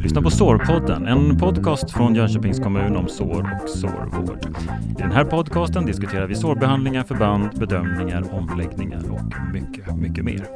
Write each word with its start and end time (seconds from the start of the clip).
Du 0.00 0.04
lyssnar 0.04 0.22
på 0.22 0.30
Sårpodden, 0.30 1.06
en 1.06 1.38
podcast 1.38 1.90
från 1.90 2.14
Jönköpings 2.14 2.58
kommun 2.60 2.96
om 2.96 3.08
sår 3.08 3.60
och 3.62 3.68
sårvård. 3.68 4.56
I 4.98 5.02
den 5.02 5.12
här 5.12 5.24
podcasten 5.24 5.86
diskuterar 5.86 6.26
vi 6.26 6.34
sårbehandlingar, 6.34 7.04
förband, 7.04 7.58
bedömningar, 7.58 8.34
omläggningar 8.34 9.02
och 9.10 9.52
mycket, 9.52 9.96
mycket 9.96 10.24
mer. 10.24 10.46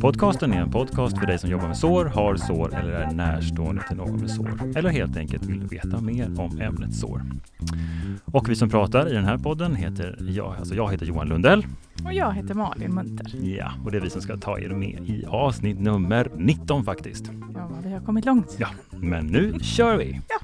Podcasten 0.00 0.52
är 0.52 0.60
en 0.60 0.70
podcast 0.70 1.18
för 1.18 1.26
dig 1.26 1.38
som 1.38 1.50
jobbar 1.50 1.66
med 1.66 1.76
sår, 1.76 2.04
har 2.04 2.36
sår 2.36 2.78
eller 2.78 2.92
är 2.92 3.10
närstående 3.10 3.82
till 3.88 3.96
någon 3.96 4.20
med 4.20 4.30
sår 4.30 4.50
eller 4.76 4.90
helt 4.90 5.16
enkelt 5.16 5.46
vill 5.46 5.66
veta 5.66 6.00
mer 6.00 6.40
om 6.40 6.60
ämnet 6.60 6.94
sår. 6.94 7.22
Och 8.24 8.48
vi 8.48 8.56
som 8.56 8.70
pratar 8.70 9.08
i 9.08 9.12
den 9.12 9.24
här 9.24 9.38
podden 9.38 9.74
heter 9.74 10.16
jag, 10.20 10.54
alltså 10.58 10.74
jag 10.74 10.92
heter 10.92 11.06
Johan 11.06 11.28
Lundell. 11.28 11.66
Och 12.04 12.12
jag 12.12 12.32
heter 12.32 12.54
Malin 12.54 12.94
Munter. 12.94 13.26
Ja, 13.42 13.72
och 13.84 13.90
det 13.90 13.96
är 13.98 14.00
vi 14.02 14.10
som 14.10 14.22
ska 14.22 14.36
ta 14.36 14.58
er 14.58 14.68
med 14.68 15.08
i 15.08 15.24
avsnitt 15.28 15.80
nummer 15.80 16.30
19 16.36 16.84
faktiskt. 16.84 17.30
Ja, 17.54 17.70
vi 17.84 17.92
har 17.92 18.00
kommit 18.00 18.24
långt. 18.24 18.56
Ja, 18.58 18.68
men 18.90 19.26
nu 19.26 19.54
kör 19.62 19.96
vi! 19.96 20.20
Ja. 20.28 20.38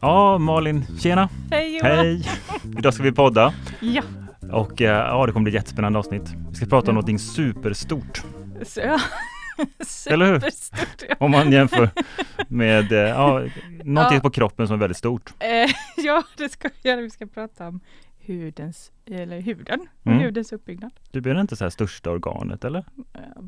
Ja, 0.00 0.38
Malin, 0.38 0.84
tjena! 0.98 1.28
Hej 1.50 1.76
Johan! 1.78 1.90
Hej! 1.98 2.28
Idag 2.78 2.94
ska 2.94 3.02
vi 3.02 3.12
podda 3.12 3.54
Ja, 3.80 4.02
och 4.52 4.82
eh, 4.82 4.88
ja, 4.90 5.26
det 5.26 5.32
kommer 5.32 5.44
bli 5.44 5.50
ett 5.50 5.54
jättespännande 5.62 5.98
avsnitt. 5.98 6.32
Vi 6.50 6.54
ska 6.56 6.66
prata 6.66 6.76
om 6.86 6.86
Ja. 6.86 6.92
någonting 6.92 7.18
superstort, 7.18 8.22
så, 8.62 8.80
ja. 8.80 9.00
Eller 10.10 10.26
hur? 10.26 10.42
Ja. 11.08 11.14
om 11.18 11.30
man 11.30 11.52
jämför 11.52 11.90
med 12.48 12.92
eh, 12.92 12.98
ja, 12.98 13.40
någonting 13.84 14.16
Ja. 14.16 14.20
på 14.22 14.30
kroppen 14.30 14.66
som 14.66 14.74
är 14.74 14.80
väldigt 14.80 14.96
stort. 14.96 15.32
Eh, 15.38 15.70
ja, 16.04 16.22
det 16.36 16.48
ska 16.48 16.68
vi 16.82 16.88
göra. 16.90 17.00
Vi 17.00 17.10
ska 17.10 17.26
prata 17.26 17.68
om 17.68 17.80
hudens, 18.26 18.92
eller 19.10 19.40
huden 19.40 19.80
Mm. 20.04 20.18
hudens 20.18 20.52
uppbyggnad. 20.52 20.90
Du 21.10 21.20
blir 21.20 21.40
inte 21.40 21.56
så 21.56 21.64
här 21.64 21.70
största 21.70 22.10
organet 22.10 22.64
eller? 22.64 22.84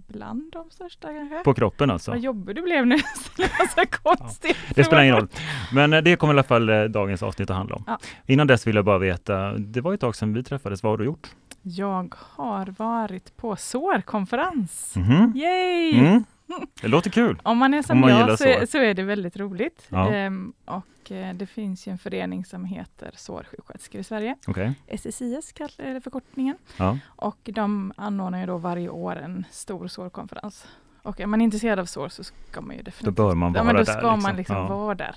Bland 0.06 0.52
de 0.52 0.70
största 0.70 1.08
kanske. 1.08 1.38
På 1.44 1.54
kroppen 1.54 1.90
alltså? 1.90 2.10
Vad 2.10 2.20
jobbig 2.20 2.56
du 2.56 2.62
blev 2.62 2.86
nu. 2.86 2.96
Så 3.74 3.86
konstigt. 4.02 4.56
Det 4.74 4.84
spelar 4.84 5.02
ingen 5.02 5.16
roll. 5.16 5.28
Men 5.72 5.92
eh, 5.92 6.02
det 6.02 6.16
kommer 6.16 6.32
i 6.32 6.34
alla 6.34 6.42
fall 6.42 6.68
eh, 6.68 6.84
dagens 6.84 7.22
avsnitt 7.22 7.50
att 7.50 7.56
handla 7.56 7.76
om. 7.76 7.84
Ja. 7.86 7.98
Innan 8.26 8.46
dess 8.46 8.66
vill 8.66 8.76
jag 8.76 8.84
bara 8.84 8.98
veta, 8.98 9.52
det 9.52 9.80
var 9.80 9.94
ett 9.94 10.00
tag 10.00 10.16
sedan 10.16 10.32
vi 10.34 10.42
träffades, 10.42 10.82
vad 10.82 10.92
har 10.92 10.98
du 10.98 11.04
gjort? 11.04 11.28
Jag 11.62 12.14
har 12.18 12.66
varit 12.78 13.36
på 13.36 13.56
sårkonferens. 13.56 14.94
Mhm. 14.96 15.32
Yay! 15.36 15.98
Mm. 15.98 16.24
Det 16.82 16.88
låter 16.88 17.10
kul. 17.10 17.38
Om 17.42 17.58
man 17.58 17.74
är 17.74 17.82
som 17.82 17.96
Om 17.96 18.00
man 18.00 18.10
jag 18.10 18.38
så 18.38 18.66
så 18.68 18.78
är 18.78 18.94
det 18.94 19.02
väldigt 19.02 19.36
roligt. 19.36 19.86
Ja. 19.88 20.12
Ehm, 20.12 20.52
och 20.64 20.82
eh, 21.12 21.34
det 21.34 21.46
finns 21.46 21.86
ju 21.88 21.92
en 21.92 21.98
förening 21.98 22.44
som 22.44 22.64
heter 22.64 23.10
Sårsjuksköterskor 23.16 24.00
i 24.00 24.04
Sverige. 24.04 24.36
Okej. 24.46 24.74
SSIS 24.98 25.54
är 25.78 26.00
förkortningen. 26.00 26.56
Ja. 26.76 26.98
Och 27.06 27.38
de 27.44 27.92
anordnar 27.96 28.40
ju 28.40 28.46
då 28.46 28.56
varje 28.58 28.88
år 28.88 29.16
en 29.16 29.44
stor 29.50 29.88
sårkonferens. 29.88 30.66
Och 31.02 31.20
är 31.20 31.26
man 31.26 31.40
intresserad 31.40 31.78
av 31.78 31.84
sår 31.84 32.08
så 32.08 32.24
ska 32.24 32.60
man 32.60 32.76
ju 32.76 32.82
Då 32.82 32.84
definitivt 32.84 33.16
bör 33.16 33.34
man 33.34 33.52
ja, 33.54 33.62
vara 33.62 33.64
men 33.64 33.74
då 33.76 33.82
där. 33.92 33.98
ska 33.98 34.16
man 34.16 34.36
liksom 34.36 34.56
Ja. 34.56 34.66
vara 34.76 34.94
där. 34.94 35.16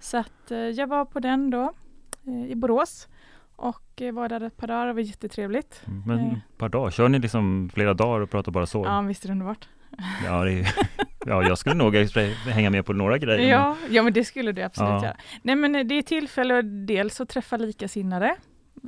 Så 0.00 0.16
att 0.18 0.50
eh, 0.50 0.58
jag 0.58 0.86
var 0.86 1.04
på 1.04 1.20
den 1.20 1.50
då 1.50 1.72
eh, 2.26 2.50
i 2.50 2.54
Borås 2.54 3.08
och 3.56 4.02
var 4.12 4.28
där 4.28 4.40
ett 4.40 4.56
par 4.56 4.66
dagar. 4.66 4.86
Det 4.86 4.92
var 4.92 5.00
jättetrevligt. 5.00 5.82
Mm, 5.86 6.02
Men 6.06 6.30
ett 6.36 6.58
par 6.58 6.68
dagar, 6.68 6.90
kör 6.90 7.08
ni 7.08 7.18
liksom 7.18 7.70
flera 7.74 7.94
dagar 7.94 8.20
och 8.20 8.30
pratar 8.30 8.52
bara 8.52 8.66
så? 8.66 8.84
Ja, 8.84 9.00
visst 9.00 9.24
är 9.24 9.28
det 9.28 9.32
underbart. 9.32 9.68
Ja, 10.24 10.44
det 10.44 10.52
är, 10.52 10.74
ja 11.26 11.42
jag 11.42 11.58
skulle 11.58 11.74
nog 11.74 11.94
hänga 12.46 12.70
med 12.70 12.86
på 12.86 12.92
några 12.92 13.18
grejer. 13.18 13.48
Ja, 13.50 13.76
ja, 13.90 14.02
men 14.02 14.12
det 14.12 14.24
skulle 14.24 14.52
du 14.52 14.62
absolut 14.62 14.90
Ja. 14.90 15.04
göra. 15.04 15.16
Nej, 15.42 15.56
men 15.56 15.74
eh, 15.74 15.84
det 15.84 15.94
är 15.94 16.02
tillfälle 16.02 16.62
dels 16.62 17.20
att 17.20 17.28
träffa 17.28 17.56
likasinnade 17.56 18.36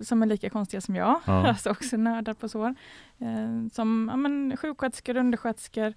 som 0.03 0.23
är 0.23 0.27
lika 0.27 0.51
konstiga 0.51 0.81
som 0.81 0.97
jag, 0.97 1.20
Ja. 1.27 1.47
alltså 1.48 1.70
också 1.70 1.97
nördar 1.97 2.34
på 2.34 2.48
sår. 2.48 2.75
Eh, 3.19 3.69
som 3.73 4.08
ja, 4.11 4.17
men, 4.17 4.56
sjuksköterskor, 4.56 5.17
undersköterskor 5.17 5.95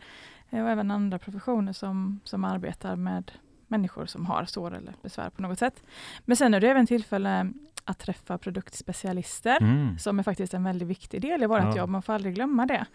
eh, 0.49 0.63
och 0.63 0.69
även 0.69 0.91
andra 0.91 1.19
professioner 1.19 1.73
som, 1.73 2.19
som 2.23 2.43
arbetar 2.45 2.95
med 2.95 3.31
människor 3.67 4.05
som 4.05 4.25
har 4.25 4.45
sår 4.45 4.75
eller 4.77 4.93
besvär 5.01 5.29
på 5.29 5.41
något 5.41 5.59
sätt. 5.59 5.83
Men 6.25 6.37
sen 6.37 6.53
är 6.53 6.59
det 6.59 6.69
även 6.69 6.87
tillfälle 6.87 7.51
att 7.85 7.99
träffa 7.99 8.37
produktspecialister 8.37 9.57
Mm. 9.61 9.99
som 9.99 10.19
är 10.19 10.23
faktiskt 10.23 10.53
en 10.53 10.63
väldigt 10.63 10.87
viktig 10.87 11.21
del 11.21 11.43
i 11.43 11.45
vårt 11.45 11.59
Ja. 11.63 11.77
jobb. 11.77 11.89
Man 11.89 12.01
får 12.01 12.13
aldrig 12.13 12.35
glömma 12.35 12.65
det. 12.65 12.85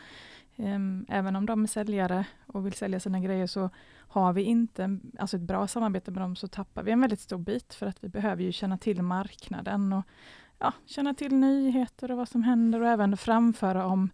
Ehm, 0.59 1.07
Även 1.09 1.37
om 1.37 1.47
de 1.47 1.63
är 1.63 1.67
säljare 1.67 2.27
och 2.47 2.67
vill 2.67 2.73
sälja 2.73 3.01
sina 3.01 3.21
grejer 3.21 3.47
så 3.47 3.71
har 3.97 4.33
vi 4.33 4.43
inte 4.43 4.99
alltså 5.19 5.37
ett 5.37 5.43
bra 5.43 5.67
samarbete 5.67 6.11
med 6.11 6.23
dem 6.23 6.37
så 6.37 6.49
tappar 6.49 6.83
vi 6.83 6.93
en 6.93 7.01
väldigt 7.01 7.21
stor 7.21 7.39
bit 7.39 7.75
för 7.75 7.87
att 7.87 8.05
vi 8.05 8.09
behöver 8.09 8.43
ju 8.43 8.53
känna 8.53 8.79
till 8.79 9.03
marknaden 9.03 9.93
och 9.93 10.05
ja, 10.59 10.73
känna 10.87 11.15
till 11.15 11.35
nyheter 11.35 12.11
och 12.11 12.17
vad 12.17 12.29
som 12.29 12.43
händer 12.43 12.81
och 12.81 12.89
även 12.89 13.17
framföra 13.17 13.87
om 13.87 14.11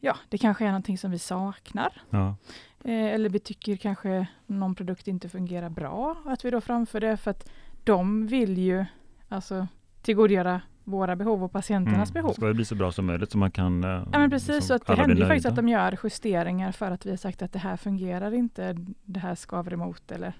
Ja, 0.00 0.16
det 0.28 0.38
kanske 0.38 0.64
är 0.64 0.68
någonting 0.68 0.98
som 0.98 1.10
vi 1.10 1.18
saknar. 1.18 2.02
Ja. 2.10 2.36
Eh, 2.84 3.14
eller 3.14 3.28
vi 3.28 3.38
tycker 3.38 3.76
kanske 3.76 4.26
någon 4.46 4.74
produkt 4.74 5.08
inte 5.08 5.28
fungerar 5.28 5.68
bra. 5.68 6.16
Att 6.24 6.44
vi 6.44 6.50
då 6.50 6.60
framför 6.60 7.00
det 7.00 7.16
för 7.16 7.30
att 7.30 7.50
de 7.84 8.26
vill 8.26 8.58
ju 8.58 8.84
alltså 9.28 9.68
tillgodogöra 10.02 10.60
våra 10.84 11.16
behov 11.16 11.44
och 11.44 11.52
patienternas 11.52 12.12
behov. 12.12 12.32
Ska 12.32 12.46
det 12.46 12.54
bli 12.54 12.64
så 12.64 12.74
bra 12.74 12.92
som 12.92 13.06
möjligt 13.06 13.30
så 13.32 13.38
man 13.38 13.50
kan... 13.50 13.84
eh, 13.84 13.90
Ja 14.12 14.18
men 14.18 14.30
precis, 14.30 14.48
liksom 14.48 14.66
så 14.68 14.74
att 14.74 14.86
det 14.86 14.94
händer 14.94 15.16
ju 15.16 15.26
faktiskt 15.26 15.46
att 15.46 15.56
de 15.56 15.68
gör 15.68 15.98
justeringar 16.04 16.72
för 16.72 16.90
att 16.90 17.06
vi 17.06 17.10
har 17.10 17.16
sagt 17.16 17.42
att 17.42 17.52
det 17.52 17.58
här 17.58 17.76
fungerar 17.76 18.34
inte, 18.34 18.76
det 19.04 19.20
här 19.20 19.34
skaver 19.34 19.72
emot 19.72 20.10
eller 20.12 20.32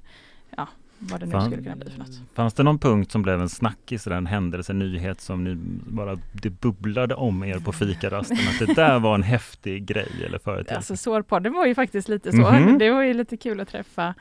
ja, 0.56 0.68
vad 0.98 1.20
det 1.20 1.26
nu 1.26 1.32
Fan- 1.32 1.46
skulle 1.50 1.62
kunna 1.62 1.76
bli 1.76 1.90
för 1.90 1.98
något. 1.98 2.20
Fanns 2.34 2.54
det 2.54 2.62
någon 2.62 2.78
punkt 2.78 3.12
som 3.12 3.22
blev 3.22 3.40
en 3.40 3.48
snackis, 3.48 4.06
en 4.06 4.26
händelse, 4.26 4.72
en 4.72 4.78
nyhet 4.78 5.20
som 5.20 5.44
ni 5.44 5.54
bara, 5.86 6.16
det 6.32 6.50
bubblade 6.50 7.14
om 7.14 7.44
er 7.44 7.58
på 7.58 7.72
fikarasten? 7.72 8.36
Att 8.60 8.66
det 8.66 8.74
där 8.74 8.98
var 8.98 9.14
en 9.14 9.22
häftig 9.22 9.86
grej 9.86 10.08
eller 10.26 10.38
företeelse? 10.38 10.76
Alltså 10.76 10.96
sårpodden 10.96 11.52
var 11.52 11.66
ju 11.66 11.74
faktiskt 11.74 12.08
lite 12.08 12.32
så. 12.32 12.36
Mhm. 12.52 12.78
Det 12.78 12.90
var 12.90 13.02
ju 13.02 13.14
lite 13.14 13.36
kul 13.36 13.60
att 13.60 13.68
träffa 13.68 14.14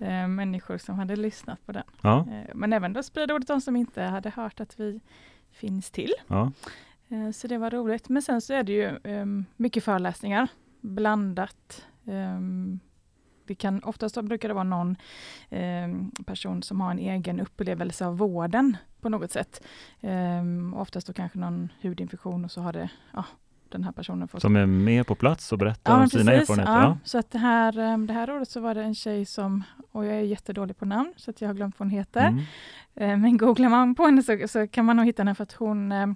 eh, 0.00 0.28
människor 0.28 0.78
som 0.78 0.98
hade 0.98 1.16
lyssnat 1.16 1.66
på 1.66 1.72
den. 1.72 1.82
ja, 2.02 2.26
Eh, 2.30 2.54
men 2.54 2.72
även 2.72 2.92
då 2.92 3.02
sprida 3.02 3.34
ordet 3.34 3.48
de 3.48 3.60
som 3.60 3.76
inte 3.76 4.02
hade 4.02 4.30
hört 4.30 4.60
att 4.60 4.80
vi 4.80 5.00
finns 5.60 5.90
till. 5.90 6.12
ja, 6.28 6.52
Eh, 7.12 7.30
Så 7.30 7.48
det 7.48 7.58
var 7.58 7.70
roligt. 7.70 8.08
Men 8.08 8.22
sen 8.22 8.40
så 8.40 8.52
är 8.54 8.62
det 8.62 8.72
ju 8.72 8.98
ehm, 9.04 9.44
mycket 9.56 9.84
föreläsningar, 9.84 10.48
blandat. 10.80 11.86
Ehm, 12.06 12.80
det 13.46 13.54
kan, 13.54 13.84
oftast 13.84 14.22
brukar 14.22 14.48
det 14.48 14.54
vara 14.54 14.64
någon 14.64 14.96
ehm, 15.50 16.10
person 16.26 16.62
som 16.62 16.80
har 16.80 16.90
en 16.90 16.98
egen 16.98 17.40
upplevelse 17.40 18.06
av 18.06 18.18
vården 18.18 18.76
på 19.00 19.08
något 19.08 19.32
sätt. 19.32 19.62
Um, 20.00 20.74
oftast 20.74 21.06
då 21.06 21.12
kanske 21.12 21.38
någon 21.38 21.72
hudinfektion 21.82 22.44
och 22.44 22.50
så 22.50 22.60
har 22.60 22.72
det, 22.72 22.90
ja, 23.12 23.24
den 23.70 23.84
här 23.84 23.92
personen 23.92 24.28
fått 24.28 24.42
som 24.42 24.56
är 24.56 24.66
med 24.66 25.06
på 25.06 25.14
plats 25.14 25.52
och 25.52 25.58
berättar 25.58 25.92
om 25.92 25.98
men 25.98 26.10
sina 26.10 26.30
precis, 26.32 26.50
erfarenheter. 26.50 26.72
Ja. 26.72 26.82
Ja. 26.82 26.98
Så 27.04 27.18
att 27.18 27.30
det 27.30 27.38
här, 27.38 27.78
ehm, 27.78 28.06
det 28.06 28.12
här 28.12 28.30
året 28.30 28.48
så 28.48 28.60
var 28.60 28.74
det 28.74 28.82
en 28.82 28.94
tjej 28.94 29.24
som, 29.26 29.64
och 29.92 30.04
jag 30.04 30.14
är 30.14 30.20
jättedålig 30.20 30.76
på 30.78 30.84
namn 30.84 31.12
så 31.16 31.30
att 31.30 31.40
jag 31.40 31.48
har 31.48 31.54
glömt 31.54 31.78
vad 31.78 31.86
hon 31.86 31.96
heter. 31.98 32.26
Mm. 32.26 32.44
Eh, 32.94 33.16
Men 33.16 33.36
googlar 33.36 33.68
man 33.68 33.94
på 33.94 34.04
henne 34.04 34.22
så, 34.22 34.48
så 34.48 34.66
kan 34.68 34.84
man 34.84 34.96
nog 34.96 35.06
hitta 35.06 35.22
henne 35.22 35.34
för 35.34 35.42
att 35.42 35.52
hon, 35.52 35.92
eh, 35.92 36.06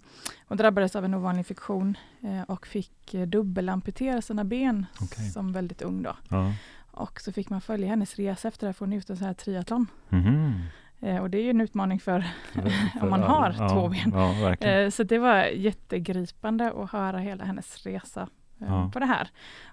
hon 0.48 0.58
drabbades 0.58 0.96
av 0.96 1.04
en 1.04 1.14
ovanlig 1.14 1.40
infektion 1.40 1.96
eh, 2.22 2.42
och 2.42 2.66
fick 2.66 3.14
eh, 3.14 3.26
dubbelamputera 3.26 4.22
sina 4.22 4.44
ben 4.44 4.86
Okej. 5.00 5.30
som 5.30 5.52
väldigt 5.52 5.82
ung. 5.82 6.02
Då. 6.02 6.16
Ja. 6.28 6.52
Och 6.90 7.20
så 7.20 7.32
fick 7.32 7.50
man 7.50 7.60
följa 7.60 7.86
hennes 7.88 8.16
resa 8.16 8.48
efter 8.48 8.66
det 8.66 8.72
för 8.72 8.84
hon 8.86 8.92
är 8.92 8.96
ute 8.98 9.16
sån 9.16 9.26
här 9.26 9.34
triathlon. 9.34 9.86
Mhm. 10.08 10.52
Eh, 11.04 11.18
Och 11.22 11.30
det 11.30 11.38
är 11.38 11.42
ju 11.42 11.50
en 11.50 11.60
utmaning 11.60 12.00
för, 12.00 12.24
För- 12.52 12.70
Om 13.02 13.10
man 13.10 13.22
har 13.22 13.54
ja, 13.58 13.68
två 13.68 13.88
ben. 13.88 14.12
Ja, 14.14 14.54
eh, 14.68 14.90
så 14.90 15.02
det 15.02 15.18
var 15.18 15.44
jättegripande 15.44 16.72
att 16.72 16.90
höra 16.92 17.18
hela 17.18 17.44
hennes 17.44 17.86
resa 17.86 18.20
eh, 18.60 18.66
Ja. 18.68 18.90
på 18.92 18.98
det 18.98 19.06
här. 19.06 19.28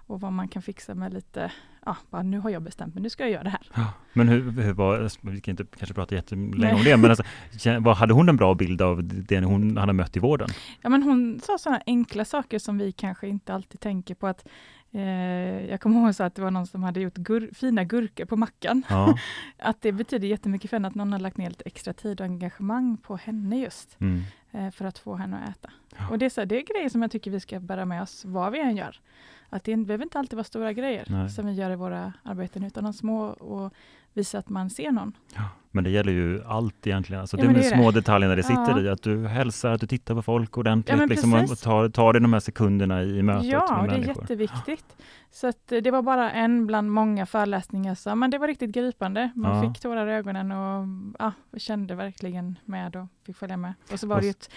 Och 0.06 0.20
vad 0.20 0.32
man 0.32 0.48
kan 0.48 0.62
fixa 0.62 0.94
med 0.94 1.14
lite, 1.14 1.52
ja, 1.86 1.96
bara, 2.10 2.22
nu 2.22 2.38
har 2.38 2.50
jag 2.50 2.62
bestämt 2.62 2.94
mig, 2.94 3.02
nu 3.02 3.10
ska 3.10 3.22
jag 3.24 3.30
göra 3.32 3.42
det 3.42 3.50
här. 3.50 3.86
Men 4.12 4.28
hur, 4.28 4.50
hur 4.62 4.72
var, 4.72 5.08
vi 5.30 5.40
kan 5.40 5.52
inte 5.52 5.64
kanske 5.78 5.94
prata 5.94 6.14
jättelänge 6.14 6.74
om 6.74 6.84
det, 6.84 6.96
men 6.96 7.10
alltså, 7.10 7.24
vad, 7.80 7.96
hade 7.96 8.14
hon 8.14 8.28
en 8.28 8.36
bra 8.36 8.54
bild 8.54 8.82
av 8.82 9.00
det 9.04 9.40
hon 9.40 9.76
hade 9.76 9.92
mött 9.92 10.16
i 10.16 10.20
vården? 10.20 10.48
Ja, 10.80 10.88
men 10.88 11.02
hon 11.02 11.40
sa 11.40 11.58
sådana 11.58 11.80
enkla 11.86 12.24
saker 12.24 12.58
som 12.58 12.78
vi 12.78 12.92
kanske 12.92 13.28
inte 13.28 13.54
alltid 13.54 13.80
tänker 13.80 14.14
på. 14.14 14.26
att 14.26 14.44
eh, 14.92 15.70
Jag 15.70 15.80
kommer 15.80 16.00
ihåg 16.00 16.14
så 16.14 16.22
att 16.24 16.34
det 16.34 16.42
var 16.42 16.50
någon 16.50 16.66
som 16.66 16.82
hade 16.82 17.00
gjort 17.00 17.16
gur 17.16 17.50
fina 17.54 17.84
gurkor 17.84 18.24
på 18.24 18.36
mackan. 18.36 18.82
Ja, 18.88 19.18
Att 19.58 19.80
det 19.82 19.92
betyder 19.92 20.28
jättemycket 20.28 20.70
för 20.70 20.76
henne 20.76 20.88
att 20.88 20.94
någon 20.94 21.12
har 21.12 21.18
lagt 21.20 21.36
ner 21.36 21.48
lite 21.48 21.64
extra 21.64 21.92
tid 21.92 22.20
och 22.20 22.26
engagemang 22.26 22.96
på 22.96 23.16
henne 23.16 23.58
just. 23.58 24.00
mm. 24.00 24.22
Eh, 24.54 24.70
för 24.70 24.84
att 24.84 24.98
få 24.98 25.14
henne 25.14 25.38
att 25.38 25.50
äta. 25.56 25.70
Ja. 25.98 26.08
Och 26.10 26.18
det 26.18 26.24
är, 26.26 26.30
så 26.30 26.44
det 26.44 26.56
är 26.56 26.74
grejer 26.74 26.88
som 26.88 27.02
jag 27.02 27.10
tycker 27.10 27.30
vi 27.30 27.40
ska 27.40 27.60
bära 27.60 27.84
med 27.84 28.02
oss 28.02 28.24
vad 28.24 28.52
vi 28.52 28.60
än 28.60 28.76
gör. 28.76 29.00
Att 29.48 29.64
det 29.64 29.76
behöver 29.76 30.04
inte 30.04 30.18
alltid 30.18 30.36
vara 30.36 30.44
stora 30.44 30.72
grejer 30.72 31.04
Nej. 31.08 31.30
som 31.30 31.46
vi 31.46 31.52
gör 31.52 31.70
i 31.70 31.76
våra 31.76 32.12
arbeten 32.22 32.64
utan 32.64 32.84
de 32.84 32.92
små 32.92 33.22
och 33.24 33.72
visa 34.12 34.38
att 34.38 34.48
man 34.48 34.70
ser 34.70 34.90
någon. 34.92 35.12
Ja, 35.34 35.48
men 35.72 35.84
det 35.84 35.90
gäller 35.90 36.12
ju 36.12 36.42
allt 36.46 36.86
egentligen. 36.86 37.20
Alltså, 37.20 37.36
Ja, 37.36 37.42
det 37.44 37.48
är 37.50 37.54
de 37.54 37.60
det 37.60 37.64
små 37.66 37.90
det. 37.90 38.00
detaljerna 38.00 38.36
det 38.36 38.42
sitter 38.42 38.70
Ja. 38.70 38.80
i. 38.80 38.88
Att 38.88 39.02
du 39.02 39.26
hälsar, 39.26 39.70
att 39.72 39.80
du 39.80 39.86
tittar 39.86 40.14
på 40.14 40.22
folk 40.22 40.58
ordentligt. 40.58 40.98
Ja, 40.98 41.06
liksom, 41.06 41.34
och 41.34 41.58
tar, 41.58 41.88
tar 41.88 42.12
dig 42.12 42.22
de 42.22 42.32
här 42.32 42.40
sekunderna 42.40 43.02
i 43.02 43.22
mötet 43.22 43.44
Ja, 43.50 43.58
med 43.70 43.80
och 43.80 43.86
det 43.86 43.92
är 43.94 43.98
människor. 43.98 44.22
jätteviktigt. 44.22 44.96
Så 45.34 45.46
eh, 45.46 45.52
det 45.82 45.90
var 45.90 46.02
bara 46.02 46.30
en 46.30 46.66
bland 46.66 46.90
många 46.90 47.26
föreläsningar, 47.26 47.94
så, 47.94 48.14
men 48.14 48.30
det 48.30 48.38
var 48.38 48.46
riktigt 48.48 48.70
gripande. 48.70 49.30
Man 49.34 49.56
Ja. 49.64 49.72
fick 49.72 49.82
tårar 49.82 50.06
i 50.06 50.12
ögonen 50.12 50.52
och 50.52 50.86
ja, 51.18 51.32
kände 51.56 51.94
verkligen 51.94 52.58
med 52.64 52.96
och 52.96 53.06
fick 53.26 53.36
följa 53.36 53.56
med. 53.56 53.74
Och 53.92 54.00
så 54.00 54.06
var 54.06 54.20
det 54.20 54.24
ju 54.26 54.30
ett 54.30 54.50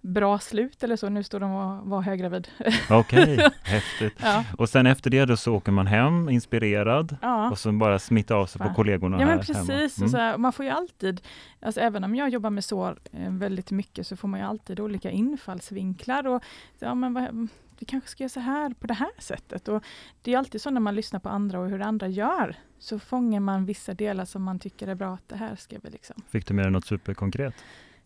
bra 0.00 0.38
slut 0.38 0.82
eller 0.84 0.96
så. 0.96 1.08
Nu 1.08 1.22
står 1.22 1.40
de 1.40 1.52
och 1.52 1.86
var 1.86 2.00
höggravid. 2.02 2.48
Okej, 2.90 3.48
häftigt. 3.62 4.14
Ja, 4.22 4.44
Och 4.58 4.68
sen 4.68 4.86
efter 4.86 5.10
det 5.10 5.24
då 5.24 5.36
så 5.36 5.54
åker 5.54 5.72
man 5.72 5.86
hem 5.86 6.28
inspirerad 6.28 7.16
ja. 7.22 7.50
och 7.50 7.58
så 7.58 7.72
bara 7.72 7.98
smitta 7.98 8.34
av 8.34 8.46
sig 8.46 8.60
på 8.60 8.74
kollegorna 8.74 9.16
Ja 9.20 9.26
men 9.26 9.38
här 9.38 9.54
hemma. 9.54 9.66
precis, 9.66 9.98
Mm. 9.98 10.04
och 10.06 10.10
så 10.10 10.16
här, 10.16 10.38
man 10.38 10.52
får 10.58 10.64
ju 10.64 10.70
alltid, 10.70 11.20
alltså 11.60 11.80
även 11.80 12.04
om 12.04 12.14
jag 12.14 12.28
jobbar 12.28 12.50
med 12.50 12.64
sår 12.64 12.98
eh, 13.12 13.32
väldigt 13.32 13.70
mycket 13.70 14.06
så 14.06 14.16
får 14.16 14.28
man 14.28 14.40
ju 14.40 14.46
alltid 14.46 14.80
olika 14.80 15.10
infallsvinklar 15.10 16.26
och 16.26 16.42
ja, 16.78 16.94
men 16.94 17.14
vad, 17.14 17.48
vi 17.78 17.86
kanske 17.86 18.10
ska 18.10 18.22
göra 18.22 18.28
så 18.28 18.40
här 18.40 18.74
på 18.74 18.86
det 18.86 18.94
här 18.94 19.10
sättet. 19.18 19.68
Och 19.68 19.84
det 20.22 20.34
är 20.34 20.38
alltid 20.38 20.60
så 20.60 20.70
när 20.70 20.80
man 20.80 20.94
lyssnar 20.94 21.20
på 21.20 21.28
andra 21.28 21.60
och 21.60 21.70
hur 21.70 21.80
andra 21.80 22.08
gör 22.08 22.56
så 22.78 22.98
fångar 22.98 23.40
man 23.40 23.66
vissa 23.66 23.94
delar 23.94 24.24
som 24.24 24.42
man 24.42 24.58
tycker 24.58 24.88
är 24.88 24.94
bra 24.94 25.14
att 25.14 25.28
det 25.28 25.36
här 25.36 25.56
ska 25.56 25.76
vi 25.82 25.90
liksom 25.90 26.22
Fick 26.28 26.46
du 26.46 26.54
med 26.54 26.64
dig 26.64 26.72
något 26.72 26.86
superkonkret? 26.86 27.54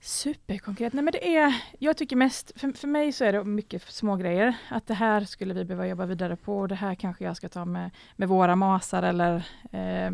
Superkonkret. 0.04 0.92
Nej 0.92 1.04
men 1.04 1.12
det 1.12 1.36
är, 1.36 1.62
jag 1.78 1.96
tycker 1.96 2.16
mest, 2.16 2.60
för, 2.60 2.72
för 2.72 2.88
mig 2.88 3.12
så 3.12 3.24
är 3.24 3.32
det 3.32 3.44
mycket 3.44 3.82
små 3.82 4.16
grejer. 4.16 4.54
Att 4.68 4.86
det 4.86 4.94
här 4.94 5.24
skulle 5.24 5.54
vi 5.54 5.64
behöva 5.64 5.86
jobba 5.86 6.06
vidare 6.06 6.36
på 6.36 6.58
och 6.58 6.68
det 6.68 6.74
här 6.74 6.94
kanske 6.94 7.24
jag 7.24 7.36
ska 7.36 7.48
ta 7.48 7.64
med, 7.64 7.90
med 8.16 8.28
våra 8.28 8.56
masar 8.56 9.02
eller 9.02 9.36
eh, 9.72 10.10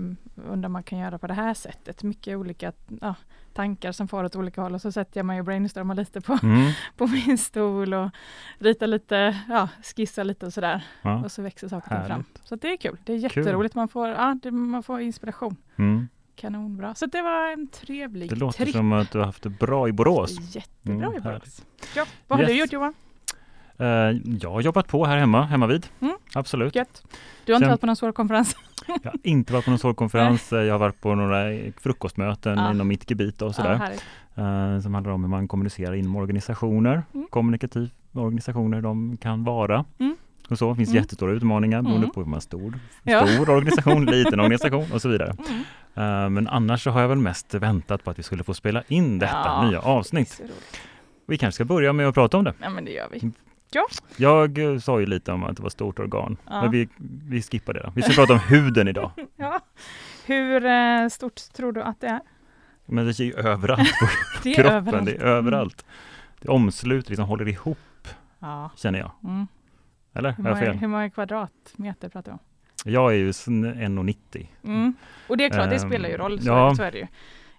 undrar 0.49 0.69
man 0.69 0.83
kan 0.83 0.99
göra 0.99 1.19
på 1.19 1.27
det 1.27 1.35
här 1.35 1.55
sättet. 1.55 2.03
Mycket 2.03 2.37
olika 2.37 2.73
ja, 3.01 3.15
tankar 3.53 3.93
som 3.93 4.09
far 4.09 4.25
åt 4.25 4.37
olika 4.37 4.61
håll 4.63 4.75
och 4.75 4.81
så 4.81 4.93
sätter 4.93 5.19
jag 5.19 5.27
mig 5.27 5.39
och 5.39 5.45
brainstormar 5.45 5.95
lite 5.95 6.21
på, 6.21 6.39
Mm. 6.43 6.73
på 6.97 7.07
min 7.07 7.39
stol 7.39 7.95
och 7.95 8.11
ritar 8.59 8.87
lite, 8.87 9.37
ja, 9.49 9.69
skissar 9.97 10.25
lite 10.25 10.47
och 10.47 10.53
sådär. 10.53 10.87
Ja. 11.03 11.25
Och 11.25 11.33
så 11.33 11.43
växer 11.43 11.69
saker 11.69 12.07
fram. 12.07 12.25
Så 12.45 12.57
det 12.57 12.73
är 12.73 12.77
kul. 12.77 12.97
Det 13.05 13.13
är 13.13 13.17
jätteroligt. 13.17 13.75
Man 13.75 13.89
får, 13.89 14.09
ja, 14.09 14.39
det, 14.43 14.51
man 14.51 14.83
får 14.83 15.01
inspiration. 15.01 15.57
Mm. 15.77 16.09
Kanonbra. 16.41 16.95
Så 16.95 17.07
det 17.07 17.23
var 17.23 17.53
en 17.53 17.67
trevlig 17.69 18.31
Det 18.31 18.37
låter 18.37 18.65
tripp. 18.65 18.75
som 18.77 18.93
att 18.93 19.11
du 19.11 19.19
har 19.19 19.27
haft 19.27 19.43
det 19.43 19.49
bra 19.51 19.89
i 19.89 19.93
Borås. 19.93 20.55
Jättebra 20.57 20.95
Mm, 20.95 21.03
jobbat. 21.15 21.25
härligt. 21.25 21.67
Ja, 21.97 22.05
vad 22.29 22.39
har 22.39 22.45
Yes. 22.45 22.53
du 22.53 22.59
gjort 22.61 22.73
Johan? 22.73 22.95
Eh, 23.79 23.87
jag 24.43 24.51
har 24.51 24.61
jobbat 24.61 24.89
på 24.89 25.05
här 25.05 25.17
hemma, 25.19 25.43
hemma 25.43 25.67
vid. 25.67 25.87
Mm. 26.01 26.15
Absolut. 26.35 26.75
Gött. 26.75 27.03
Du 27.45 27.53
har 27.53 27.57
inte 27.57 27.65
Sen- 27.65 27.71
varit 27.71 27.81
på 27.81 27.87
någon 27.87 27.97
svår 27.97 28.13
konferens? 28.13 28.57
Jag 28.87 29.11
har 29.11 29.21
inte 29.23 29.53
varit 29.53 29.65
på 29.65 29.71
någon 29.71 29.79
sårkonferens. 29.79 30.53
Jag 30.53 30.73
har 30.75 30.79
varit 30.79 31.01
på 31.01 31.15
några 31.15 31.39
frukostmöten 31.79 32.59
Ja. 32.59 32.71
inom 32.71 32.89
mitt 32.89 33.11
gebit 33.11 33.43
och 33.43 33.49
Ja, 33.49 33.53
sådär. 33.53 33.75
härligt. 33.75 34.05
eh, 34.35 34.83
som 34.83 34.95
handlar 34.95 35.13
om 35.13 35.23
hur 35.23 35.31
man 35.31 35.49
kommunicerar 35.49 35.95
inom 35.95 36.17
organisationer. 36.17 37.03
Mm. 37.15 37.27
Kommunikativa 37.31 37.91
organisationer 38.13 38.81
de 38.81 39.17
kan 39.17 39.45
vara. 39.45 39.85
Mm. 39.99 40.17
Och 40.49 40.59
så. 40.59 40.71
Det 40.71 40.77
finns 40.77 40.89
Mm. 40.91 41.03
jättestora 41.03 41.33
utmaningar 41.33 41.83
beroende 41.83 42.05
Mm. 42.05 42.11
på 42.15 42.21
hur 42.21 42.27
man 42.27 42.37
är 42.37 42.41
stor. 42.41 42.79
Ja. 43.03 43.27
Stor 43.27 43.51
organisation, 43.51 44.05
liten 44.05 44.41
organisation 44.41 44.93
och 44.93 45.03
så 45.03 45.09
vidare. 45.09 45.37
Mm. 45.49 46.25
Eh, 46.25 46.31
men 46.31 46.49
annars 46.49 46.83
så 46.83 46.91
har 46.91 47.01
jag 47.01 47.09
väl 47.09 47.19
mest 47.19 47.55
väntat 47.55 48.05
på 48.05 48.11
att 48.11 48.19
vi 48.19 48.23
skulle 48.23 48.45
få 48.45 48.55
spela 48.55 48.83
in 48.89 49.19
detta 49.19 49.33
Ja. 49.45 49.67
nya 49.69 49.81
avsnitt. 49.81 50.41
Roligt. 50.41 50.81
Vi 51.27 51.39
kanske 51.39 51.55
ska 51.55 51.65
börja 51.65 51.93
med 51.93 52.09
att 52.09 52.15
prata 52.15 52.37
om 52.39 52.45
det. 52.45 52.55
Ja 52.63 52.71
men 52.71 52.85
det 52.85 52.91
gör 52.91 53.09
vi. 53.13 53.31
Jag 54.17 54.59
eh, 54.59 54.79
sa 54.79 55.01
ju 55.01 55.07
lite 55.07 55.33
om 55.33 55.45
att 55.45 55.57
det 55.57 55.63
var 55.63 55.71
stort 55.71 55.99
organ. 55.99 56.37
Ja. 56.51 56.63
Men 56.63 56.71
vi, 56.71 56.89
vi 57.29 57.43
skippar 57.43 57.73
det 57.75 57.81
då. 57.81 57.93
Vi 57.95 58.03
ska 58.03 58.13
prata 58.13 58.33
om 58.33 58.39
huden 58.39 58.89
idag. 58.89 59.11
Ja. 59.37 59.61
Hur 60.27 60.65
eh, 60.67 61.09
stort 61.09 61.53
tror 61.57 61.73
du 61.73 61.83
att 61.83 62.01
det 62.01 62.07
är? 62.07 62.21
Men 62.87 63.07
det 63.07 63.21
är 63.21 63.25
ju 63.25 63.35
överallt 63.35 63.93
på 64.01 64.07
Det 64.43 64.51
är 64.51 64.55
kroppen. 64.55 64.75
överallt. 64.77 65.07
Det 65.07 65.17
är 65.17 65.21
överallt. 65.21 65.85
Det 66.41 66.49
omsluter, 66.49 67.11
liksom 67.11 67.27
håller 67.27 67.49
ihop, 67.49 67.79
Ja. 68.39 68.71
känner 68.77 68.99
jag. 68.99 69.11
Mm. 69.25 69.47
Eller? 70.19 70.33
Hur, 70.33 70.43
många, 70.45 70.73
hur 70.73 70.89
många 70.89 71.11
kvadratmeter 71.11 72.09
pratar 72.09 72.33
vi 72.33 72.35
om? 72.35 72.39
Jag 72.93 73.13
är 73.13 73.17
ju 73.17 73.31
sn- 73.31 73.75
1,90. 73.77 74.47
Mm. 74.65 74.95
Och 75.29 75.37
det 75.37 75.45
är 75.45 75.51
klart, 75.51 75.71
det 75.71 75.77
Ehm, 75.77 75.89
spelar 75.89 76.09
ju 76.09 76.17
roll. 76.17 76.41
Så, 76.41 76.49
ja. 76.49 76.75
så 76.75 76.83
är 76.83 76.93
det 76.93 76.99
ju. 76.99 77.07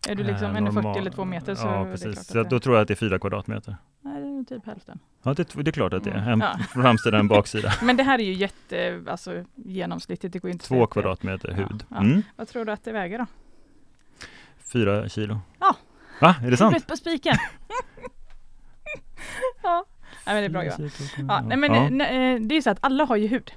Är 0.08 0.16
du 0.16 0.24
liksom 0.24 0.48
Eh, 0.48 0.54
1,40 0.56 0.62
normal- 0.74 0.98
eller 0.98 1.12
2 1.12 1.26
meter 1.26 1.56
så 1.56 1.68
Ja, 1.68 1.84
det 1.84 1.92
precis. 1.92 2.14
klart 2.14 2.26
Så 2.26 2.40
att 2.40 2.50
då 2.50 2.56
det, 2.56 2.60
tror 2.64 2.76
jag 2.76 2.82
att 2.82 2.88
det 2.88 2.94
är 2.94 2.96
fyra 2.96 3.20
kvadratmeter. 3.20 3.78
nej, 4.02 4.22
det 4.22 4.56
är 4.56 4.58
typ 4.58 4.66
hälften. 4.66 5.00
Ja, 5.24 5.34
det, 5.34 5.54
det 5.56 5.70
är 5.70 5.72
klart 5.72 5.94
att 5.94 6.04
det 6.04 6.10
är. 6.12 6.18
Mm. 6.18 6.30
En 6.30 6.40
Ja. 6.40 6.60
framsida 6.82 7.18
och 7.18 7.20
en 7.20 7.28
baksida. 7.28 7.74
Men 7.84 7.98
det 7.98 8.04
här 8.04 8.20
är 8.20 8.24
ju 8.24 8.34
jätte, 8.34 9.04
alltså 9.08 9.44
genomsnittligt. 9.56 10.34
Det 10.34 10.40
går 10.40 10.52
inte 10.52 10.62
att 10.64 10.68
säga 10.68 10.78
Två 10.78 10.84
att 10.84 10.90
det- 10.90 10.94
kvadratmeter 10.94 11.50
Ja, 11.50 11.56
hud. 11.56 11.86
ja. 11.90 11.98
Mm. 11.98 12.22
Vad 12.36 12.48
tror 12.48 12.66
du 12.66 12.72
att 12.72 12.84
det 12.84 12.92
väger 12.92 13.18
då? 13.18 13.26
Fyra 14.74 15.10
kilo. 15.10 15.40
Ja. 15.60 15.76
Va? 16.22 16.36
Är 16.44 16.52
det 16.52 16.58
sant? 16.58 16.74
Huvudet 16.74 16.88
på 16.88 16.98
spiken. 16.98 17.36
ja, 19.64 19.86
nej, 20.26 20.36
men 20.36 20.36
det 20.36 20.46
är 20.46 20.50
bra 20.50 20.66
Johan. 20.66 20.90
Ja, 21.28 21.42
nej, 21.48 21.58
men, 21.58 21.74
Ja. 21.74 21.84
eh, 21.86 21.92
nej, 21.92 22.34
eh, 22.36 22.42
det 22.42 22.56
är 22.58 22.62
så 22.62 22.70
att 22.70 22.80
alla 22.82 23.06
har 23.06 23.16
ju 23.16 23.28
hud. 23.28 23.52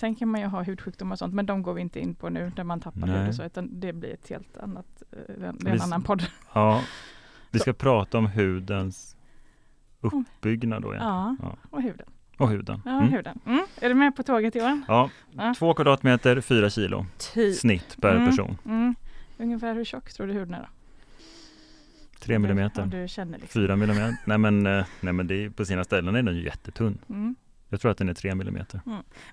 Sen 0.00 0.14
kan 0.14 0.28
man 0.28 0.40
ju 0.40 0.46
ha 0.46 0.62
hudsjukdomar 0.62 1.14
och 1.14 1.18
sånt, 1.18 1.34
men 1.34 1.46
de 1.46 1.62
går 1.62 1.74
vi 1.74 1.80
inte 1.80 2.00
in 2.00 2.14
på 2.14 2.28
nu 2.28 2.52
när 2.56 2.64
man 2.64 2.80
tappar 2.80 2.98
Nej. 3.06 3.18
hud 3.18 3.28
och 3.28 3.34
så, 3.34 3.42
utan 3.44 3.80
det 3.80 3.92
blir 3.92 4.14
ett 4.14 4.28
helt 4.30 4.56
annat, 4.56 5.02
eh, 5.12 5.18
det 5.38 5.46
är 5.46 5.52
Vi 5.60 5.70
en 5.70 5.80
annan 5.80 6.02
podd. 6.02 6.26
Ja, 6.52 6.82
vi 7.50 7.58
Så. 7.58 7.62
ska 7.62 7.72
prata 7.72 8.18
om 8.18 8.26
hudens 8.26 9.16
uppbyggnad 10.00 10.82
då. 10.82 10.94
Ja. 10.94 11.00
Ja, 11.00 11.36
Ja. 11.42 11.56
och 11.70 11.82
huden. 11.82 12.06
Och 12.38 12.48
huden. 12.50 12.82
Ja, 12.84 12.90
Mm. 12.90 13.08
huden. 13.12 13.40
Mm. 13.46 13.66
Är 13.80 13.88
du 13.88 13.94
med 13.94 14.16
på 14.16 14.22
tåget 14.22 14.54
Johan? 14.54 14.84
Ja, 14.88 15.10
Ja. 15.32 15.54
två 15.58 15.74
kvadratmeter, 15.74 16.40
fyra 16.40 16.70
kilo 16.70 17.06
Typ. 17.34 17.56
snitt 17.56 17.96
per 18.00 18.14
Mm. 18.16 18.26
person. 18.28 18.58
Mm. 18.64 18.94
Ungefär 19.38 19.74
hur 19.74 19.84
tjock 19.84 20.12
tror 20.12 20.26
du 20.26 20.32
huden 20.32 20.54
är 20.54 20.60
då? 20.60 20.68
Tre 22.20 22.36
Om 22.36 22.42
du- 22.42 22.48
millimeter. 22.48 22.82
Om 22.82 22.90
du 22.90 23.08
känner 23.08 23.38
liksom. 23.38 23.60
Fyra 23.62 23.76
millimeter. 23.76 24.16
Nej 24.24 24.38
men, 24.38 24.66
eh, 24.66 24.84
nej, 25.00 25.12
men 25.12 25.26
det 25.26 25.44
är, 25.44 25.50
på 25.50 25.64
sina 25.64 25.84
ställen 25.84 26.14
är 26.14 26.22
den 26.22 26.36
ju 26.36 26.42
jättetunn. 26.44 26.98
Mm. 27.10 27.36
Jag 27.68 27.80
tror 27.80 27.90
att 27.90 27.98
den 27.98 28.08
är 28.08 28.14
tre 28.14 28.34
millimeter. 28.34 28.80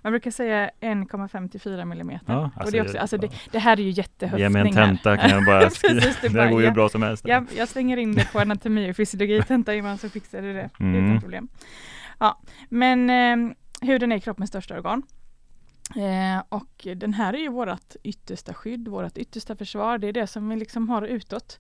Man 0.02 0.12
brukar 0.14 0.32
säga 0.32 0.70
1,54 0.82 1.86
millimeter. 1.86 2.34
Ja, 2.34 2.40
och 2.56 2.62
alltså 2.62 2.72
det, 2.72 2.78
är 2.78 2.82
också, 2.84 2.98
alltså 2.98 3.18
det, 3.18 3.30
det 3.52 3.60
här 3.60 3.74
är 3.80 3.82
ju 3.84 3.90
Ge 3.90 3.92
jättehöftningar. 3.92 4.50
mig 4.50 4.62
en 4.62 4.74
tenta 4.74 5.18
kan 5.18 5.30
jag 5.30 5.46
bara 5.46 5.70
skriva. 5.70 6.02
Precis, 6.02 6.18
det 6.22 6.28
det 6.28 6.34
bara, 6.34 6.50
går 6.50 6.62
ju 6.62 6.68
ja. 6.68 6.74
bra 6.74 6.90
som 6.90 7.02
helst. 7.02 7.28
Jag, 7.28 7.48
jag 7.58 7.68
slänger 7.70 7.98
in 7.98 8.16
det 8.16 8.32
på 8.34 8.40
anatomi 8.40 8.92
och 8.92 8.96
fysiologitenta 8.96 9.76
innan 9.76 9.98
så 9.98 10.10
fixar 10.10 10.42
du 10.42 10.54
det 10.54 10.70
Mm. 10.80 11.06
utan 11.06 11.22
problem. 11.22 11.48
Ja, 12.20 12.42
men 12.70 13.10
eh, 13.10 13.56
huden 13.82 14.12
är 14.12 14.20
kroppens 14.20 14.50
största 14.50 14.78
organ. 14.78 15.04
Eh, 15.96 16.44
och 16.50 16.88
den 16.96 17.14
här 17.14 17.34
är 17.34 17.38
ju 17.38 17.50
vårt 17.50 17.96
yttersta 18.04 18.54
skydd, 18.54 18.88
vårt 18.88 19.18
yttersta 19.18 19.56
försvar. 19.56 19.98
Det 19.98 20.08
är 20.08 20.14
det 20.14 20.28
som 20.28 20.50
vi 20.50 20.56
liksom 20.56 20.90
har 20.90 21.02
utåt. 21.02 21.60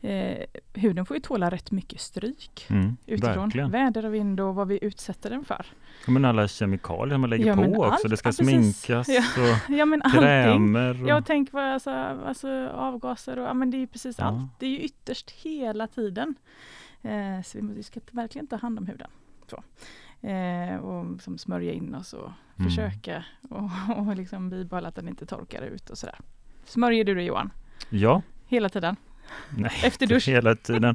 Eh, 0.00 0.38
huden 0.74 1.06
får 1.06 1.16
ju 1.16 1.20
tåla 1.20 1.50
rätt 1.50 1.70
mycket 1.70 2.00
stryk 2.00 2.66
Mm, 2.70 2.96
utifrån. 3.06 3.42
verkligen. 3.44 3.70
Väder 3.70 4.04
och 4.06 4.14
vind 4.14 4.40
och 4.40 4.54
vad 4.54 4.68
vi 4.68 4.78
utsätter 4.84 5.30
den 5.30 5.44
för. 5.44 5.66
Ja, 6.06 6.12
Men 6.12 6.24
alla 6.24 6.48
kemikalier 6.48 7.18
man 7.18 7.30
lägger 7.30 7.46
Ja, 7.46 7.54
på 7.56 7.62
också. 7.62 7.82
allt. 7.82 8.10
Det 8.10 8.16
ska 8.16 8.28
Ja, 8.28 8.32
sminkas 8.32 9.08
Ja. 9.08 9.22
och 9.38 9.74
Ja 9.74 9.84
men 9.84 10.00
krämer. 10.00 11.02
Och, 11.02 11.08
Jag 11.08 11.26
tänker 11.26 11.52
på 11.52 11.58
alltså, 11.58 11.90
alltså 12.26 12.48
avgaser 12.68 13.38
och 13.38 13.44
ja, 13.46 13.54
men 13.54 13.70
det 13.70 13.76
är 13.76 13.78
ju 13.78 13.86
precis 13.86 14.18
Ja. 14.18 14.24
allt. 14.24 14.42
Det 14.58 14.66
är 14.66 14.70
ju 14.70 14.78
ytterst 14.80 15.30
hela 15.30 15.86
tiden. 15.86 16.34
Eh, 17.02 17.42
så 17.44 17.58
vi, 17.60 17.74
vi 17.74 17.82
ska 17.82 18.00
verkligen 18.10 18.46
ta 18.46 18.56
hand 18.56 18.78
om 18.78 18.86
huden. 18.86 19.10
Så. 19.50 19.62
Eh, 20.24 20.76
och 20.76 21.20
som 21.22 21.38
smörja 21.38 21.72
in 21.72 21.94
oss 21.94 22.12
och 22.12 22.30
Mm. 22.58 22.70
försöka 22.70 23.24
och, 23.50 23.70
och 24.08 24.16
liksom 24.16 24.50
bibehålla 24.50 24.88
att 24.88 24.94
den 24.94 25.08
inte 25.08 25.26
torkar 25.26 25.62
ut 25.62 25.90
och 25.90 25.98
sådär. 25.98 26.18
Smörjer 26.64 27.04
du 27.04 27.14
dig 27.14 27.24
Johan? 27.24 27.50
ja, 27.90 28.22
Hela 28.46 28.68
tiden? 28.68 28.96
nej, 29.56 29.70
Efter 29.84 30.06
dusch? 30.06 30.28
hela 30.28 30.54
tiden. 30.54 30.94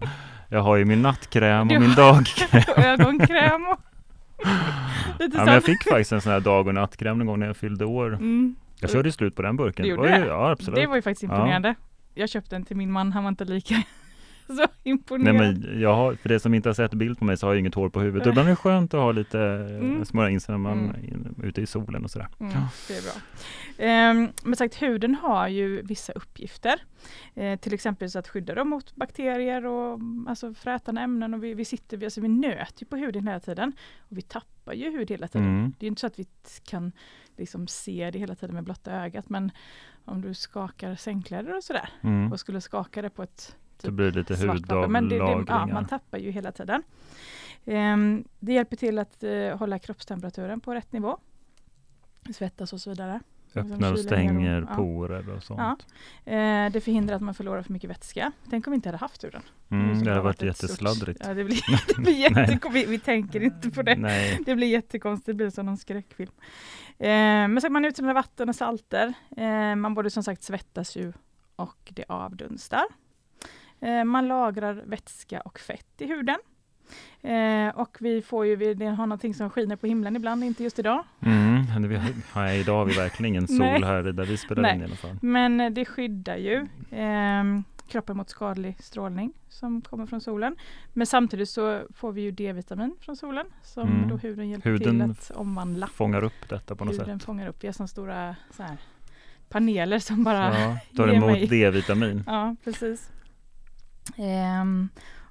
Jag 0.49 0.61
har 0.61 0.75
ju 0.77 0.85
min 0.85 1.01
nattkräm 1.01 1.61
och 1.71 1.81
min 1.81 1.95
dagkräm. 1.95 2.63
och 2.77 2.83
ögonkräm 2.83 3.65
och 3.67 3.79
lite 5.19 5.37
Ja, 5.37 5.45
men 5.45 5.53
jag 5.53 5.63
fick 5.63 5.83
faktiskt 5.83 6.11
en 6.11 6.21
sån 6.21 6.31
här 6.31 6.39
dag 6.39 6.67
och 6.67 6.73
nattkräm 6.73 7.17
någon 7.17 7.27
gång 7.27 7.39
när 7.39 7.47
jag 7.47 7.57
fyllde 7.57 7.85
år. 7.85 8.13
Mm. 8.13 8.55
Jag 8.81 8.89
körde 8.89 9.11
slut 9.11 9.35
på 9.35 9.41
den 9.41 9.57
burken. 9.57 9.83
Du 9.83 9.89
gjorde 9.89 10.09
det? 10.09 10.25
Ja, 10.25 10.51
absolut. 10.51 10.75
Det 10.75 10.87
var 10.87 10.95
ju 10.95 11.01
faktiskt 11.01 11.23
Ja. 11.23 11.35
imponerande. 11.35 11.75
Jag 12.13 12.29
köpte 12.29 12.55
den 12.55 12.65
till 12.65 12.77
min 12.77 12.91
man, 12.91 13.11
han 13.11 13.23
var 13.23 13.29
inte 13.29 13.45
lika 13.45 13.75
så 14.55 14.61
Nej, 14.61 14.67
imponerad. 14.83 15.35
men 15.35 15.79
jag 15.81 15.95
har, 15.95 16.15
för 16.15 16.29
det 16.29 16.39
som 16.39 16.53
inte 16.53 16.69
har 16.69 16.73
sett 16.73 16.93
bild 16.93 17.19
på 17.19 17.25
mig 17.25 17.37
så 17.37 17.47
har 17.47 17.53
jag 17.53 17.59
inget 17.59 17.75
hår 17.75 17.89
på 17.89 17.99
huvudet. 18.01 18.27
Och 18.27 18.31
Ibland 18.31 18.47
är 18.47 18.51
det 18.51 18.55
skönt 18.55 18.93
att 18.93 18.99
ha 18.99 19.11
lite, 19.11 19.39
Mm. 19.39 20.05
smörja 20.05 20.29
in 20.29 20.39
sig 20.41 20.53
när 20.53 20.59
man 20.59 20.79
Mm. 20.79 21.35
är 21.41 21.45
ute 21.45 21.61
i 21.61 21.65
solen 21.65 22.03
och 22.03 22.11
sådär. 22.11 22.27
Mm, 22.39 22.51
Ja. 22.53 22.69
det 22.87 22.93
är 22.97 23.01
bra. 23.01 23.21
Ehm, 23.85 24.29
men 24.43 24.55
sagt, 24.55 24.81
huden 24.81 25.15
har 25.15 25.47
ju 25.47 25.81
vissa 25.81 26.13
uppgifter. 26.13 26.81
Eh, 27.35 27.59
till 27.59 27.73
exempel 27.73 28.11
så 28.11 28.19
att 28.19 28.27
skydda 28.27 28.55
dem 28.55 28.69
mot 28.69 28.95
bakterier 28.95 29.65
och 29.65 29.93
mm, 29.93 30.27
alltså 30.27 30.53
frätande 30.53 31.01
ämnen. 31.01 31.33
Och 31.33 31.43
vi, 31.43 31.53
vi, 31.53 31.65
sitter, 31.65 31.97
vi, 31.97 32.05
alltså 32.05 32.21
vi 32.21 32.27
nöter 32.27 32.73
ju 32.83 32.85
på 32.85 32.95
huden 32.95 33.27
hela 33.27 33.39
tiden. 33.39 33.73
Och 33.99 34.17
vi 34.17 34.21
tappar 34.21 34.73
ju 34.73 34.91
hud 34.91 35.09
hela 35.11 35.27
tiden. 35.27 35.47
Mm. 35.47 35.73
Det 35.79 35.85
är 35.85 35.87
inte 35.87 36.01
så 36.01 36.07
att 36.07 36.19
vi 36.19 36.25
kan 36.63 36.91
liksom 37.37 37.67
se 37.67 38.09
det 38.13 38.19
hela 38.19 38.35
tiden 38.35 38.55
med 38.55 38.63
blotta 38.63 38.91
ögat. 38.91 39.29
Men 39.29 39.51
om 40.05 40.21
du 40.21 40.33
skakar 40.33 40.95
sängkläder 40.95 41.57
och 41.57 41.63
sådär 41.63 41.89
Mm. 42.01 42.31
och 42.31 42.39
skulle 42.39 42.61
skaka 42.61 43.01
det 43.01 43.09
på 43.09 43.23
ett 43.23 43.55
Det 43.83 43.91
blir 43.91 44.11
lite 44.11 44.47
papper. 44.47 44.87
Men 44.87 45.09
det, 45.09 45.15
det, 45.15 45.15
ja, 45.15 45.25
hudavlagringar. 45.25 45.73
man 45.73 45.87
tappar 45.87 46.17
ju 46.17 46.31
hela 46.31 46.51
tiden. 46.51 46.83
Ehm, 47.65 48.23
det 48.39 48.53
hjälper 48.53 48.75
till 48.75 48.99
att 48.99 49.23
eh, 49.23 49.57
hålla 49.57 49.79
kroppstemperaturen 49.79 50.59
på 50.59 50.73
rätt 50.73 50.91
nivå. 50.91 51.17
Svettas 52.33 52.73
och 52.73 52.81
så 52.81 52.89
vidare. 52.89 53.19
Öppnar 53.55 53.93
och 53.93 53.99
stänger 53.99 54.65
ja. 54.69 54.75
porer 54.75 55.35
och 55.35 55.43
sånt. 55.43 55.85
Eh, 56.25 56.71
det 56.71 56.83
förhindrar 56.83 57.15
att 57.15 57.21
man 57.21 57.33
förlorar 57.33 57.61
för 57.61 57.73
mycket 57.73 57.89
vätska. 57.89 58.31
Tänk 58.49 58.67
om 58.67 58.71
vi 58.71 58.75
inte 58.75 58.89
hade 58.89 58.97
haft 58.97 59.23
huden. 59.23 59.41
Mm, 59.69 60.03
det 60.03 60.09
har 60.09 60.09
hade 60.09 60.23
varit 60.23 60.41
jättesladdrigt. 60.41 61.21
Ja, 61.23 61.33
det 61.33 61.43
blir, 61.43 61.61
det 61.95 62.01
blir 62.01 62.13
jättekonstigt. 62.17 62.75
Vi, 62.75 62.85
vi 62.85 62.99
tänker 62.99 63.43
inte 63.43 63.69
på 63.69 63.81
det. 63.81 63.95
Nej. 63.95 64.39
Det 64.45 64.55
blir 64.55 64.67
jättekonstigt, 64.67 65.25
det 65.25 65.33
blir 65.33 65.49
som 65.49 65.65
någon 65.65 65.77
skräckfilm. 65.77 66.31
Eh, 66.97 67.07
men 67.47 67.61
så 67.61 67.69
man 67.69 67.85
utsöndrar 67.85 68.13
vatten 68.13 68.49
och 68.49 68.55
salter. 68.55 69.13
Eh, 69.37 69.75
man 69.75 69.93
både 69.93 70.09
som 70.09 70.23
sagt 70.23 70.43
svettas 70.43 70.95
ju 70.95 71.13
och 71.55 71.91
det 71.93 72.05
avdunstar. 72.07 72.85
Eh, 73.81 74.03
man 74.03 74.27
lagrar 74.27 74.73
vätska 74.73 75.41
och 75.41 75.59
fett 75.59 76.01
i 76.01 76.05
huden. 76.07 76.37
Eh, 77.21 77.67
och 77.79 77.97
vi 77.99 78.21
får 78.21 78.45
ju, 78.45 78.55
vi 78.55 78.85
har 78.85 79.05
någonting 79.07 79.33
som 79.33 79.49
skiner 79.49 79.75
på 79.75 79.87
himlen 79.87 80.15
ibland, 80.15 80.43
inte 80.43 80.63
just 80.63 80.79
idag. 80.79 81.03
Mm, 81.25 81.87
vi 81.89 81.99
nej, 82.35 82.59
idag 82.59 82.77
har 82.77 82.85
vi 82.85 82.93
verkligen 82.93 83.25
ingen 83.35 83.47
sol 83.57 83.83
här 83.83 84.03
där 84.03 84.25
vi 84.25 84.37
spelar 84.37 84.61
Nej. 84.61 84.75
in 84.75 84.81
i 84.81 84.83
alla 84.83 84.95
fall. 84.95 85.17
Men 85.21 85.59
eh, 85.61 85.69
det 85.69 85.85
skyddar 85.85 86.35
ju 86.37 86.67
ehm, 86.91 87.63
kroppen 87.87 88.17
mot 88.17 88.29
skadlig 88.29 88.75
strålning 88.83 89.33
som 89.47 89.81
kommer 89.81 90.05
från 90.05 90.21
solen. 90.21 90.55
Men 90.93 91.07
samtidigt 91.07 91.49
så 91.49 91.81
får 91.95 92.11
vi 92.11 92.21
ju 92.21 92.31
D-vitamin 92.31 92.95
från 92.99 93.15
solen 93.15 93.45
som 93.63 93.87
Mm. 93.87 94.09
då 94.09 94.17
huden 94.17 94.49
hjälper 94.49 94.69
Huden 94.69 94.99
till 94.99 95.11
att 95.11 95.31
omvandla. 95.31 95.87
Fångar 95.87 96.23
upp 96.23 96.49
detta 96.49 96.75
på 96.75 96.85
något 96.85 96.93
Huden 96.93 97.19
sätt. 97.19 97.25
fångar 97.25 97.47
upp. 97.47 97.63
Vi 97.63 97.67
har 97.67 97.73
sådana 97.73 97.87
stora 97.87 98.35
så 98.51 98.63
här, 98.63 98.77
paneler 99.49 99.99
som 99.99 100.23
bara 100.23 100.59
Ja, 100.59 100.77
tar 100.97 101.07
emot 101.13 101.31
mig- 101.31 101.47
D-vitamin. 101.47 102.23
Ja, 102.27 102.55
precis. 102.63 103.11
Ehm, 104.17 104.89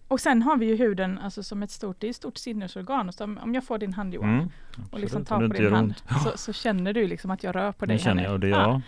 och 0.09 0.21
sen 0.21 0.43
har 0.43 0.57
vi 0.57 0.67
ju 0.67 0.77
huden 0.77 1.19
alltså 1.19 1.43
som 1.43 1.63
ett 1.63 1.71
stort, 1.71 1.97
det 2.01 2.07
är 2.07 2.11
ett 2.11 2.17
stort 2.17 2.37
sinnesorgan. 2.39 3.13
Så 3.13 3.25
om, 3.25 3.55
jag 3.55 3.65
får 3.65 3.79
din 3.79 3.93
hand 3.93 4.15
Johan 4.15 4.35
Mm, 4.35 4.49
och 4.91 5.01
liksom 5.01 5.25
tar 5.25 5.49
på 5.49 5.55
din 5.55 5.73
hand 5.75 5.95
så, 6.25 6.39
så 6.39 6.53
känner 6.53 6.93
du 6.93 7.07
liksom 7.07 7.31
att 7.31 7.43
jag 7.43 7.55
rör 7.55 7.73
på 7.73 7.87
dig. 7.87 7.95
Nu 7.97 7.99
känner 8.03 8.23
jag 8.23 8.33
och 8.33 8.41
det, 8.41 8.49
Ja. 8.49 8.83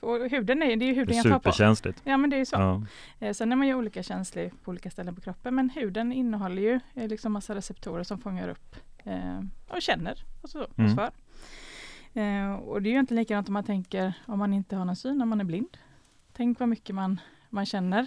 Och 0.00 0.30
huden 0.30 0.62
är, 0.62 0.76
det 0.76 0.84
är 0.84 0.86
ju 0.86 0.94
det 0.94 0.98
huden 1.00 1.12
är 1.12 1.16
jag 1.16 1.24
tar 1.24 1.30
på. 1.38 1.52
superkänsligt. 1.52 2.00
Ja 2.04 2.16
men 2.16 2.30
det 2.30 2.36
är 2.36 2.44
så. 2.44 2.56
Ja. 2.56 2.82
Eh, 3.26 3.32
Sen 3.32 3.52
är 3.52 3.56
man 3.56 3.66
ju 3.66 3.74
olika 3.74 4.02
känslig 4.02 4.52
på 4.64 4.70
olika 4.70 4.90
ställen 4.90 5.14
på 5.14 5.20
kroppen 5.20 5.54
men 5.54 5.70
huden 5.70 6.12
innehåller 6.12 6.62
ju 6.62 6.80
eh, 6.94 7.08
liksom 7.08 7.32
massa 7.32 7.54
receptorer 7.54 8.02
som 8.04 8.18
fångar 8.18 8.48
upp 8.48 8.76
eh, 9.04 9.40
och 9.68 9.82
känner 9.82 10.14
och 10.42 10.50
så, 10.50 10.62
och 10.62 10.78
Mm. 10.78 10.90
så 10.90 10.96
för. 10.96 11.10
Eh, 12.20 12.52
och 12.54 12.82
det 12.82 12.88
är 12.88 12.92
ju 12.92 12.98
inte 13.00 13.14
likadant 13.14 13.48
om 13.48 13.52
man 13.54 13.64
tänker 13.64 14.12
om 14.26 14.38
man 14.38 14.54
inte 14.54 14.76
har 14.76 14.84
någon 14.84 14.96
syn, 14.96 15.22
om 15.22 15.28
man 15.28 15.40
är 15.40 15.44
blind. 15.44 15.76
Tänk 16.32 16.60
vad 16.60 16.68
mycket 16.68 16.94
man, 16.94 17.20
man 17.50 17.66
känner 17.66 18.06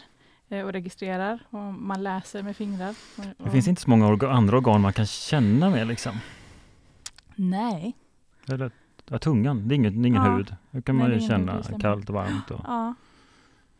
och 0.52 0.72
registrerar 0.74 1.40
och 1.50 1.60
man 1.74 2.04
läser 2.04 2.44
med 2.44 2.56
fingrar. 2.56 2.96
Och, 3.18 3.26
Det 3.46 3.50
finns 3.50 3.68
inte 3.68 3.82
så 3.82 3.90
många 3.90 4.08
orga, 4.08 4.30
andra 4.30 4.58
organ 4.58 4.82
man 4.82 4.94
kan 4.94 5.06
känna 5.06 5.70
med 5.70 5.88
liksom. 5.88 6.12
Nej. 7.36 7.96
Eller, 8.48 8.72
ja, 9.10 9.20
tungan, 9.20 9.68
det 9.68 9.74
är, 9.74 9.76
inget, 9.76 9.94
det 9.94 10.00
är 10.06 10.08
ingen 10.08 10.24
Ja. 10.26 10.36
hud. 10.36 10.56
Det 10.72 10.82
kan 10.82 10.98
Nej, 10.98 11.04
man 11.08 11.18
ingen 11.18 11.30
känna 11.30 11.64
kallt 11.82 12.10
och 12.10 12.16
varmt. 12.16 12.52
Och, 12.52 12.60
Ja. 12.68 12.94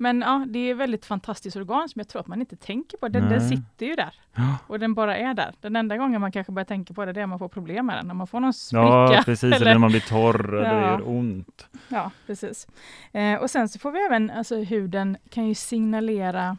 Men 0.02 0.22
ja, 0.22 0.46
det 0.50 0.60
är 0.60 0.72
ett 0.72 0.78
väldigt 0.78 1.06
fantastiskt 1.06 1.56
organ 1.58 1.90
som 1.90 2.00
jag 2.00 2.08
tror 2.08 2.20
att 2.20 2.28
man 2.28 2.40
inte 2.40 2.56
tänker 2.56 2.98
på. 2.98 3.08
Den, 3.08 3.30
den 3.30 3.50
sitter 3.50 3.86
ju 3.86 3.96
där. 3.96 4.16
Ja. 4.36 4.58
Och 4.68 4.80
den 4.80 4.94
bara 4.94 5.18
är 5.18 5.34
där. 5.34 5.56
Den 5.62 5.76
enda 5.76 5.98
gången 5.98 6.22
man 6.22 6.32
kanske 6.32 6.52
börjar 6.54 6.66
tänka 6.66 6.94
på 6.94 7.06
det, 7.06 7.14
det 7.14 7.20
är 7.20 7.24
om 7.24 7.30
man 7.30 7.40
får 7.40 7.50
problem 7.50 7.86
med 7.86 7.98
den. 7.98 8.08
När 8.08 8.14
man 8.14 8.28
får 8.28 8.40
någon 8.40 8.54
spricka. 8.54 8.84
ja, 8.84 9.22
precis. 9.26 9.44
Eller, 9.44 9.56
eller- 9.56 9.72
när 9.72 9.80
man 9.80 9.90
blir 9.90 10.00
torr 10.10 10.52
det 10.52 10.68
Ja. 10.68 10.82
gör 10.82 11.10
ont. 11.10 11.68
Ja, 11.90 12.12
precis. 12.28 12.68
Eh, 13.12 13.36
och 13.36 13.50
sen 13.50 13.70
så 13.70 13.80
får 13.80 13.92
vi 13.92 14.00
även, 14.00 14.30
alltså 14.30 14.56
huden 14.56 15.18
kan 15.30 15.48
ju 15.48 15.56
signalera, 15.56 16.58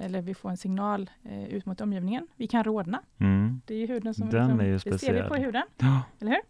eller 0.00 0.22
vi 0.22 0.34
får 0.34 0.50
en 0.50 0.56
signal 0.56 1.10
eh, 1.24 1.44
ut 1.48 1.66
mot 1.66 1.80
omgivningen. 1.80 2.26
Vi 2.36 2.46
kan 2.46 2.64
rodna. 2.64 3.00
Mm. 3.20 3.60
Det 3.66 3.74
är 3.74 3.78
ju 3.78 3.86
huden 3.86 4.14
som 4.14 4.30
Den 4.30 4.60
är 4.60 4.64
ju 4.64 4.72
det 4.72 4.80
ser 4.80 4.90
vi 4.90 4.98
speciell. 4.98 5.28
på 5.28 5.34
huden, 5.34 5.62
Ja. 5.78 6.00
eller 6.20 6.30
hur? 6.30 6.40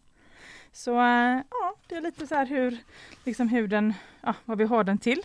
Så 0.72 0.90
eh, 1.00 1.42
ja, 1.50 1.74
det 1.88 1.94
är 1.94 2.00
lite 2.00 2.26
så 2.26 2.34
här 2.34 2.46
hur 2.46 2.76
liksom 3.24 3.48
huden, 3.48 3.94
ja, 4.20 4.34
vad 4.44 4.58
vi 4.58 4.64
har 4.64 4.84
den 4.84 4.98
till. 4.98 5.22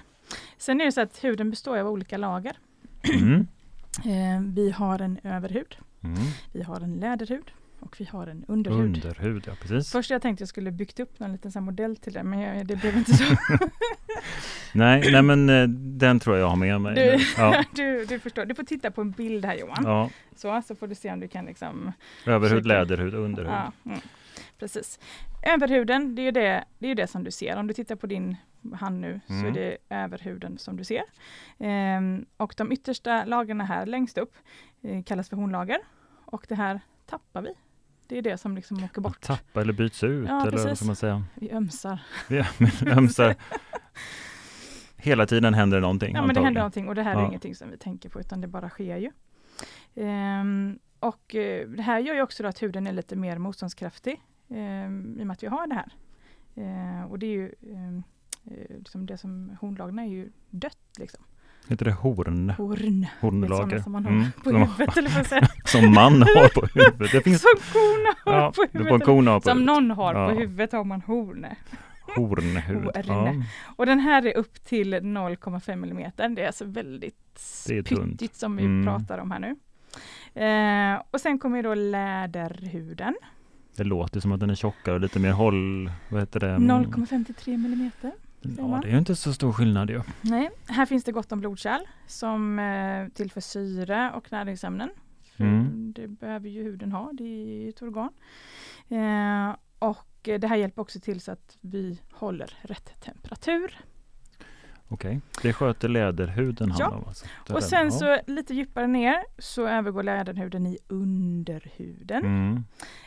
Sen 0.58 0.82
är 0.82 0.86
det 0.86 0.92
så 0.92 1.02
att 1.02 1.24
huden 1.24 1.50
består 1.50 1.78
av 1.78 1.88
olika 1.88 2.18
lager. 2.18 2.58
Mm. 3.04 3.48
Eh, 4.06 4.42
vi 4.42 4.72
har 4.72 5.00
en 5.02 5.20
överhud, 5.24 5.76
Mm. 6.04 6.18
vi 6.54 6.62
har 6.64 6.82
en 6.82 6.96
läderhud 6.96 7.52
och 7.80 7.96
vi 8.00 8.06
har 8.06 8.28
en 8.28 8.46
underhud. 8.48 8.80
Underhud, 9.06 9.44
ja 9.48 9.54
precis. 9.62 9.92
Först 9.92 10.10
jag 10.10 10.22
tänkte 10.22 10.42
jag 10.42 10.50
skulle 10.50 10.72
byggt 10.72 11.00
upp 11.00 11.20
någon 11.20 11.32
liten 11.32 11.52
här 11.56 11.62
modell 11.62 11.96
till 11.98 12.14
det, 12.14 12.24
men 12.24 12.40
jag, 12.40 12.66
det 12.68 12.76
blev 12.76 12.98
inte 12.98 13.14
så. 13.18 13.24
Nej, 14.74 15.12
nej, 15.12 15.22
men 15.22 15.50
eh, 15.50 15.68
den 15.70 16.20
tror 16.20 16.36
jag 16.36 16.44
jag 16.44 16.50
har 16.50 16.56
med 16.56 16.82
mig. 16.82 16.96
Du. 16.96 17.26
Ja. 17.38 17.64
du, 17.76 18.06
du 18.06 18.20
förstår, 18.20 18.46
du 18.46 18.56
får 18.56 18.64
titta 18.64 18.92
på 18.92 19.02
en 19.02 19.12
bild 19.12 19.46
här 19.46 19.56
Johan. 19.56 19.84
Ja. 19.84 20.10
Så, 20.36 20.62
så 20.68 20.76
får 20.76 20.88
du 20.88 20.96
se 20.96 21.12
om 21.14 21.20
du 21.20 21.28
kan 21.28 21.46
liksom... 21.46 21.92
Överhud, 22.26 22.66
läderhud, 22.66 23.14
underhud. 23.14 23.52
Ja, 23.52 23.72
mm, 23.86 24.00
precis. 24.60 25.00
Överhuden, 25.44 26.16
det 26.16 26.22
är 26.22 26.24
ju 26.24 26.32
det, 26.32 26.64
det, 26.80 26.88
är 26.88 26.96
det 26.96 27.08
som 27.08 27.24
du 27.24 27.32
ser. 27.32 27.58
Om 27.58 27.68
du 27.68 27.74
tittar 27.74 27.96
på 27.96 28.08
din 28.08 28.36
hand 28.74 29.00
nu 29.02 29.20
så 29.28 29.34
är 29.34 29.40
Mm. 29.40 29.54
det 29.54 29.78
överhuden 29.90 30.58
som 30.58 30.78
du 30.78 30.84
ser. 30.84 31.04
Ehm, 31.60 32.26
och 32.38 32.54
de 32.58 32.72
yttersta 32.72 33.26
lagren 33.26 33.62
här 33.62 33.86
längst 33.86 34.18
upp 34.18 34.36
eh, 34.82 35.04
kallas 35.04 35.30
för 35.30 35.36
hornlager. 35.38 35.78
Och 36.26 36.46
det 36.50 36.56
här 36.56 36.80
tappar 37.06 37.42
vi. 37.42 37.54
Det 38.08 38.18
är 38.18 38.22
det 38.22 38.38
som 38.38 38.56
liksom 38.56 38.84
åker 38.84 39.02
bort. 39.02 39.22
Tappa 39.22 39.62
eller 39.62 39.74
byts 39.74 40.04
ut, 40.04 40.28
Ja, 40.30 40.42
eller 40.42 40.52
vad 40.52 40.64
precis. 40.64 40.78
ska 40.80 40.86
man 40.86 40.96
säga? 40.96 41.24
Vi 41.36 41.52
ömsar. 41.52 42.00
Men 42.58 42.98
ömsar. 42.98 43.36
Hela 44.98 45.26
tiden 45.26 45.54
händer 45.54 45.80
någonting. 45.80 46.16
Ja 46.16 46.26
men 46.26 46.36
det 46.36 46.42
händer 46.42 46.60
någonting 46.62 46.88
och 46.88 46.96
det 46.96 47.04
här 47.04 47.16
är 47.16 47.20
Ja. 47.20 47.28
ingenting 47.28 47.56
som 47.56 47.70
vi 47.72 47.78
tänker 47.78 48.10
på 48.10 48.20
utan 48.20 48.42
det 48.42 48.48
bara 48.48 48.70
sker 48.70 48.98
ju. 48.98 49.12
Ehm, 49.96 50.80
och 51.00 51.36
eh, 51.36 51.68
det 51.68 51.82
här 51.84 52.00
gör 52.00 52.16
ju 52.16 52.22
också 52.22 52.46
att 52.48 52.62
huden 52.62 52.88
är 52.88 52.92
lite 52.94 53.16
mer 53.16 53.38
motståndskraftig 53.38 54.22
i 54.50 55.22
och 55.22 55.28
med 55.28 55.32
att 55.32 55.44
vi 55.44 55.48
har 55.48 55.68
det 55.68 55.76
här. 55.76 55.92
Ehm, 56.56 57.06
och 57.06 57.20
det 57.20 57.26
är 57.26 57.32
ju 57.32 57.52
ehm, 57.74 58.04
eh, 58.46 58.78
liksom 58.78 59.06
det 59.06 59.18
som 59.18 59.58
hornlagren 59.62 60.00
är 60.00 60.06
ju 60.06 60.30
dött 60.50 60.78
liksom. 61.00 61.24
Heter 61.68 61.86
det 61.86 61.92
horn? 61.92 62.50
Horn, 62.58 63.06
Hornlager? 63.22 63.56
sådana 63.64 63.84
som 63.84 63.92
man 63.92 64.06
har 64.06 64.12
Mm, 64.12 64.26
på 64.44 64.50
huvudet 64.52 64.98
eller 64.98 65.10
vad 65.10 65.26
säger 65.28 65.50
Som 65.66 65.94
man 65.94 66.22
har 66.22 66.50
på 66.62 66.68
huvudet. 66.80 67.12
Det 67.12 67.22
finns 67.22 67.42
Som 67.42 67.60
korna 67.74 68.16
har 68.26 68.42
ja, 68.42 68.52
på 68.56 68.62
det 68.64 68.72
får 68.72 68.80
en 68.80 68.86
huvudet. 68.86 69.06
kon 69.06 69.28
ha 69.28 69.40
på 69.40 69.50
Som 69.50 69.58
huvudet. 69.58 69.76
någon 69.76 69.92
har 69.92 70.14
Ja. 70.16 70.30
på 70.30 70.36
huvudet 70.40 70.72
har 70.72 70.84
man 70.84 71.02
horn. 71.02 71.46
Hornhud. 72.16 72.84
Horn. 72.86 73.06
Ja. 73.08 73.34
Och 73.76 73.86
den 73.86 74.00
här 74.00 74.26
är 74.26 74.38
upp 74.38 74.64
till 74.66 74.94
0,5 74.94 75.76
millimeter. 75.76 76.30
Det 76.30 76.42
är 76.42 76.48
alltså 76.48 76.66
väldigt 76.66 77.42
Det 77.68 77.84
pyttigt 77.84 78.36
som 78.36 78.56
vi 78.56 78.64
Mm. 78.64 78.86
pratar 78.86 79.18
om 79.18 79.32
här 79.32 79.40
nu. 79.40 79.56
Eh, 80.44 81.02
och 81.12 81.22
sen 81.22 81.40
kommer 81.40 81.64
då 81.64 81.74
läderhuden. 81.74 83.16
Det 83.76 83.84
låter 83.84 84.20
som 84.20 84.32
att 84.32 84.40
den 84.40 84.50
är 84.50 84.56
tjockare 84.56 84.96
och 84.96 85.02
lite 85.02 85.20
mer 85.20 85.32
håll... 85.32 85.92
Vad 86.10 86.20
heter 86.20 86.40
det? 86.40 86.56
0,53 86.56 87.58
millimeter. 87.58 88.12
säger 88.42 88.58
Ja, 88.58 88.80
det 88.82 88.88
är 88.88 88.92
ju 88.92 88.98
inte 88.98 89.16
så 89.16 89.34
stor 89.34 89.54
skillnad 89.54 89.90
ju. 89.90 90.02
Nej, 90.22 90.50
här 90.68 90.86
finns 90.86 91.04
det 91.04 91.12
gott 91.12 91.32
om 91.32 91.40
blodkärl 91.40 91.82
som 92.08 92.60
eh, 92.60 93.08
tillför 93.08 93.42
syre 93.42 94.12
och 94.16 94.32
näringsämnen. 94.32 94.90
Mm. 95.38 95.94
Det 95.96 96.08
behöver 96.08 96.50
ju 96.50 96.64
huden 96.64 96.92
ha, 96.92 97.12
det 97.14 97.24
är 97.24 97.64
ju 97.64 97.70
ett 97.70 97.82
organ. 97.82 98.10
Eh, 98.90 99.56
och 99.80 100.08
det 100.22 100.48
här 100.48 100.56
hjälper 100.56 100.82
också 100.82 101.00
till 101.00 101.22
så 101.22 101.32
att 101.32 101.58
vi 101.62 102.00
håller 102.12 102.54
rätt 102.62 103.02
temperatur. 103.02 103.78
Okej, 104.92 105.22
det 105.42 105.54
sköter 105.54 105.90
läderhuden 105.90 106.74
Ja. 106.80 106.88
om. 106.88 107.04
Alltså. 107.08 107.26
Och 107.50 107.64
sen 107.64 107.86
ja. 107.86 107.92
så 107.92 108.18
lite 108.28 108.54
djupare 108.54 108.88
ner 108.88 109.24
så 109.38 109.68
övergår 109.68 110.04
läderhuden 110.04 110.68
i 110.68 110.78
underhuden. 110.88 112.26
Mm. 112.26 112.64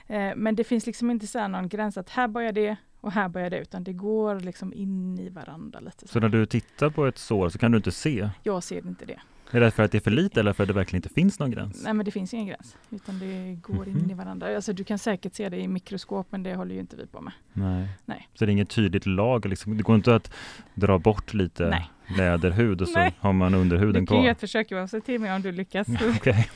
Eh, 0.07 0.37
men 0.37 0.55
det 0.55 0.65
finns 0.65 0.87
liksom 0.87 1.11
inte 1.11 1.27
så 1.27 1.39
här 1.39 1.49
någon 1.49 1.69
gräns 1.69 1.97
att 1.97 2.11
här 2.11 2.29
börjar 2.29 2.53
det 2.53 2.77
och 3.01 3.12
här 3.12 3.29
börjar 3.29 3.51
det 3.51 3.59
utan 3.61 3.85
det 3.85 3.93
går 3.93 4.41
liksom 4.41 4.73
in 4.73 5.19
i 5.19 5.29
varandra 5.29 5.81
lite. 5.81 6.01
Så. 6.01 6.09
Så 6.09 6.21
när 6.21 6.29
du 6.29 6.47
tittar 6.47 6.91
på 6.91 7.07
ett 7.07 7.19
sår 7.19 7.49
så 7.49 7.59
kan 7.59 7.71
du 7.71 7.77
inte 7.77 7.93
se? 7.93 8.31
Jag 8.43 8.62
ser 8.62 8.87
inte 8.87 9.05
det. 9.05 9.21
Är 9.54 9.61
det 9.61 9.71
för 9.71 9.82
att 9.82 9.92
det 9.92 9.99
är 9.99 10.00
för 10.00 10.11
lite 10.11 10.40
eller 10.40 10.52
för 10.52 10.62
att 10.64 10.68
det 10.68 10.73
verkligen 10.75 10.99
inte 11.04 11.14
finns 11.14 11.38
någon 11.38 11.50
gräns? 11.50 11.82
Nej 11.85 11.94
men 11.94 12.04
det 12.04 12.11
finns 12.11 12.35
ingen 12.35 12.47
gräns 12.47 12.76
utan 12.90 13.18
det 13.18 13.59
går 13.62 13.88
in 13.88 13.94
Mhm. 13.94 14.11
i 14.11 14.14
varandra. 14.14 14.56
Alltså 14.56 14.73
du 14.73 14.85
kan 14.85 14.99
säkert 14.99 15.35
se 15.35 15.49
det 15.49 15.56
i 15.56 15.68
mikroskop 15.68 16.26
men 16.30 16.42
det 16.42 16.54
håller 16.54 16.75
ju 16.75 16.80
inte 16.80 16.97
vi 16.97 17.06
på 17.06 17.21
med. 17.21 17.32
Nej. 17.52 17.88
Nej. 18.04 18.28
Så 18.35 18.44
det 18.44 18.50
är 18.50 18.52
inget 18.52 18.71
tydligt 18.71 19.06
lager 19.06 19.49
liksom. 19.50 19.76
Det 19.76 19.82
går 19.82 19.97
inte 19.97 20.14
att 20.14 20.32
dra 20.75 20.99
bort 20.99 21.35
lite 21.35 21.68
Nej. 21.68 21.90
läderhud 22.16 22.80
och 22.82 22.88
så 22.88 22.99
Nej. 22.99 23.14
har 23.18 23.32
man 23.32 23.54
underhuden 23.54 24.02
Du 24.04 24.06
kan 24.06 24.16
ju 24.16 24.23
kvar. 24.23 24.30
ett 24.30 24.40
försök 24.40 24.71
Johan, 24.71 24.88
till 24.88 25.21
mig 25.21 25.32
om 25.35 25.42
du 25.42 25.52
lyckas. 25.52 25.87
Okej, 26.16 26.50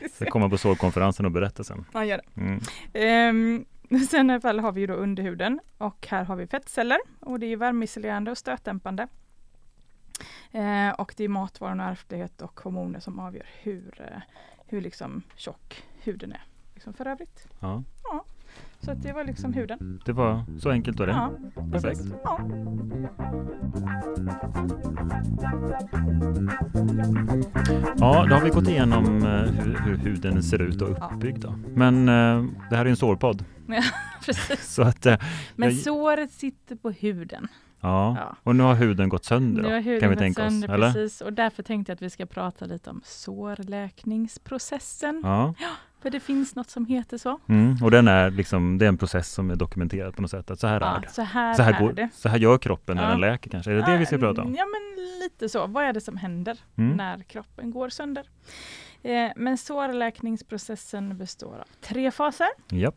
vi 0.00 0.08
så 0.08 0.14
se. 0.24 0.26
komma 0.30 0.48
på 0.48 0.58
sårkonferensen 0.58 1.26
och 1.26 1.32
berätta 1.32 1.64
sen. 1.64 1.84
Ja, 1.92 2.04
gör 2.04 2.20
det. 2.34 2.40
Mm. 2.40 2.60
Ehm, 2.92 3.64
sen 4.10 4.30
i 4.30 4.32
alla 4.32 4.40
fall 4.40 4.60
har 4.60 4.72
vi 4.72 4.80
ju 4.80 4.86
då 4.86 4.94
underhuden 4.94 5.60
och 5.78 6.06
här 6.10 6.24
har 6.24 6.36
vi 6.36 6.46
fettceller 6.46 6.98
och 7.20 7.38
det 7.40 7.46
är 7.46 7.56
värmeisolerande 7.56 8.30
och 8.30 8.38
stötdämpande. 8.38 9.06
Eh, 10.52 10.90
och 10.90 11.14
det 11.16 11.24
är 11.24 11.28
matvaran 11.28 11.80
och 11.80 11.86
ärftlighet 11.86 12.42
och 12.42 12.60
hormoner 12.60 13.00
som 13.00 13.18
avgör 13.18 13.46
hur, 13.62 14.00
eh, 14.00 14.20
hur 14.66 14.80
liksom 14.80 15.22
tjock 15.36 15.82
huden 16.02 16.32
är 16.32 16.42
liksom 16.74 16.92
för 16.94 17.06
övrigt. 17.06 17.48
Ja, 17.60 17.82
Så 18.80 18.90
att 18.90 19.02
det 19.02 19.12
var 19.12 19.24
liksom 19.24 19.52
huden. 19.52 20.00
det 20.06 20.12
var 20.12 20.44
så 20.58 20.70
enkelt 20.70 20.98
var 20.98 21.06
det. 21.06 21.12
Ja, 21.12 21.30
Perfekt. 21.72 22.00
Ja. 22.24 22.38
Ja, 27.98 28.26
då 28.28 28.34
har 28.34 28.40
vi 28.44 28.50
gått 28.50 28.68
igenom 28.68 29.04
eh, 29.26 29.30
hur, 29.32 29.78
hur 29.84 29.96
huden 29.96 30.42
ser 30.42 30.62
ut 30.62 30.82
och 30.82 30.90
Ja. 31.00 31.10
uppbyggd. 31.14 31.42
Då. 31.42 31.54
Men 31.74 32.08
eh, 32.08 32.44
det 32.70 32.76
här 32.76 32.84
är 32.86 32.90
en 32.90 32.96
sårpodd. 32.96 33.44
Precis. 34.26 34.74
Så 34.74 34.82
att, 34.82 35.04
Men 35.56 35.68
Jag- 35.70 35.78
såret 35.78 36.30
sitter 36.32 36.76
på 36.76 36.90
huden. 36.90 37.48
Ja. 37.82 38.16
Ja. 38.20 38.36
och 38.42 38.56
nu 38.56 38.62
har 38.62 38.74
huden 38.74 39.08
gått 39.08 39.24
sönder. 39.24 39.62
Nu 39.62 39.72
har 39.72 39.80
huden 39.80 40.00
kan 40.00 40.10
vi 40.10 40.16
tänka 40.16 40.42
sönder, 40.50 40.68
oss, 40.68 40.74
eller? 40.74 40.92
precis. 40.92 41.20
Och 41.20 41.32
därför 41.32 41.62
tänkte 41.62 41.90
jag 41.92 41.94
att 41.96 42.02
vi 42.02 42.10
ska 42.10 42.26
prata 42.26 42.64
lite 42.64 42.90
om 42.90 43.00
sårläkningsprocessen. 44.02 45.20
Ja. 45.24 45.54
För 46.02 46.10
det 46.10 46.20
finns 46.20 46.54
något 46.54 46.70
som 46.70 46.86
heter 46.86 47.18
så. 47.18 47.38
Mm. 47.48 47.76
Och 47.82 47.90
den 47.90 48.08
är 48.08 48.30
liksom, 48.30 48.78
det 48.78 48.84
är 48.84 48.88
en 48.88 48.98
process 48.98 49.32
som 49.32 49.50
är 49.50 49.56
dokumenterad 49.56 50.16
på 50.16 50.22
något 50.22 50.30
sätt. 50.30 50.50
Att 50.50 50.60
så 50.60 50.66
här 50.66 50.80
är 50.80 50.84
Ja, 50.94 50.98
det. 51.02 51.08
så 51.12 51.22
här, 51.22 51.54
Så 51.54 51.62
här, 51.62 51.72
är 51.72 51.80
går, 51.80 51.92
det. 51.92 52.08
så 52.14 52.28
här 52.28 52.38
gör 52.38 52.58
kroppen 52.58 52.96
när 52.96 53.02
Ja. 53.04 53.08
den 53.10 53.20
läker 53.20 53.50
kanske. 53.50 53.70
Är 53.70 53.74
det 53.74 53.82
det 53.92 53.96
vi 53.98 54.06
ska 54.06 54.18
prata 54.18 54.42
om? 54.42 54.54
Ja, 54.54 54.64
men 54.66 55.04
lite 55.22 55.48
så. 55.48 55.66
Vad 55.66 55.84
är 55.84 55.92
det 55.92 56.00
som 56.00 56.16
händer 56.16 56.58
Mm. 56.76 56.96
när 56.96 57.18
kroppen 57.22 57.70
går 57.70 57.88
sönder? 57.88 58.26
Eh, 59.02 59.30
men 59.36 59.58
sårläkningsprocessen 59.58 61.18
består 61.18 61.54
av 61.54 61.66
tre 61.80 62.10
faser. 62.10 62.48
Japp. 62.68 62.94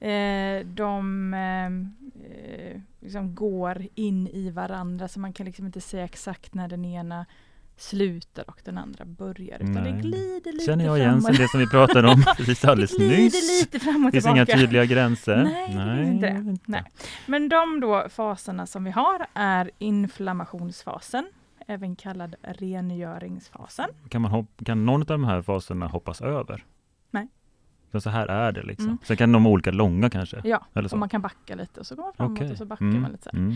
Eh, 0.00 0.66
de 0.66 1.34
eh, 1.34 2.80
liksom 3.00 3.34
går 3.34 3.86
in 3.94 4.28
i 4.28 4.50
varandra 4.50 5.08
så 5.08 5.20
man 5.20 5.32
kan 5.32 5.46
liksom 5.46 5.66
inte 5.66 5.80
säga 5.80 6.04
exakt 6.04 6.54
när 6.54 6.68
den 6.68 6.84
ena 6.84 7.26
slutar 7.76 8.44
och 8.50 8.60
den 8.64 8.78
andra 8.78 9.04
börjar. 9.04 9.56
Utan 9.56 9.72
Nej. 9.72 9.92
det 9.92 10.00
glider 10.00 10.52
lite 10.52 10.64
Känner 10.64 10.84
jag 10.84 10.98
igen 10.98 11.22
sen 11.22 11.34
det 11.34 11.48
som 11.48 11.60
vi 11.60 11.66
pratade 11.66 12.08
om 12.08 12.22
precis 12.36 12.64
alldeles 12.64 12.90
det 12.96 13.04
glider 13.04 13.22
nyss. 13.22 13.60
lite 13.60 13.78
fram 13.80 14.04
och 14.04 14.10
Det 14.10 14.12
finns 14.12 14.24
tillbaka. 14.24 14.52
inga 14.52 14.60
tydliga 14.60 14.84
gränser. 14.84 15.44
Nej, 15.44 16.18
det 16.20 16.26
finns 16.34 16.48
inte 16.48 16.66
det. 16.66 16.72
Nej. 16.72 16.84
Men 17.26 17.48
de 17.48 17.80
då 17.80 18.06
faserna 18.08 18.66
som 18.66 18.84
vi 18.84 18.90
har 18.90 19.26
är 19.34 19.70
inflammationsfasen, 19.78 21.26
även 21.66 21.96
kallad 21.96 22.34
rengöringsfasen. 22.42 23.88
Kan, 24.08 24.22
man 24.22 24.46
kan 24.64 24.84
någon 24.86 25.00
av 25.00 25.06
de 25.06 25.24
här 25.24 25.42
faserna 25.42 25.86
hoppas 25.86 26.20
över? 26.20 26.64
Så, 27.98 28.10
här 28.10 28.26
är 28.26 28.52
det 28.52 28.62
liksom. 28.62 28.86
Mm. 28.86 28.98
Sen 29.04 29.16
kan 29.16 29.32
de 29.32 29.44
vara 29.44 29.52
olika 29.52 29.70
långa 29.70 30.10
kanske? 30.10 30.40
Ja, 30.44 30.66
Eller 30.74 30.88
så. 30.88 30.94
och 30.94 30.98
man 31.00 31.08
kan 31.08 31.22
backa 31.22 31.54
lite 31.54 31.80
och 31.80 31.86
så 31.86 31.94
går 31.94 32.02
man 32.02 32.12
framåt 32.16 32.38
Okej. 32.38 32.52
och 32.52 32.58
så 32.58 32.64
backar 32.64 32.84
Mm, 32.84 33.02
man 33.02 33.12
lite. 33.12 33.30
Mm. 33.30 33.50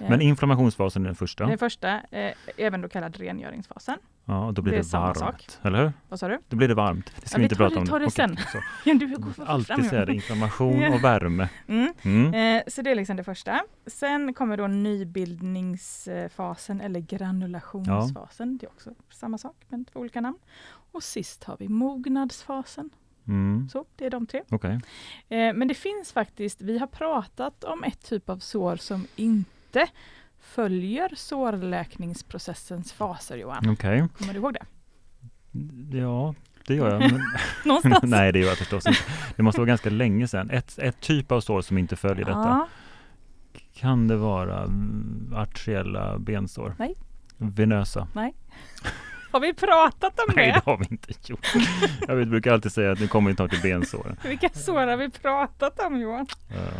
Eh, 0.00 0.10
Men 0.10 0.20
inflammationsfasen 0.20 1.02
är 1.02 1.06
den 1.06 1.14
första. 1.14 1.46
Den 1.46 1.58
första, 1.58 2.00
eh, 2.10 2.34
även 2.56 2.80
då 2.80 2.88
kallad 2.88 3.16
rengöringsfasen. 3.16 3.98
Ja, 4.26 4.52
då 4.54 4.62
blir 4.62 4.72
det 4.72 4.78
det, 4.82 4.92
varmt. 4.92 5.18
sak. 5.18 5.46
Eller 5.62 5.82
hur? 5.82 5.92
Vad 6.08 6.20
sa 6.20 6.28
du? 6.28 6.38
Då 6.48 6.56
blir 6.56 6.68
det 6.68 6.74
varmt. 6.74 7.12
Det 7.20 7.28
ska 7.28 7.36
Ja, 7.36 7.38
vi 7.38 7.42
vi 7.42 7.44
inte 7.44 7.56
prata 7.56 7.78
om. 7.78 7.86
tar 7.86 8.00
det 8.00 8.10
sen. 8.10 8.36
Ja, 8.84 8.94
du 8.94 9.16
går 9.16 9.32
Alltid 9.46 9.84
säga 9.86 10.12
inflammation 10.12 10.84
och 10.94 11.04
värme. 11.04 11.48
Mm. 11.66 11.92
Mm. 12.02 12.56
Eh, 12.58 12.62
så 12.66 12.82
det 12.82 12.90
är 12.90 12.94
liksom 12.94 13.16
det 13.16 13.24
första. 13.24 13.60
Sen 13.86 14.34
kommer 14.34 14.56
då 14.56 14.66
nybildningsfasen 14.66 16.80
eller 16.80 17.00
granulationsfasen. 17.00 18.58
Det 18.58 18.66
är 18.66 18.70
också 18.70 18.90
samma 19.10 19.38
sak 19.38 19.56
men 19.68 19.84
två 19.84 20.00
olika 20.00 20.20
namn. 20.20 20.38
Och 20.92 21.02
sist 21.02 21.44
har 21.44 21.56
vi 21.58 21.68
mognadsfasen. 21.68 22.90
Mm. 23.28 23.68
Så 23.72 23.84
det 23.96 24.06
är 24.06 24.10
de 24.10 24.26
tre. 24.26 24.42
Okej. 24.50 24.80
Eh, 25.28 25.54
men 25.54 25.68
det 25.68 25.74
finns 25.74 26.12
faktiskt, 26.12 26.60
vi 26.60 26.78
har 26.78 26.86
pratat 26.86 27.64
om 27.64 27.84
ett 27.84 28.02
typ 28.02 28.28
av 28.28 28.38
sår 28.38 28.76
som 28.76 29.06
inte 29.16 29.86
följer 30.40 31.12
sårläkningsprocessens 31.16 32.92
faser 32.92 33.36
Johan. 33.36 33.70
Okej. 33.70 34.08
Kommer 34.18 34.32
du 34.32 34.38
ihåg 34.38 34.54
det? 34.54 34.66
Ja, 35.98 36.34
det 36.66 36.74
gör 36.74 37.00
jag. 37.00 37.12
Någonstans? 37.64 37.98
Nej, 38.02 38.32
det 38.32 38.38
gör 38.38 38.48
jag 38.48 38.58
förstås 38.58 38.86
inte. 38.86 39.00
Det 39.36 39.42
måste 39.42 39.60
vara 39.60 39.68
ganska 39.68 39.90
länge 39.90 40.28
sedan. 40.28 40.50
Ett, 40.50 40.78
ett 40.78 41.00
typ 41.00 41.32
av 41.32 41.40
sår 41.40 41.62
som 41.62 41.78
inte 41.78 41.96
följer 41.96 42.24
detta. 42.24 42.38
Ja, 42.38 42.68
Kan 43.74 44.08
det 44.08 44.16
vara 44.16 44.62
mm, 44.62 45.34
arteriella 45.36 46.18
bensår? 46.18 46.74
Nej. 46.78 46.94
Venösa? 47.36 48.08
Har 49.34 49.40
vi 49.40 49.54
pratat 49.54 50.18
om 50.20 50.32
Nej, 50.36 50.46
det? 50.46 50.52
det 50.52 50.62
har 50.70 50.76
vi 50.78 50.84
inte 50.90 51.12
gjort. 51.24 51.46
Jag 52.08 52.28
brukar 52.28 52.52
alltid 52.52 52.72
säga 52.72 52.92
att 52.92 53.00
nu 53.00 53.08
kommer 53.08 53.30
vi 53.30 53.36
snart 53.36 53.50
till 53.50 53.62
bensåren. 53.62 54.16
Vilka 54.24 54.48
sår 54.48 54.86
har 54.86 54.96
vi 54.96 55.10
pratat 55.10 55.80
om 55.80 56.00
Johan? 56.00 56.26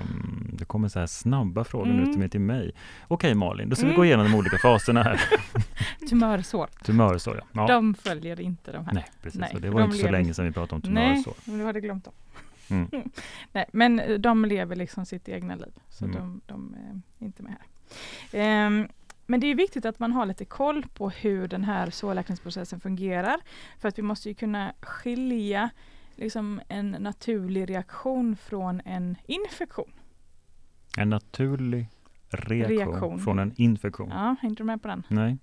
Um, 0.01 0.51
det 0.53 0.65
kommer 0.65 0.89
så 0.89 0.99
här 0.99 1.07
snabba 1.07 1.65
frågor 1.65 1.91
Mm. 1.91 1.97
nu 2.05 2.05
till 2.11 2.19
mig 2.19 2.29
till 2.29 2.41
mig. 2.41 2.73
Okej 3.09 3.35
Malin, 3.35 3.69
då 3.69 3.77
ska 3.77 3.83
vi 3.87 3.89
Mm. 3.91 3.97
gå 3.97 4.05
igenom 4.05 4.27
de 4.27 4.35
olika 4.39 4.59
faserna 4.59 5.03
här. 5.03 5.21
Tumörsår. 6.11 6.69
Tumörsår, 6.85 7.37
ja. 7.37 7.47
ja. 7.53 7.67
De 7.75 7.95
följer 7.95 8.41
inte 8.41 8.73
de 8.73 8.87
här. 8.87 8.93
Nej, 8.95 9.05
precis. 9.23 9.41
Nej, 9.41 9.57
det 9.61 9.71
var 9.71 9.81
de 9.81 9.85
inte 9.85 9.97
så 9.97 10.03
lever- 10.07 10.13
länge 10.19 10.35
sedan 10.35 10.45
vi 10.45 10.53
pratade 10.53 10.87
om 10.89 10.95
Nej, 10.95 11.13
tumörsår. 11.13 11.35
men 11.45 11.59
du 11.59 11.65
hade 11.65 11.81
glömt 11.81 12.05
dem. 12.05 12.15
Mm. 12.71 12.89
Nej, 13.53 13.65
men 13.73 14.01
eh, 14.01 14.19
de 14.19 14.45
lever 14.45 14.77
liksom 14.77 15.07
sitt 15.07 15.29
egna 15.29 15.55
liv, 15.57 15.73
så 15.89 16.05
Mm. 16.05 16.17
de, 16.17 16.41
de 16.47 16.77
är 17.21 17.25
inte 17.27 17.43
med 17.43 17.53
här. 17.53 17.61
Ehm, 18.41 18.89
men 19.27 19.41
det 19.41 19.47
är 19.47 19.55
viktigt 19.55 19.85
att 19.85 19.99
man 19.99 20.13
har 20.13 20.27
lite 20.27 20.45
koll 20.45 20.85
på 20.95 21.11
hur 21.11 21.49
den 21.49 21.65
här 21.65 21.91
sårläkningsprocessen 21.91 22.81
fungerar. 22.81 23.37
För 23.79 23.89
att 23.89 23.99
vi 23.99 24.03
måste 24.03 24.29
ju 24.29 24.35
kunna 24.35 24.73
skilja 24.81 25.71
liksom 26.17 26.61
en 26.69 26.91
naturlig 26.91 27.71
reaktion 27.71 28.37
från 28.37 28.81
en 28.85 29.17
infektion. 29.27 29.93
En 30.97 31.11
naturlig 31.11 31.87
reaktion, 32.29 32.79
Reaktion. 32.79 33.19
från 33.21 33.39
en 33.39 33.53
infektion. 33.57 34.11
Ja, 34.11 34.37
hängde 34.43 34.57
du 34.57 34.65
med 34.65 34.83
på 34.83 34.89
den? 34.89 35.03
Nej, 35.09 35.39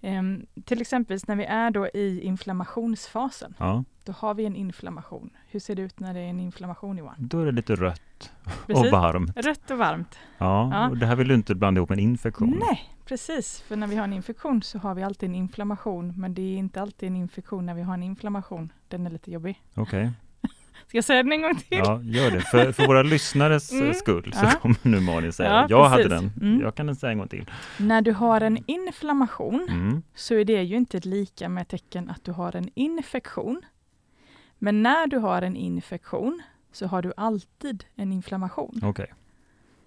Ehm, 0.00 0.46
till 0.64 0.80
exempel 0.80 1.18
när 1.28 1.36
vi 1.36 1.44
är 1.44 1.70
då 1.70 1.88
i 1.88 2.20
inflammationsfasen, 2.20 3.54
ja. 3.58 3.84
Då 4.04 4.12
har 4.12 4.34
vi 4.34 4.44
en 4.46 4.56
inflammation. 4.56 5.30
Hur 5.48 5.60
ser 5.60 5.74
det 5.74 5.82
ut 5.82 6.00
när 6.00 6.14
det 6.14 6.20
är 6.20 6.28
en 6.28 6.40
inflammation 6.40 6.98
Johan? 6.98 7.14
Då 7.18 7.40
är 7.40 7.46
det 7.46 7.52
lite 7.52 7.74
rött 7.74 8.32
Precis. 8.66 8.84
och 8.84 8.90
varmt. 8.90 9.36
Rött 9.36 9.70
och 9.70 9.78
varmt. 9.78 10.18
Ja, 10.38 10.70
Ja. 10.72 10.88
och 10.90 10.96
det 10.98 11.06
här 11.06 11.16
vill 11.16 11.28
du 11.28 11.34
inte 11.34 11.54
blanda 11.54 11.78
ihop 11.78 11.88
med 11.88 11.98
en 11.98 12.04
infektion. 12.04 12.62
Nej, 12.70 12.90
precis. 13.04 13.60
För 13.60 13.76
när 13.76 13.86
vi 13.86 13.96
har 13.96 14.04
en 14.04 14.12
infektion 14.12 14.62
så 14.62 14.78
har 14.78 14.94
vi 14.94 15.02
alltid 15.02 15.28
en 15.28 15.34
inflammation. 15.34 16.12
Men 16.16 16.34
det 16.34 16.42
är 16.42 16.56
inte 16.56 16.80
alltid 16.82 17.06
en 17.08 17.16
infektion 17.16 17.66
när 17.66 17.74
vi 17.74 17.82
har 17.82 17.94
en 17.94 18.02
inflammation. 18.02 18.72
Den 18.88 19.06
är 19.06 19.10
lite 19.10 19.30
jobbig. 19.30 19.62
Okej, 19.74 20.10
Ska 20.88 20.96
jag 20.98 21.04
säga 21.04 21.22
den 21.22 21.32
en 21.32 21.42
gång 21.42 21.54
till? 21.56 21.78
ja 21.78 22.00
gör 22.02 22.30
det. 22.30 22.40
För, 22.40 22.72
för 22.72 22.86
våra 22.86 23.02
lyssnares 23.02 23.72
Mm. 23.72 23.94
skull 23.94 24.32
så 24.32 24.44
Ja. 24.44 24.50
kommer 24.62 24.76
nu 24.82 25.00
Malin 25.00 25.32
säga 25.32 25.50
Ja, 25.50 25.66
Jag 25.68 25.88
hade 25.88 26.08
den, 26.08 26.32
Mm. 26.40 26.60
jag 26.60 26.74
kan 26.74 26.86
den 26.86 26.96
säga 26.96 27.12
en 27.12 27.18
gång 27.18 27.28
till. 27.28 27.50
När 27.78 28.02
du 28.02 28.12
har 28.12 28.40
en 28.40 28.58
inflammation 28.66 29.66
Mm. 29.70 30.02
så 30.14 30.34
är 30.34 30.44
det 30.44 30.62
ju 30.62 30.76
inte 30.76 31.00
lika 31.00 31.48
med 31.48 31.68
tecken 31.68 32.10
att 32.10 32.24
du 32.24 32.32
har 32.32 32.56
en 32.56 32.68
infektion. 32.74 33.62
Men 34.58 34.82
när 34.82 35.06
du 35.06 35.18
har 35.18 35.42
en 35.42 35.56
infektion 35.56 36.42
så 36.72 36.86
har 36.86 37.02
du 37.02 37.12
alltid 37.16 37.84
en 37.96 38.12
inflammation. 38.12 38.80
Okej, 38.82 39.12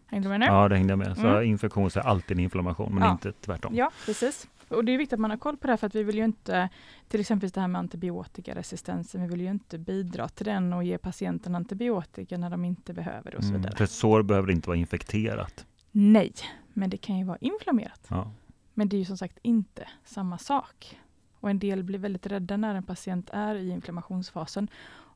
Hängde 0.08 0.26
du 0.26 0.30
med 0.30 0.40
nu? 0.40 0.46
ja 0.46 0.68
det 0.70 0.76
hängde 0.76 0.92
jag 0.92 1.00
med. 1.00 1.18
Så 1.18 1.28
Mm. 1.28 1.44
infektion 1.44 1.92
så 1.92 2.00
är 2.00 2.04
alltid 2.04 2.38
en 2.38 2.44
inflammation 2.44 2.94
men 2.94 3.04
Ja. 3.04 3.12
inte 3.12 3.32
tvärtom. 3.32 3.76
Ja, 3.76 3.92
precis. 4.06 4.48
Och 4.70 4.86
det 4.86 4.92
är 4.92 4.98
viktigt 4.98 5.14
att 5.14 5.20
man 5.20 5.30
har 5.32 5.38
koll 5.38 5.58
på 5.58 5.68
det 5.68 5.72
här 5.74 5.78
för 5.78 5.88
att 5.88 5.96
vi 5.96 6.04
vill 6.04 6.16
ju 6.18 6.26
inte, 6.26 6.70
till 7.08 7.20
exempel 7.20 7.50
det 7.50 7.62
här 7.62 7.68
med 7.68 7.80
antibiotikaresistensen, 7.80 9.22
vi 9.22 9.28
vill 9.28 9.42
ju 9.42 9.50
inte 9.50 9.78
bidra 9.78 10.30
till 10.30 10.46
den 10.46 10.74
och 10.74 10.84
ge 10.84 10.98
patienten 10.98 11.56
antibiotika 11.56 12.38
när 12.38 12.50
de 12.50 12.66
inte 12.66 12.94
behöver 12.94 13.32
det 13.32 13.38
och 13.38 13.44
så 13.44 13.50
Mm. 13.50 13.62
vidare. 13.62 13.78
För 13.78 13.84
ett 13.84 13.92
sår 13.92 14.22
behöver 14.24 14.52
inte 14.52 14.70
vara 14.70 14.78
infekterat. 14.78 15.66
Nej, 15.92 16.34
men 16.74 16.90
det 16.90 16.98
kan 16.98 17.18
ju 17.18 17.26
vara 17.26 17.38
inflammerat. 17.42 18.08
Ja. 18.10 18.32
Men 18.74 18.90
det 18.90 18.96
är 18.96 19.00
ju 19.00 19.06
som 19.06 19.18
sagt 19.18 19.38
inte 19.42 19.88
samma 20.06 20.38
sak. 20.38 21.00
Och 21.48 21.52
en 21.52 21.60
del 21.60 21.84
blir 21.84 22.00
väldigt 22.00 22.26
rädda 22.28 22.58
när 22.58 22.76
en 22.76 22.84
patient 22.84 23.30
är 23.34 23.56
i 23.56 23.70
inflammationsfasen 23.70 24.68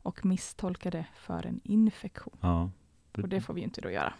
och 0.03 0.25
misstolkar 0.25 0.91
det 0.91 1.05
för 1.15 1.45
en 1.45 1.59
infektion. 1.63 2.33
Ja. 2.41 2.69
Och 3.17 3.29
det 3.29 3.41
får 3.41 3.53
vi 3.53 3.61
inte 3.61 3.81
då 3.81 3.91
göra. 3.91 4.13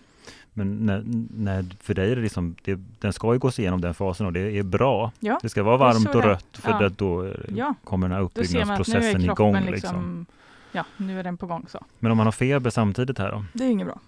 Men 0.54 0.86
när, 0.86 1.04
när, 1.36 1.65
för 1.80 1.93
dig 1.93 2.12
är 2.12 2.15
det 2.15 2.21
liksom, 2.21 2.56
det, 2.63 2.80
den 3.00 3.13
ska 3.13 3.34
ju 3.34 3.39
gås 3.39 3.60
igenom 3.60 3.82
den 3.82 3.93
fasen 3.93 4.26
och 4.26 4.34
det 4.34 4.39
är 4.58 4.63
bra. 4.63 5.12
Ja, 5.19 5.39
Det 5.41 5.50
ska 5.50 5.63
vara 5.63 5.78
det 5.78 5.84
är 5.84 5.93
varmt 5.93 6.15
och 6.15 6.21
det- 6.21 6.28
rött 6.28 6.58
för 6.58 6.71
ja. 6.71 6.80
det, 6.80 6.89
då 6.89 7.26
eh, 7.26 7.34
Ja, 7.56 7.76
kommer 7.84 8.08
den 8.08 8.13
här 8.13 8.19
är 8.21 8.26
uppbyggnadsprocessen 8.26 9.21
igång. 9.21 9.54
liksom, 9.56 9.71
Liksom. 9.71 10.26
ja, 10.71 10.86
nu 10.97 11.19
är 11.19 11.24
den 11.24 11.38
på 11.38 11.45
gång 11.47 11.65
så. 11.69 11.86
Men 12.00 12.12
om 12.12 12.17
man 12.17 12.28
har 12.28 12.32
feber 12.32 12.69
samtidigt 12.69 13.17
här 13.17 13.32
då? 13.32 13.45
Det 13.54 13.63
är 13.63 13.69
inget 13.69 13.88
bra. 13.88 14.00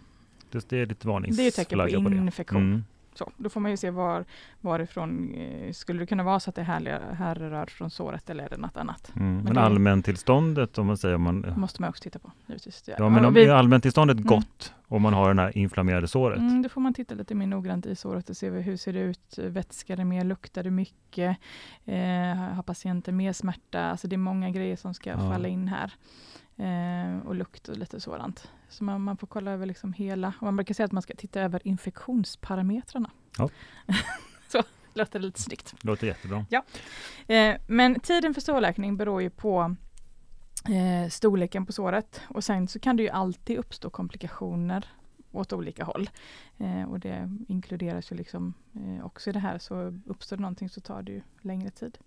Det, 0.51 0.69
det 0.69 0.77
är 0.77 0.85
lite 0.85 1.07
Det 1.07 1.13
är 1.13 1.41
ju 1.41 1.47
ett 1.47 1.55
tecken 1.55 1.77
på 1.77 1.83
varningsflagga 1.83 2.03
på 2.03 2.09
det. 2.09 2.15
infektion. 2.17 2.61
Mm. 2.61 2.83
Så, 3.15 3.31
då 3.37 3.49
får 3.49 3.59
man 3.59 3.71
ju 3.71 3.77
se 3.77 3.89
var, 3.89 4.25
varifrån, 4.61 5.33
eh, 5.33 5.71
skulle 5.73 5.99
det 5.99 6.05
kunna 6.05 6.23
vara 6.23 6.39
så 6.39 6.49
att 6.49 6.55
det 6.55 6.63
härliga- 6.63 7.13
härrör 7.13 7.65
från 7.65 7.89
såret 7.89 8.29
eller 8.29 8.43
är 8.43 8.49
det 8.49 8.57
något 8.57 8.77
annat? 8.77 9.11
Mm. 9.15 9.37
Men 9.39 9.53
det- 9.53 9.61
allmäntillståndet 9.61 10.77
om 10.77 10.87
man 10.87 10.97
säger 10.97 11.15
om 11.15 11.21
man 11.21 11.41
Det 11.41 11.55
måste 11.57 11.81
man 11.81 11.89
också 11.89 12.03
titta 12.03 12.19
på. 12.19 12.31
Givetvis. 12.47 12.83
Ja 12.97 13.09
men 13.09 13.25
om 13.25 13.33
vi, 13.33 13.45
är 13.45 13.53
allmäntillståndet 13.53 14.17
Mm. 14.17 14.27
gott 14.27 14.73
om 14.87 15.01
man 15.01 15.13
har 15.13 15.33
det 15.33 15.41
här 15.41 15.57
inflammerade 15.57 16.07
såret? 16.07 16.39
mm, 16.39 16.61
då 16.61 16.69
får 16.69 16.81
man 16.81 16.93
titta 16.93 17.15
lite 17.15 17.35
mer 17.35 17.47
noggrant 17.47 17.85
i 17.85 17.95
såret 17.95 18.29
och 18.29 18.37
se 18.37 18.49
hur 18.49 18.77
ser 18.77 18.93
det 18.93 18.99
ut. 18.99 19.37
Vätskar 19.37 19.97
det 19.97 20.05
mer? 20.05 20.23
Luktar 20.23 20.63
det 20.63 20.71
mycket? 20.71 21.37
Eh, 21.85 21.95
har 22.35 22.63
patienten 22.63 23.15
mer 23.15 23.33
smärta? 23.33 23.81
Alltså 23.85 24.07
det 24.07 24.15
är 24.15 24.17
många 24.17 24.49
grejer 24.49 24.75
som 24.75 24.93
ska 24.93 25.09
Ja. 25.09 25.17
falla 25.17 25.47
in 25.47 25.67
här. 25.67 25.93
Eh, 26.57 27.27
och 27.27 27.35
lukt 27.35 27.69
och 27.69 27.77
lite 27.77 27.99
sådant. 27.99 28.51
Så 28.69 28.83
man, 28.83 29.01
man 29.01 29.17
får 29.17 29.27
kolla 29.27 29.51
över 29.51 29.65
liksom 29.65 29.93
hela. 29.93 30.33
Man 30.41 30.55
brukar 30.55 30.73
säga 30.73 30.85
att 30.85 30.91
man 30.91 31.01
ska 31.01 31.15
titta 31.15 31.41
över 31.41 31.67
infektionsparametrarna. 31.67 33.11
Ja. 33.37 33.49
så 34.47 34.63
låter 34.93 35.19
det 35.19 35.25
lite 35.25 35.41
snyggt. 35.41 35.75
Låter 35.81 36.07
jättebra. 36.07 36.45
Eh, 37.27 37.55
men 37.67 37.99
tiden 37.99 38.33
för 38.33 38.41
sårläkning 38.41 38.97
beror 38.97 39.21
ju 39.21 39.29
på 39.29 39.75
eh, 40.69 41.09
storleken 41.09 41.65
på 41.65 41.71
såret 41.73 42.21
och 42.27 42.43
sen 42.43 42.67
så 42.67 42.79
kan 42.79 42.97
det 42.97 43.03
ju 43.03 43.09
alltid 43.09 43.57
uppstå 43.57 43.89
komplikationer 43.89 44.85
åt 45.31 45.53
olika 45.53 45.83
håll. 45.83 46.09
Eh, 46.57 46.83
och 46.83 46.99
det 46.99 47.29
inkluderas 47.47 48.11
ju 48.11 48.15
liksom 48.15 48.53
eh, 48.75 49.05
också 49.05 49.29
i 49.29 49.33
det 49.33 49.39
här 49.39 49.57
så 49.57 49.99
uppstår 50.05 50.37
det 50.37 50.41
någonting 50.41 50.69
så 50.69 50.81
tar 50.81 51.01
det 51.01 51.11
ju 51.11 51.21
längre 51.41 51.69
tid. 51.69 51.97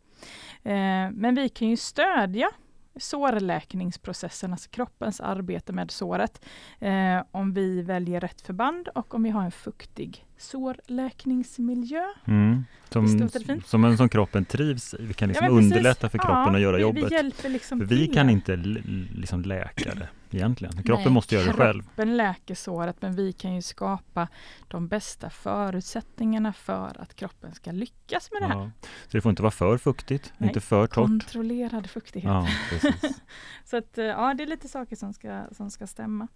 Eh, 0.62 1.10
men 1.10 1.34
vi 1.34 1.48
kan 1.48 1.68
ju 1.68 1.76
stödja 1.76 2.50
sårläkningsprocessen, 2.96 4.52
alltså 4.52 4.70
kroppens 4.70 5.20
arbete 5.20 5.72
med 5.72 5.90
såret, 5.90 6.44
eh, 6.78 7.22
om 7.30 7.52
vi 7.52 7.82
väljer 7.82 8.20
rätt 8.20 8.40
förband 8.40 8.88
och 8.88 9.14
om 9.14 9.22
vi 9.22 9.30
har 9.30 9.42
en 9.42 9.52
fuktig 9.52 10.25
sårläkningsmiljö. 10.38 12.04
Mm. 12.24 12.64
Som, 12.88 13.28
som 13.64 13.84
en 13.84 13.96
som 13.96 14.08
kroppen 14.08 14.44
trivs 14.44 14.94
i. 14.94 14.96
Vi 15.00 15.14
kan 15.14 15.28
liksom 15.28 15.46
ja, 15.46 15.52
underlätta 15.52 16.08
för 16.08 16.18
kroppen 16.18 16.36
ja, 16.36 16.54
att 16.54 16.60
göra 16.60 16.76
vi, 16.76 16.82
jobbet. 16.82 17.04
Vi 17.04 17.14
hjälper 17.14 17.48
liksom 17.48 17.86
vi 17.86 18.06
kan 18.06 18.30
inte 18.30 18.56
liksom 18.56 19.42
läka 19.42 19.94
det 19.94 20.08
egentligen. 20.30 20.82
Kroppen 20.82 21.04
Nej, 21.04 21.12
måste 21.12 21.34
göra 21.34 21.46
det 21.46 21.52
själv. 21.52 21.82
Kroppen 21.82 22.16
läker 22.16 22.54
såret 22.54 23.02
men 23.02 23.16
vi 23.16 23.32
kan 23.32 23.54
ju 23.54 23.62
skapa 23.62 24.28
de 24.68 24.88
bästa 24.88 25.30
förutsättningarna 25.30 26.52
för 26.52 26.96
att 26.98 27.14
kroppen 27.14 27.54
ska 27.54 27.72
lyckas 27.72 28.30
med 28.32 28.42
det 28.42 28.46
här. 28.46 28.62
Ja. 28.62 28.70
Så 28.82 29.16
det 29.16 29.20
får 29.20 29.30
inte 29.30 29.42
vara 29.42 29.50
för 29.50 29.78
fuktigt, 29.78 30.32
Nej, 30.38 30.48
inte 30.48 30.60
för 30.60 30.86
torrt. 30.86 30.94
Kontrollerad 30.94 31.90
fuktighet. 31.90 32.32
Så 33.64 33.76
att, 33.76 33.92
ja, 33.94 34.34
det 34.34 34.42
är 34.42 34.46
lite 34.46 34.68
saker 34.68 34.96
som 34.96 35.12
ska, 35.12 35.44
som 35.52 35.70
ska 35.70 35.86
stämma. 35.86 36.28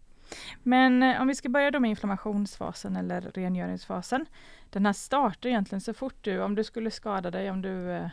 Men 0.63 1.03
eh, 1.03 1.21
om 1.21 1.29
vi 1.29 1.35
ska 1.35 1.49
börja 1.49 1.71
då 1.71 1.81
med 1.81 1.91
inflammationsfasen 1.91 2.97
eller 2.97 3.21
rengöringsfasen. 3.21 4.27
Den 4.71 4.87
här 4.87 4.93
startar 4.93 5.49
egentligen 5.49 5.81
så 5.81 5.95
fort 5.95 6.17
du, 6.21 6.43
om 6.43 6.55
du 6.55 6.65
skulle 6.65 6.91
skada 6.91 7.31
dig, 7.31 7.51
om 7.51 7.63
du 7.63 7.91
eh, 7.91 8.09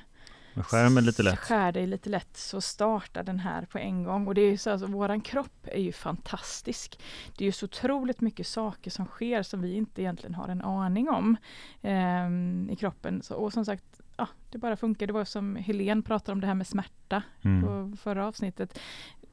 skär, 0.63 1.01
lite 1.01 1.23
lätt. 1.23 1.39
skär 1.39 1.71
dig 1.71 1.87
lite 1.87 2.09
lätt 2.09 2.37
så 2.37 2.61
startar 2.61 3.23
den 3.23 3.39
här 3.39 3.65
på 3.65 3.77
en 3.77 4.03
gång. 4.03 4.27
Och 4.27 4.35
det 4.35 4.41
är 4.41 4.51
ju 4.51 4.57
så 4.57 4.71
alltså, 4.71 4.87
våran 4.87 5.21
kropp 5.21 5.67
är 5.71 5.81
ju 5.81 5.91
fantastisk. 5.91 6.99
Det 7.37 7.43
är 7.43 7.45
ju 7.45 7.51
så 7.51 7.65
otroligt 7.65 8.21
mycket 8.21 8.47
saker 8.47 8.91
som 8.91 9.05
sker 9.05 9.43
som 9.43 9.61
vi 9.61 9.73
inte 9.73 10.01
egentligen 10.01 10.35
har 10.35 10.47
en 10.47 10.61
aning 10.61 11.09
om 11.09 11.37
eh, 11.81 12.73
i 12.73 12.75
kroppen. 12.79 13.21
Så, 13.21 13.35
och 13.35 13.53
som 13.53 13.65
sagt, 13.65 14.01
ja, 14.17 14.27
det 14.51 14.57
bara 14.57 14.77
funkar. 14.77 15.07
Det 15.07 15.13
var 15.13 15.25
som 15.25 15.55
Helene 15.55 16.01
pratade 16.01 16.31
om 16.31 16.41
det 16.41 16.47
här 16.47 16.55
med 16.55 16.67
smärta 16.67 17.23
mm. 17.41 17.61
på 17.61 17.97
förra 17.97 18.27
avsnittet. 18.27 18.79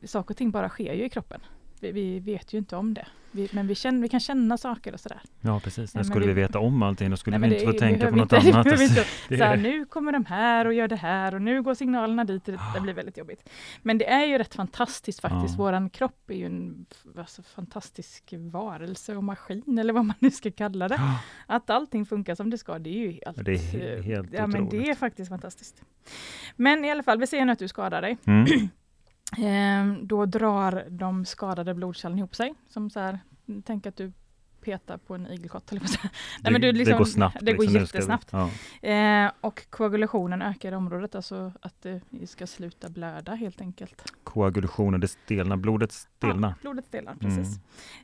Saker 0.05 0.35
och 0.35 0.37
ting 0.37 0.51
bara 0.51 0.69
sker 0.69 0.93
ju 0.95 1.05
i 1.05 1.11
kroppen 1.11 1.41
vi, 1.93 2.21
vi 2.21 2.21
vet 2.21 2.53
ju 2.53 2.59
inte 2.59 2.77
om 2.77 2.95
det. 2.95 3.07
Vi, 3.35 3.49
men 3.53 3.67
vi, 3.67 3.75
känner, 3.75 4.03
vi 4.03 4.09
kan 4.09 4.21
känna 4.21 4.59
saker 4.59 4.93
och 4.93 5.01
sådär. 5.01 5.21
Ja 5.41 5.61
precis, 5.61 5.95
när 5.95 6.03
skulle 6.03 6.27
vi, 6.27 6.33
veta 6.33 6.59
om 6.59 6.83
allting 6.83 7.11
då 7.11 7.17
skulle 7.17 7.39
nej, 7.39 7.51
vi 7.51 7.57
inte 7.57 7.73
få 7.73 7.79
tänka 7.79 8.11
på 8.11 8.17
något 8.17 8.33
inte, 8.33 8.53
annat. 8.59 8.81
Inte, 8.81 9.05
så 9.29 9.45
här, 9.45 9.57
nu 9.57 9.85
kommer 9.85 10.13
de 10.13 10.25
här 10.25 10.67
och 10.67 10.75
gör 10.75 10.89
det 10.89 10.97
här 10.97 11.35
och 11.35 11.43
nu 11.43 11.63
går 11.63 11.75
signalerna 11.75 12.25
dit. 12.25 12.45
Det, 12.45 12.61
det 12.75 12.81
blir 12.81 12.95
väldigt 12.95 13.17
jobbigt. 13.17 13.49
Men 13.83 13.99
det 13.99 14.11
är 14.11 14.25
ju 14.25 14.39
rätt 14.39 14.55
fantastiskt 14.55 15.21
faktiskt. 15.21 15.55
Ja. 15.55 15.65
Våran 15.65 15.91
kropp 15.91 16.31
är 16.31 16.35
ju 16.35 16.47
en 16.47 16.87
alltså, 17.19 17.43
fantastisk 17.43 18.35
varelse 18.37 19.17
och 19.17 19.25
maskin 19.25 19.79
eller 19.79 19.93
vad 19.93 20.05
man 20.05 20.17
nu 20.19 20.31
ska 20.31 20.51
kalla 20.51 20.89
det. 20.89 20.97
Ja. 20.99 21.19
Att 21.55 21.71
allting 21.71 22.07
funkar 22.07 22.35
som 22.35 22.51
det 22.51 22.59
ska, 22.59 22.79
det 22.79 22.91
är 22.91 23.01
ju 23.01 23.11
helt, 23.11 23.45
det 23.45 23.53
är 23.53 24.03
helt 24.03 24.33
ja, 24.33 24.47
men 24.47 24.69
Det 24.69 24.91
är 24.91 24.95
faktiskt 24.95 25.29
fantastiskt. 25.29 25.83
Men 26.57 26.85
i 26.85 26.91
alla 26.91 27.03
fall, 27.03 27.19
vi 27.19 27.27
säger 27.27 27.45
nu 27.45 27.53
att 27.53 27.59
du 27.59 27.69
skadar 27.69 28.03
dig. 28.03 28.17
Mm. 28.27 28.47
Ehm, 29.39 30.07
då 30.07 30.27
drar 30.27 30.87
de 30.91 31.25
skadade 31.25 31.75
blodkärlen 31.75 32.19
ihop 32.19 32.35
sig. 32.35 32.55
Som 32.69 32.91
så 32.91 33.01
här, 33.01 33.19
tänk 33.65 33.87
att 33.87 33.97
du 33.97 34.13
peta 34.65 34.99
på 34.99 35.15
en 35.15 35.27
igelkott. 35.27 35.73
Eller 35.73 35.81
det, 35.81 35.99
Nej, 36.43 36.53
men 36.53 36.61
du 36.61 36.73
liksom, 36.73 36.93
det 36.93 36.99
går 36.99 37.05
snabbt. 37.05 37.37
Det 37.41 37.53
liksom, 37.53 37.73
går 37.73 37.81
jättesnabbt. 37.83 38.35
Vi, 38.35 38.39
ja. 38.89 39.27
eh, 39.27 39.33
och 39.41 39.71
koagulationen 39.71 40.43
ökar 40.43 40.73
i 40.73 40.75
området, 40.75 41.15
alltså 41.15 41.53
att 41.61 41.83
det 41.83 42.01
ska 42.27 42.47
sluta 42.47 42.89
blöda 42.89 43.35
helt 43.35 43.61
enkelt. 43.61 44.13
Koagulationen, 44.25 45.01
det 45.01 45.09
stelnar, 45.09 45.57
blodet 45.57 45.93
stelnar? 45.93 46.49
Ja, 46.49 46.55
blodet 46.61 46.87
stelnar, 46.87 47.15
precis. 47.15 47.59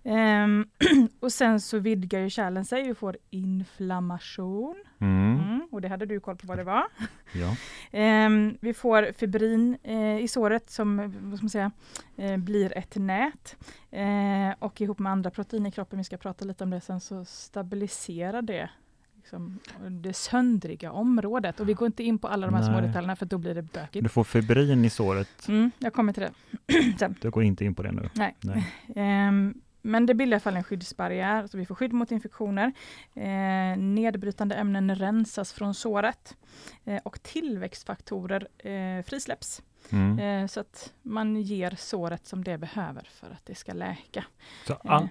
Mm. 0.05 0.67
Eh, 0.81 1.07
och 1.21 1.33
sen 1.33 1.61
så 1.61 1.79
vidgar 1.79 2.21
ju 2.21 2.31
kärlen 2.31 2.65
sig, 2.65 2.83
vi 2.83 2.95
får 2.95 3.17
inflammation. 3.31 4.77
Mm. 4.99 5.39
Mm, 5.39 5.69
och 5.71 5.81
det 5.81 5.89
hade 5.89 6.07
du 6.07 6.21
koll 6.21 6.37
på 6.37 6.47
vad 6.47 6.59
det 6.59 6.65
var. 6.65 6.85
Ja. 7.33 7.57
eh, 7.99 8.31
vi 8.61 8.75
får 8.75 9.13
fibrin 9.13 9.79
eh, 9.83 10.19
i 10.19 10.29
såret 10.29 10.71
som 10.71 10.97
vad 11.23 11.39
ska 11.39 11.45
man 11.45 11.51
säga, 11.51 11.71
eh, 12.17 12.37
blir 12.37 12.79
ett 12.79 12.97
nät. 12.97 13.57
Eh, 13.91 14.55
och 14.59 14.81
ihop 14.81 14.99
med 14.99 15.13
andra 15.13 15.31
proteiner 15.31 15.69
i 15.69 15.73
kroppen, 15.73 15.99
vi 15.99 16.05
ska 16.05 16.17
prata 16.17 16.45
lite 16.51 16.65
om 16.65 16.71
det 16.71 16.81
sen, 16.81 17.01
så 17.01 17.25
stabiliserar 17.25 18.43
det 18.43 18.71
liksom, 19.17 19.59
det 19.91 20.13
söndriga 20.13 20.93
området. 20.93 21.61
Och 21.61 21.69
vi 21.69 21.73
går 21.73 21.87
inte 21.87 22.03
in 22.03 22.19
på 22.19 22.29
alla 22.29 22.47
de 22.47 22.55
här 22.55 22.63
Nej. 22.63 22.71
små 22.71 22.81
detaljerna 22.87 23.17
för 23.17 23.27
då 23.27 23.39
blir 23.39 23.55
det 23.55 23.63
bökigt. 23.63 24.03
Du 24.03 24.09
får 24.09 24.25
fibrin 24.25 24.85
i 24.85 24.91
såret. 24.91 25.49
Mm, 25.49 25.71
jag 25.79 25.93
kommer 25.93 26.13
till 26.13 26.23
det. 26.23 27.15
Du 27.21 27.31
går 27.31 27.43
inte 27.43 27.65
in 27.65 27.75
på 27.75 27.83
det 27.83 27.93
nu? 27.93 28.09
Nej. 28.15 28.37
Nej. 28.41 29.29
Um, 29.29 29.55
men 29.83 30.07
det 30.07 30.15
bildar 30.15 30.33
i 30.33 30.35
alla 30.35 30.41
fall 30.41 30.57
en 30.57 30.65
skyddsbarriär, 30.65 31.47
så 31.47 31.59
vi 31.59 31.67
får 31.67 31.75
skydd 31.75 31.93
mot 31.93 32.11
infektioner. 32.11 32.73
Eh, 33.15 33.79
nedbrytande 33.79 34.55
ämnen 34.55 34.95
rensas 34.95 35.53
från 35.53 35.75
såret 35.75 36.37
eh, 36.85 37.01
och 37.05 37.23
tillväxtfaktorer 37.23 38.69
eh, 38.69 39.05
frisläpps. 39.05 39.63
Mm. 39.91 40.19
Eh, 40.19 40.47
så 40.47 40.61
att 40.61 40.93
man 41.03 41.37
ger 41.37 41.75
såret 41.79 42.27
som 42.27 42.45
det 42.45 42.59
behöver 42.59 43.09
för 43.13 43.31
att 43.31 43.47
det 43.47 43.55
ska 43.55 43.73
läka. 43.73 44.25
Så 44.67 44.75
all, 44.75 45.09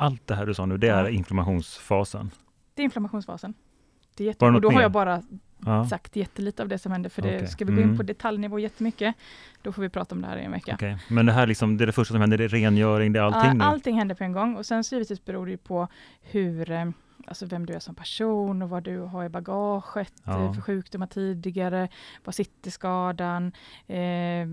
allt 0.00 0.26
det 0.26 0.34
här 0.34 0.46
du 0.46 0.54
sa 0.54 0.66
nu, 0.66 0.78
det 0.78 0.88
är 0.88 1.08
inflammationsfasen? 1.08 2.30
Det 2.74 2.82
är 2.82 2.84
inflammationsfasen. 2.84 3.54
Det 4.16 4.24
är 4.24 4.26
jätte- 4.26 4.44
och 4.44 4.60
då 4.60 4.68
mer? 4.68 4.74
har 4.74 4.82
jag 4.82 4.92
bara 4.92 5.22
ja. 5.66 5.88
sagt 5.88 6.16
jättelite 6.16 6.62
av 6.62 6.68
det 6.68 6.78
som 6.78 6.92
händer, 6.92 7.10
för 7.10 7.22
det, 7.22 7.36
okay. 7.36 7.46
ska 7.46 7.64
vi 7.64 7.72
gå 7.72 7.78
in 7.78 7.84
mm. 7.84 7.96
på 7.96 8.02
detaljnivå 8.02 8.58
jättemycket, 8.58 9.14
då 9.62 9.72
får 9.72 9.82
vi 9.82 9.88
prata 9.88 10.14
om 10.14 10.22
det 10.22 10.28
här 10.28 10.36
i 10.36 10.44
en 10.44 10.52
vecka. 10.52 10.74
Okay. 10.74 10.96
Men 11.08 11.26
det 11.26 11.32
här 11.32 11.46
liksom, 11.46 11.76
det 11.76 11.84
är 11.84 11.86
det 11.86 11.92
första 11.92 12.14
som 12.14 12.20
händer, 12.20 12.38
det 12.38 12.44
är 12.44 12.48
rengöring, 12.48 13.12
det 13.12 13.18
är 13.18 13.24
allting? 13.24 13.42
Ja, 13.44 13.52
nu. 13.54 13.64
allting 13.64 13.98
händer 13.98 14.14
på 14.14 14.24
en 14.24 14.32
gång 14.32 14.56
och 14.56 14.66
sen 14.66 14.84
så 14.84 14.94
givetvis 14.94 15.24
beror 15.24 15.46
det 15.46 15.56
på 15.56 15.88
hur 16.22 16.70
eh, 16.70 16.84
alltså 17.26 17.46
vem 17.46 17.66
du 17.66 17.74
är 17.74 17.78
som 17.78 17.94
person 17.94 18.62
och 18.62 18.70
vad 18.70 18.82
du 18.82 18.98
har 18.98 19.24
i 19.24 19.28
bagaget 19.28 20.12
ja. 20.24 20.44
Eh, 20.44 20.52
för 20.52 20.60
sjukdomar 20.60 21.06
tidigare. 21.06 21.88
Var 22.24 22.32
sitter 22.32 22.70
skadan? 22.70 23.52
Eh, 23.86 24.46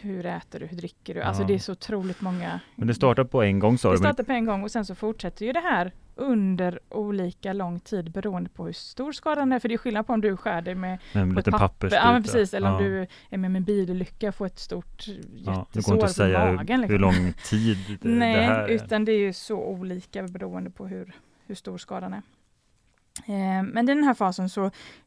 hur 0.00 0.26
äter 0.26 0.60
du? 0.60 0.66
Hur 0.66 0.76
dricker 0.76 1.14
du? 1.14 1.22
Alltså, 1.22 1.42
ja. 1.42 1.46
Det 1.46 1.54
är 1.54 1.58
så 1.58 1.72
otroligt 1.72 2.20
många. 2.20 2.60
Men 2.74 2.88
det 2.88 2.94
startar 2.94 3.24
på 3.24 3.42
en 3.42 3.58
gång 3.58 3.78
sa 3.78 3.88
du? 3.88 3.94
Det 3.94 3.98
startar 3.98 4.24
på 4.24 4.32
en 4.32 4.44
gång 4.44 4.62
och 4.62 4.70
sen 4.70 4.84
så 4.84 4.94
fortsätter 4.94 5.46
ju 5.46 5.52
det 5.52 5.60
här 5.60 5.92
under 6.16 6.80
olika 6.88 7.52
lång 7.52 7.80
tid 7.80 8.10
beroende 8.10 8.50
på 8.50 8.66
hur 8.66 8.72
stor 8.72 9.12
skadan 9.12 9.52
är. 9.52 9.58
För 9.58 9.68
det 9.68 9.74
är 9.74 9.78
skillnad 9.78 10.06
på 10.06 10.12
om 10.12 10.20
du 10.20 10.36
skär 10.36 10.62
dig 10.62 10.74
med 10.74 10.98
en 11.12 11.34
liten 11.34 11.52
papper. 11.52 11.90
Ja, 11.92 12.12
men 12.12 12.22
precis. 12.22 12.54
Eller 12.54 12.68
ja. 12.68 12.76
om 12.76 12.82
du 12.82 13.06
är 13.30 13.38
med 13.38 13.56
en 13.56 13.64
bilolycka 13.64 14.28
och 14.28 14.34
får 14.34 14.46
ett 14.46 14.58
stort 14.58 15.06
jättesår 15.06 15.66
Det 15.72 15.86
går 15.86 15.94
inte 15.94 16.06
att 16.06 16.12
säga 16.12 16.52
magen, 16.52 16.82
hur, 16.82 16.88
hur 16.88 16.98
lång 16.98 17.32
tid 17.44 17.98
det, 18.02 18.08
Nej, 18.08 18.36
det 18.36 18.42
här 18.42 18.62
är. 18.62 18.68
utan 18.68 19.04
det 19.04 19.12
är 19.12 19.18
ju 19.18 19.32
så 19.32 19.56
olika 19.56 20.22
beroende 20.22 20.70
på 20.70 20.86
hur, 20.86 21.14
hur 21.46 21.54
stor 21.54 21.78
skadan 21.78 22.12
är. 22.12 22.22
Eh, 23.26 23.62
men 23.62 23.78
i 23.88 23.94
den 23.94 24.04
här 24.04 24.14
fasen 24.14 24.48
så, 24.48 24.60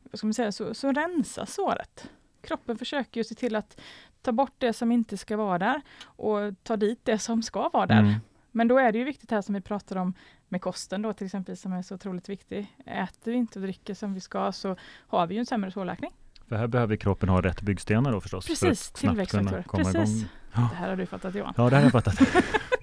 vad 0.04 0.18
ska 0.18 0.28
man 0.28 0.34
säga, 0.34 0.52
så, 0.52 0.74
så 0.74 0.92
rensas 0.92 1.54
såret. 1.54 2.10
Kroppen 2.42 2.78
försöker 2.78 3.20
ju 3.20 3.24
se 3.24 3.36
till 3.36 3.56
att 3.56 3.82
ta 4.22 4.32
bort 4.32 4.54
det 4.58 4.74
som 4.74 4.92
inte 4.92 5.18
ska 5.18 5.38
vara 5.38 5.58
där 5.58 5.82
och 6.04 6.40
ta 6.64 6.78
dit 6.78 7.00
det 7.04 7.20
som 7.20 7.44
ska 7.44 7.70
vara 7.70 7.86
där. 7.86 8.00
Mm. 8.00 8.14
Men 8.52 8.68
då 8.68 8.78
är 8.78 8.92
det 8.92 8.98
ju 8.98 9.04
viktigt 9.04 9.32
här 9.32 9.42
som 9.42 9.56
vi 9.56 9.62
pratar 9.62 9.96
om 9.96 10.14
med 10.48 10.62
kosten 10.62 11.02
då 11.02 11.14
till 11.14 11.26
exempel 11.26 11.58
som 11.58 11.74
är 11.74 11.82
så 11.82 11.96
otroligt 11.96 12.30
viktig. 12.30 12.76
Äter 12.86 13.32
vi 13.32 13.38
inte 13.38 13.60
och 13.60 13.64
dricker 13.64 13.94
som 13.94 14.14
vi 14.14 14.20
ska 14.20 14.52
så 14.52 14.76
har 15.08 15.28
vi 15.28 15.36
ju 15.36 15.40
en 15.40 15.46
sämre 15.46 15.72
sårläkning. 15.72 16.12
För 16.48 16.56
här 16.56 16.68
behöver 16.68 16.96
kroppen 16.96 17.30
ha 17.30 17.42
rätt 17.42 17.62
byggstenar 17.62 18.12
då 18.12 18.22
förstås? 18.22 18.48
Precis, 18.48 18.92
tillväxtfaktorer. 18.92 19.66
Precis. 19.84 20.26
Ja. 20.54 20.62
Det 20.72 20.76
här 20.76 20.90
har 20.90 20.96
du 20.96 21.06
fattat 21.06 21.36
Johan. 21.36 21.54
Ja, 21.58 21.70
det 21.70 21.76
har 21.76 21.84
jag 21.84 21.92
fattat. 21.92 22.20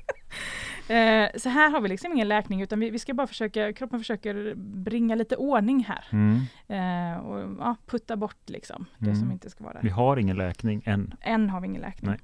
Eh, 0.89 1.29
så 1.37 1.49
här 1.49 1.71
har 1.71 1.81
vi 1.81 1.89
liksom 1.89 2.13
ingen 2.13 2.29
läkning 2.29 2.63
utan 2.63 2.81
vi, 2.81 2.91
vi, 2.91 2.99
ska 2.99 3.15
bara 3.15 3.27
försöka, 3.27 3.73
kroppen 3.73 3.99
försöker 3.99 4.55
bringa 4.57 5.15
lite 5.15 5.37
ordning 5.37 5.85
här. 5.85 6.05
Mm. 6.11 6.41
Eh, 6.69 7.19
och 7.19 7.57
ja, 7.59 7.77
putta 7.87 8.17
bort 8.17 8.51
liksom 8.51 8.87
det 8.99 9.07
mm. 9.07 9.21
som 9.21 9.33
inte 9.33 9.51
ska 9.51 9.65
vara 9.65 9.75
där. 9.75 9.83
Vi 9.83 9.91
har 9.91 10.17
ingen 10.17 10.37
läkning 10.37 10.83
än. 10.85 11.15
Än 11.21 11.51
har 11.51 11.61
vi 11.61 11.67
ingen 11.67 11.83
läkning. 11.83 12.15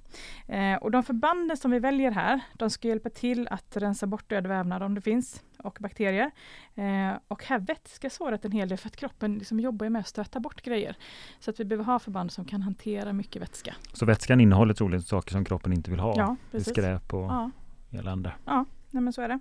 Eh, 0.48 0.77
och 0.77 0.90
de 0.90 1.03
förbanden 1.03 1.57
som 1.57 1.70
vi 1.70 1.79
väljer 1.79 2.11
här, 2.11 2.40
de 2.55 2.70
ska 2.70 2.88
hjälpa 2.88 3.11
till 3.11 3.48
att 3.48 3.77
rensa 3.77 4.07
bort 4.07 4.31
död 4.31 4.46
vävnad 4.46 4.83
om 4.83 4.94
det 4.94 5.01
finns 5.01 5.42
och 5.59 5.79
bakterier. 5.81 6.31
Eh, 6.75 7.12
och 7.29 7.44
här 7.44 7.59
vätskar 7.59 8.09
såret 8.09 8.44
en 8.44 8.53
hel 8.53 8.68
del 8.68 8.79
för 8.79 8.88
att 8.88 8.96
kroppen 8.96 9.35
liksom 9.38 9.61
jobbar 9.61 9.88
med 9.88 10.01
att 10.01 10.09
stöta 10.09 10.40
bort 10.40 10.62
grejer. 10.62 10.96
Så 11.40 11.51
att 11.51 11.61
vi 11.61 11.64
behöver 11.64 11.85
ha 11.85 11.98
förband 11.98 12.33
som 12.33 12.44
kan 12.44 12.62
hantera 12.62 13.12
mycket 13.12 13.42
vätska. 13.42 13.75
Så 13.92 14.07
vätskan 14.07 14.40
innehåller 14.40 14.75
troligen 14.75 15.03
saker 15.03 15.33
som 15.33 15.44
kroppen 15.44 15.72
inte 15.72 15.90
vill 15.90 16.01
ha? 16.01 16.14
Ja, 16.16 16.37
precis. 16.51 16.68
Skräp 16.68 17.14
och 17.14 17.25
ja 17.25 17.51
elände. 17.93 18.33
Ja, 18.45 18.65
nej 18.91 19.03
men 19.03 19.13
så 19.13 19.23
är 19.23 19.29
det. 19.29 19.39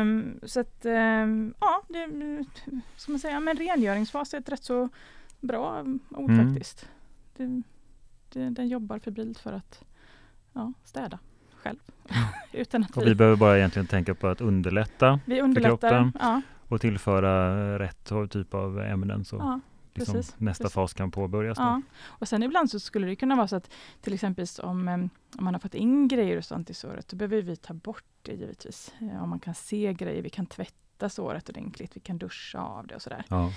Um, 0.00 0.40
så 0.42 0.60
att, 0.60 0.86
um, 0.86 1.54
ja, 1.60 1.82
det, 1.88 2.08
ska 2.96 3.12
man 3.12 3.18
säga, 3.18 3.40
men 3.40 3.56
rengöringsfas 3.56 4.34
är 4.34 4.38
ett 4.38 4.48
rätt 4.48 4.64
så 4.64 4.88
bra 5.40 5.84
ord 6.10 6.30
mm. 6.30 6.48
faktiskt. 6.48 6.88
Det, 7.36 7.62
det, 8.32 8.50
den 8.50 8.68
jobbar 8.68 8.98
febrilt 8.98 9.38
för 9.38 9.52
att 9.52 9.84
ja, 10.52 10.72
städa 10.84 11.18
själv. 11.56 11.78
Utan 12.52 12.84
att 12.84 12.96
och 12.96 13.02
vi, 13.02 13.08
vi 13.08 13.14
behöver 13.14 13.36
bara 13.36 13.58
egentligen 13.58 13.86
tänka 13.86 14.14
på 14.14 14.26
att 14.26 14.40
underlätta, 14.40 15.20
vi 15.24 15.40
underlättar, 15.40 15.78
för 15.78 15.88
kroppen 15.88 16.12
ja. 16.20 16.42
och 16.68 16.80
tillföra 16.80 17.78
rätt 17.78 18.12
typ 18.30 18.54
av 18.54 18.80
ämnen. 18.80 19.24
Så. 19.24 19.36
Ja 19.36 19.60
liksom 19.98 20.14
precis, 20.14 20.34
nästa 20.38 20.64
precis. 20.64 20.74
fas 20.74 20.94
kan 20.94 21.10
påbörjas. 21.10 21.58
Ja. 21.58 21.82
Och 22.04 22.28
sen 22.28 22.42
ibland 22.42 22.70
så 22.70 22.80
skulle 22.80 23.06
det 23.06 23.16
kunna 23.16 23.36
vara 23.36 23.48
så 23.48 23.56
att 23.56 23.70
till 24.00 24.14
exempel 24.14 24.46
om, 24.62 24.88
om 25.38 25.44
man 25.44 25.54
har 25.54 25.60
fått 25.60 25.74
in 25.74 26.08
grejer 26.08 26.36
i 26.70 26.74
såret, 26.74 27.08
då 27.08 27.16
behöver 27.16 27.42
vi 27.42 27.56
ta 27.56 27.74
bort 27.74 28.04
det 28.22 28.32
givetvis. 28.32 28.94
Om 29.20 29.30
man 29.30 29.38
kan 29.38 29.54
se 29.54 29.92
grejer, 29.92 30.22
vi 30.22 30.30
kan 30.30 30.46
tvätta 30.46 31.08
såret 31.08 31.48
ordentligt, 31.48 31.96
vi 31.96 32.00
kan 32.00 32.18
duscha 32.18 32.60
av 32.60 32.86
det 32.86 32.94
och 32.94 33.02
sådär. 33.02 33.24
Ja. 33.28 33.52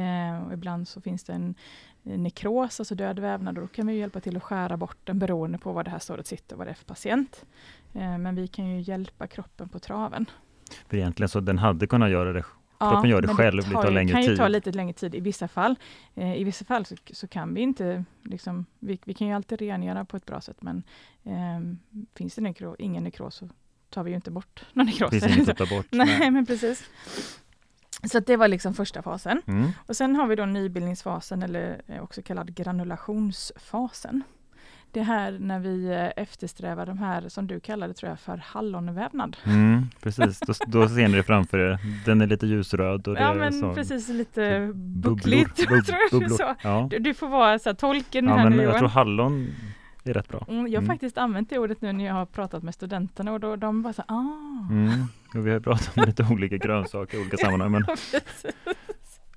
Eh, 0.00 0.46
och 0.46 0.52
ibland 0.52 0.88
så 0.88 1.00
finns 1.00 1.24
det 1.24 1.32
en 1.32 1.54
nekros, 2.02 2.80
alltså 2.80 2.94
död 2.94 3.18
vävnad, 3.18 3.58
och 3.58 3.62
då 3.62 3.68
kan 3.68 3.86
vi 3.86 3.94
hjälpa 3.94 4.20
till 4.20 4.36
att 4.36 4.42
skära 4.42 4.76
bort 4.76 4.98
den 5.04 5.18
beroende 5.18 5.58
på 5.58 5.72
var 5.72 5.84
det 5.84 5.90
här 5.90 5.98
såret 5.98 6.26
sitter 6.26 6.54
och 6.54 6.58
vad 6.58 6.66
det 6.66 6.70
är 6.70 6.74
för 6.74 6.84
patient. 6.84 7.44
Eh, 7.92 8.18
men 8.18 8.34
vi 8.34 8.48
kan 8.48 8.66
ju 8.66 8.80
hjälpa 8.80 9.26
kroppen 9.26 9.68
på 9.68 9.78
traven. 9.78 10.26
För 10.88 10.96
egentligen 10.96 11.28
så 11.28 11.40
den 11.40 11.58
hade 11.58 11.86
kunnat 11.86 12.10
göra 12.10 12.32
det 12.32 12.44
Kroppen 12.90 13.10
gör 13.10 13.22
det 13.22 13.28
själv, 13.28 13.62
det 13.62 13.70
tar, 13.70 13.90
längre 13.90 14.12
kan 14.12 14.22
tid. 14.22 14.30
ju 14.30 14.36
ta 14.36 14.48
lite 14.48 14.72
längre 14.72 14.92
tid 14.92 15.14
i 15.14 15.20
vissa 15.20 15.48
fall. 15.48 15.76
Eh, 16.14 16.36
I 16.36 16.44
vissa 16.44 16.64
fall 16.64 16.86
så, 16.86 16.96
så, 17.12 17.28
kan 17.28 17.54
vi 17.54 17.60
inte, 17.60 18.04
liksom, 18.22 18.66
vi, 18.78 18.98
vi, 19.04 19.14
kan 19.14 19.26
ju 19.26 19.34
alltid 19.34 19.60
rengöra 19.60 20.04
på 20.04 20.16
ett 20.16 20.26
bra 20.26 20.40
sätt 20.40 20.62
men 20.62 20.82
eh, 21.24 21.60
finns 22.14 22.34
det 22.34 22.42
nekro, 22.42 22.76
ingen 22.78 23.04
nekros 23.04 23.34
så 23.34 23.48
tar 23.90 24.04
vi 24.04 24.10
ju 24.10 24.16
inte 24.16 24.30
bort 24.30 24.64
någon 24.72 24.86
nekros. 24.86 25.10
Finns 25.10 25.26
inget 25.26 25.48
att 25.48 25.56
ta 25.56 25.76
bort. 25.76 25.86
nej, 25.90 26.18
nej, 26.18 26.30
men 26.30 26.46
precis. 26.46 26.90
Så 28.04 28.20
det 28.20 28.36
var 28.36 28.48
liksom 28.48 28.74
första 28.74 29.02
fasen. 29.02 29.42
Mm. 29.46 29.70
Och 29.86 29.96
sen 29.96 30.16
har 30.16 30.26
vi 30.26 30.36
då 30.36 30.46
nybildningsfasen 30.46 31.42
eller 31.42 31.82
eh, 31.86 32.02
också 32.02 32.22
kallad 32.22 32.54
granulationsfasen. 32.54 34.22
Det 34.92 35.02
här 35.02 35.36
när 35.40 35.58
vi 35.60 35.86
eh, 35.86 36.22
eftersträvar 36.22 36.86
de 36.86 36.98
här 36.98 37.28
som 37.28 37.46
du 37.46 37.60
kallade 37.60 37.94
tror 37.94 38.10
jag 38.10 38.20
för 38.20 38.36
hallonvävnad. 38.44 39.36
Mm, 39.44 39.86
precis, 40.02 40.40
då, 40.40 40.52
då 40.66 40.88
ser 40.88 41.08
ni 41.08 41.16
det 41.16 41.22
framför 41.22 41.58
er. 41.58 41.78
Den 42.04 42.20
är 42.20 42.26
lite 42.26 42.46
ljusröd. 42.46 43.08
Och 43.08 43.14
det 43.14 43.20
ja 43.20 43.34
men 43.34 43.52
så, 43.52 43.74
precis 43.74 44.08
lite 44.08 44.72
buckligt. 44.74 45.56
Bubblor, 45.56 45.80
tror 46.10 46.10
bubblor. 46.20 46.36
så. 46.36 46.54
Ja. 46.62 46.86
Du, 46.90 46.98
du, 46.98 47.14
får 47.14 47.28
vara 47.28 47.58
så 47.58 47.68
här, 47.68 47.74
tolken 47.74 48.24
ja, 48.24 48.34
här 48.36 48.44
men 48.44 48.52
nu 48.52 48.58
jag 48.62 48.64
Johan. 48.68 48.78
tror 48.78 48.88
hallon 48.88 49.54
är 50.04 50.12
rätt 50.14 50.28
bra. 50.28 50.46
Mm, 50.48 50.66
jag 50.66 50.72
har 50.80 50.84
Mm. 50.84 50.86
faktiskt 50.86 51.18
använt 51.18 51.50
det 51.50 51.58
ordet 51.58 51.80
nu 51.82 51.92
när 51.92 52.04
jag 52.04 52.14
har 52.14 52.26
pratat 52.26 52.62
med 52.62 52.74
studenterna 52.74 53.32
och 53.32 53.40
då 53.40 53.56
de 53.56 53.82
bara 53.82 53.92
så 53.92 54.02
ah. 54.08 54.70
Mm. 54.70 54.90
Och 55.34 55.46
vi 55.46 55.50
har 55.50 55.60
pratat 55.60 55.96
om 55.98 56.04
lite 56.06 56.26
olika 56.30 56.56
grönsaker 56.56 57.18
i 57.18 57.20
olika 57.20 57.36
sammanhang. 57.36 57.70
Men. 57.70 57.84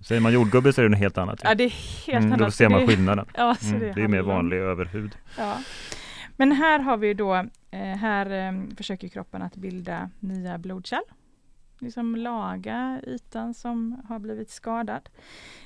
säger 0.06 0.22
man 0.22 0.34
jordgubbe 0.34 0.74
så 0.74 0.82
är 0.82 0.84
det 0.84 0.89
något 0.89 1.00
helt 1.00 1.18
annat. 1.18 1.41
ja 1.44 1.56
det 1.56 1.63
är 1.63 1.70
helt 2.08 2.24
Mm, 2.24 2.34
annat. 2.34 2.39
då 2.48 2.52
ser 2.52 2.70
man 2.70 2.88
skillnaden. 2.88 3.26
Ja, 3.38 3.56
så 3.60 3.68
Mm, 3.68 3.80
det 3.80 3.89
är, 3.89 3.94
det 3.94 4.02
är 4.02 4.08
mer 4.08 4.22
vanlig 4.22 4.58
överhud. 4.58 5.15
Ja. 5.38 5.58
Men 6.38 6.52
här 6.52 6.80
har 6.80 6.98
vi 6.98 7.13
då, 7.13 7.36
eh, 7.72 7.80
här 7.80 8.48
eh, 8.48 8.62
försöker 8.78 9.08
kroppen 9.08 9.41
att 9.41 9.56
bilda 9.56 10.10
nya 10.20 10.58
blodkärl. 10.58 11.04
Liksom 11.80 12.15
laga 12.15 13.02
ytan 13.08 13.54
som 13.54 14.02
har 14.10 14.20
blivit 14.20 14.50
skadad. 14.50 15.10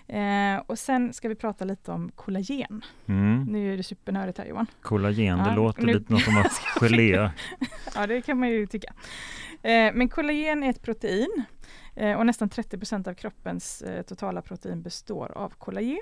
Eh, 0.08 0.58
och 0.68 0.80
sen 0.80 1.14
ska 1.14 1.30
vi 1.30 1.36
prata 1.36 1.66
lite 1.66 1.92
om 1.92 2.12
kollagen. 2.16 2.82
Mm. 3.08 3.44
Nu 3.44 3.74
är 3.74 3.78
det 3.78 3.84
supernördigt 3.84 4.38
här 4.38 4.46
Johan. 4.46 4.68
Kollagen, 4.82 5.38
det 5.38 5.44
Ja, 5.50 5.56
låter 5.56 5.82
nu- 5.86 5.94
lite 5.94 6.14
något 6.14 6.22
som 6.22 6.38
att 6.38 6.52
gelé. 6.82 7.30
Ja, 7.96 8.08
det 8.08 8.22
kan 8.22 8.40
man 8.40 8.50
ju 8.50 8.68
tycka. 8.68 8.94
Eh, 9.62 9.94
men 9.94 10.10
kollagen 10.10 10.64
är 10.64 10.70
ett 10.70 10.82
protein 10.82 11.44
eh, 12.00 12.18
och 12.18 12.26
nästan 12.26 12.50
30% 12.50 13.08
av 13.10 13.14
kroppens 13.14 13.82
eh, 13.82 14.02
totala 14.02 14.42
protein 14.42 14.82
består 14.82 15.32
av 15.38 15.50
kollagen. 15.50 16.00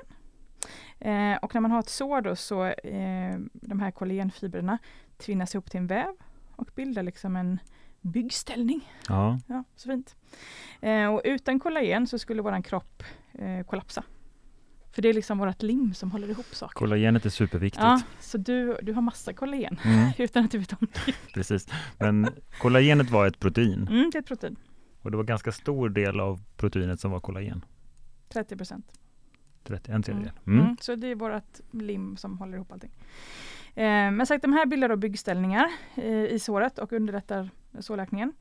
Eh, 0.99 1.35
och 1.41 1.53
när 1.53 1.61
man 1.61 1.71
har 1.71 1.79
ett 1.79 1.89
sår 1.89 2.21
då 2.21 2.35
så 2.35 2.65
eh, 2.65 3.37
de 3.53 3.79
här 3.79 3.91
kollagenfibrerna 3.91 4.77
tvinnas 5.17 5.55
ihop 5.55 5.71
till 5.71 5.79
en 5.79 5.87
väv 5.87 6.13
och 6.55 6.69
bildar 6.75 7.03
liksom 7.03 7.35
en 7.35 7.59
byggställning. 8.01 8.91
Ja, 9.09 9.39
Ja, 9.47 9.63
så 9.75 9.89
fint. 9.89 10.15
Eh, 10.81 11.07
och 11.13 11.21
utan 11.23 11.59
kollagen 11.59 12.07
så 12.07 12.19
skulle 12.19 12.41
våran 12.41 12.63
kropp 12.63 13.03
eh, 13.33 13.65
kollapsa. 13.65 14.03
För 14.91 15.01
det 15.01 15.09
är 15.09 15.13
liksom 15.13 15.37
vårt 15.37 15.61
lim 15.61 15.93
som 15.93 16.11
håller 16.11 16.29
ihop 16.29 16.45
saker. 16.55 16.73
kollagenet 16.75 17.25
är 17.25 17.29
superviktigt. 17.29 17.83
Ja, 17.83 18.01
så 18.19 18.37
du, 18.37 18.77
du 18.81 18.93
har 18.93 19.01
massa 19.01 19.33
kollagen 19.33 19.79
Mm, 19.85 20.09
utan 20.17 20.45
att 20.45 20.51
du 20.51 20.57
vet 20.57 20.73
om 20.73 20.87
det. 21.05 21.13
precis. 21.33 21.67
Men 21.99 22.27
kollagenet 22.59 23.09
var 23.09 23.27
ett 23.27 23.39
protein 23.39 23.87
Mm, 23.89 24.09
det 24.11 24.17
är 24.17 24.21
ett 24.21 24.27
protein, 24.27 24.55
och 25.07 25.11
det 25.11 25.17
var 25.17 25.23
ganska 25.23 25.51
stor 25.51 25.89
del 25.89 26.19
av 26.19 26.39
proteinet 26.57 26.99
som 26.99 27.11
var 27.11 27.19
kollagen. 27.19 27.65
30 28.29 28.57
procent. 28.57 28.99
30, 29.63 29.91
en 29.91 30.03
tredjedel. 30.03 30.31
Mm. 30.47 30.59
Mm. 30.59 30.77
så 30.81 30.95
det 30.95 31.07
är 31.07 31.15
vårt 31.15 31.59
lim 31.71 32.17
som 32.17 32.37
håller 32.37 32.55
ihop 32.55 32.71
allting. 32.71 32.91
Eh, 33.75 34.11
men 34.11 34.25
sagt, 34.25 34.41
de 34.41 34.53
här 34.53 34.65
bildar 34.65 34.89
då 34.89 34.95
byggställningar 34.95 35.71
eh, 35.95 36.23
i 36.23 36.39
såret 36.39 36.79
och 36.79 36.93
underlättar 36.93 37.49
sårläkningen. 37.79 38.33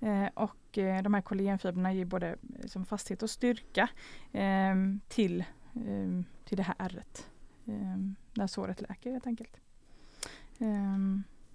Eh, 0.00 0.26
och 0.34 0.78
eh, 0.78 1.02
de 1.02 1.14
här 1.14 1.20
kollagenfibrerna 1.20 1.92
ger 1.92 2.04
både 2.04 2.28
eh, 2.28 2.66
som 2.66 2.84
fasthet 2.84 3.22
och 3.22 3.30
styrka 3.30 3.88
eh, 4.32 4.74
till, 5.08 5.40
eh, 5.74 6.22
till 6.44 6.56
det 6.56 6.62
här 6.62 6.74
ärret. 6.78 7.28
När 8.34 8.46
såret 8.46 8.80
läker 8.80 9.12
helt 9.12 9.26
enkelt. 9.26 9.60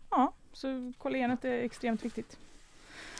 Ja, 0.09 0.33
så 0.53 0.93
kollagenet 0.97 1.45
är 1.45 1.63
extremt 1.63 2.05
viktigt. 2.05 2.39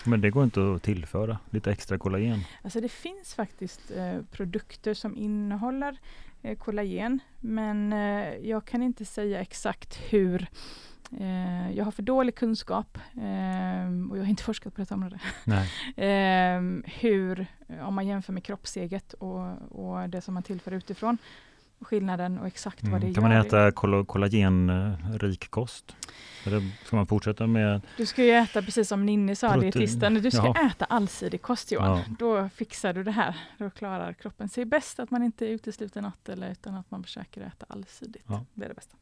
Men 0.08 0.22
det 0.22 0.30
går 0.30 0.44
inte 0.44 0.74
att 0.76 0.84
tillföra 0.84 1.38
lite 1.50 1.72
extra 1.72 1.98
kollagen. 1.98 2.40
Alltså 2.62 2.82
det 2.82 2.90
finns 2.90 3.34
faktiskt 3.34 3.92
eh, 3.92 4.22
produkter 4.32 4.94
som 4.94 5.18
innehåller 5.18 5.98
eh, 6.42 6.58
kollagen 6.58 7.20
men 7.40 7.94
eh, 7.94 8.36
jag 8.50 8.66
kan 8.66 8.84
inte 8.84 9.06
säga 9.06 9.42
exakt 9.42 10.00
hur 10.10 10.48
eh, 11.20 11.72
jag 11.72 11.86
har 11.86 11.92
för 11.92 12.04
dålig 12.04 12.36
kunskap 12.36 12.98
eh, 13.16 14.10
och 14.12 14.18
jag 14.18 14.24
har 14.24 14.30
inte 14.30 14.44
forskat 14.52 14.76
på 14.76 14.82
detta 14.82 14.96
område. 14.96 15.20
Nej. 15.44 15.70
Eh, 16.08 16.62
hur, 16.86 17.48
om 17.82 17.96
man 17.96 18.08
jämför 18.08 18.34
med 18.34 18.44
kroppseget 18.44 19.14
och, 19.14 19.62
och 19.72 20.10
det 20.10 20.22
som 20.22 20.34
man 20.34 20.44
tillför 20.44 20.72
utifrån, 20.72 21.18
skillnaden 21.82 22.40
och 22.40 22.48
exakt 22.48 22.84
vad 22.84 23.02
det 23.02 23.06
Mm. 23.08 23.14
Kan 23.14 23.24
gör. 23.24 23.30
man 23.38 23.46
äta 23.48 23.72
kolla- 23.72 24.06
kollagenrik 24.06 25.50
kost? 25.50 25.96
Eller 26.46 26.72
ska 26.86 26.96
man 26.96 27.08
fortsätta 27.08 27.48
med 27.48 27.82
Du 27.98 28.06
ska 28.06 28.24
ju 28.24 28.32
äta, 28.32 28.62
precis 28.62 28.88
som 28.88 29.06
Ninni 29.06 29.36
sa, 29.36 29.54
Protein. 29.54 29.72
dietisten, 29.72 30.14
du 30.14 30.32
ska 30.32 30.46
Jaha. 30.46 30.68
äta 30.72 30.86
allsidig 30.86 31.42
kost 31.42 31.72
Johan. 31.72 31.98
Ja. 31.98 32.04
Då 32.20 32.50
fixar 32.50 32.94
du 32.94 33.04
det 33.04 33.12
här. 33.12 33.38
Då 33.58 33.70
klarar 33.70 34.14
kroppen 34.14 34.50
sig 34.50 34.66
bäst 34.66 35.00
att 35.00 35.12
man 35.12 35.24
inte 35.24 35.46
utesluter 35.46 36.02
något 36.02 36.30
eller 36.30 36.52
utan 36.52 36.76
att 36.76 36.92
man 36.92 37.04
försöker 37.04 37.42
äta 37.42 37.66
allsidigt. 37.70 38.24
Ja. 38.28 38.46
Det 38.54 38.66
är 38.66 38.70
det 38.70 38.76
bästa. 38.76 38.96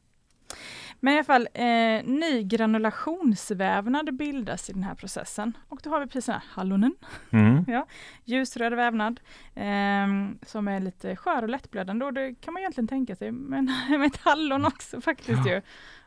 Men 1.06 1.13
i 1.13 1.18
alla 1.18 1.24
fall, 1.24 1.48
eh, 1.54 2.04
ny 2.04 2.44
granulationsvävnad 2.44 4.15
bildas 4.15 4.70
i 4.70 4.74
den 4.74 4.84
här 4.84 4.96
processen. 4.96 5.58
Och 5.70 5.80
då 5.84 5.89
har 5.89 6.00
vi 6.00 6.06
precis 6.06 6.26
den 6.26 6.36
här 6.36 6.44
hallonen, 6.50 6.96
mm. 7.30 7.65
ljusröd 8.24 8.74
vävnad, 8.74 9.20
ehm, 9.56 10.39
som 10.41 10.68
är 10.68 10.80
lite 10.80 11.15
skör 11.15 11.41
och 11.41 11.50
lättblödande. 11.50 12.06
Och 12.06 12.13
det 12.13 12.36
kan 12.41 12.54
man 12.54 12.62
egentligen 12.62 12.88
tänka 12.88 13.15
sig 13.15 13.32
men, 13.32 13.65
med 13.89 14.06
ett 14.08 14.20
hallon 14.24 14.65
också 14.65 15.02
faktiskt 15.02 15.48
ju. 15.48 15.62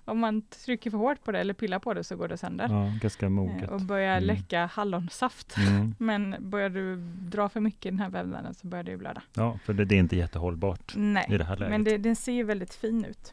Om 0.09 0.19
man 0.19 0.43
trycker 0.43 0.91
för 0.91 0.99
hårt 0.99 1.25
på 1.25 1.33
det 1.33 1.41
eller 1.41 1.55
pillar 1.55 1.79
på 1.79 1.95
det 1.95 2.05
så 2.05 2.17
går 2.17 2.29
det 2.29 2.37
sönder. 2.37 2.69
ja, 2.71 2.93
ganska 3.01 3.27
Eh, 3.27 3.31
moget. 3.31 3.71
och 3.71 3.81
börjar 3.81 4.17
Mm. 4.17 4.27
läcka 4.27 4.67
hallonsaft. 4.67 5.57
Mm. 5.57 5.95
Men 5.99 6.37
börjar 6.39 6.69
du 6.69 6.97
dra 7.31 7.49
för 7.49 7.61
mycket 7.61 7.87
i 7.87 7.91
den 7.91 7.99
här 7.99 8.09
vävnaden 8.11 8.55
så 8.55 8.67
börjar 8.67 8.85
det 8.85 8.97
blöda. 8.97 9.23
Ja, 9.35 9.59
för 9.65 9.73
det, 9.73 9.85
det 9.85 9.95
är 9.95 9.99
inte 9.99 10.17
jättehållbart 10.17 10.97
i 10.97 10.99
Nej, 10.99 11.27
det 11.39 11.45
här 11.45 11.57
läget. 11.57 11.71
men 11.71 11.85
det, 11.85 11.99
den 11.99 12.17
ser 12.17 12.33
ju 12.33 12.43
väldigt 12.43 12.75
fin 12.75 13.05
ut. 13.05 13.33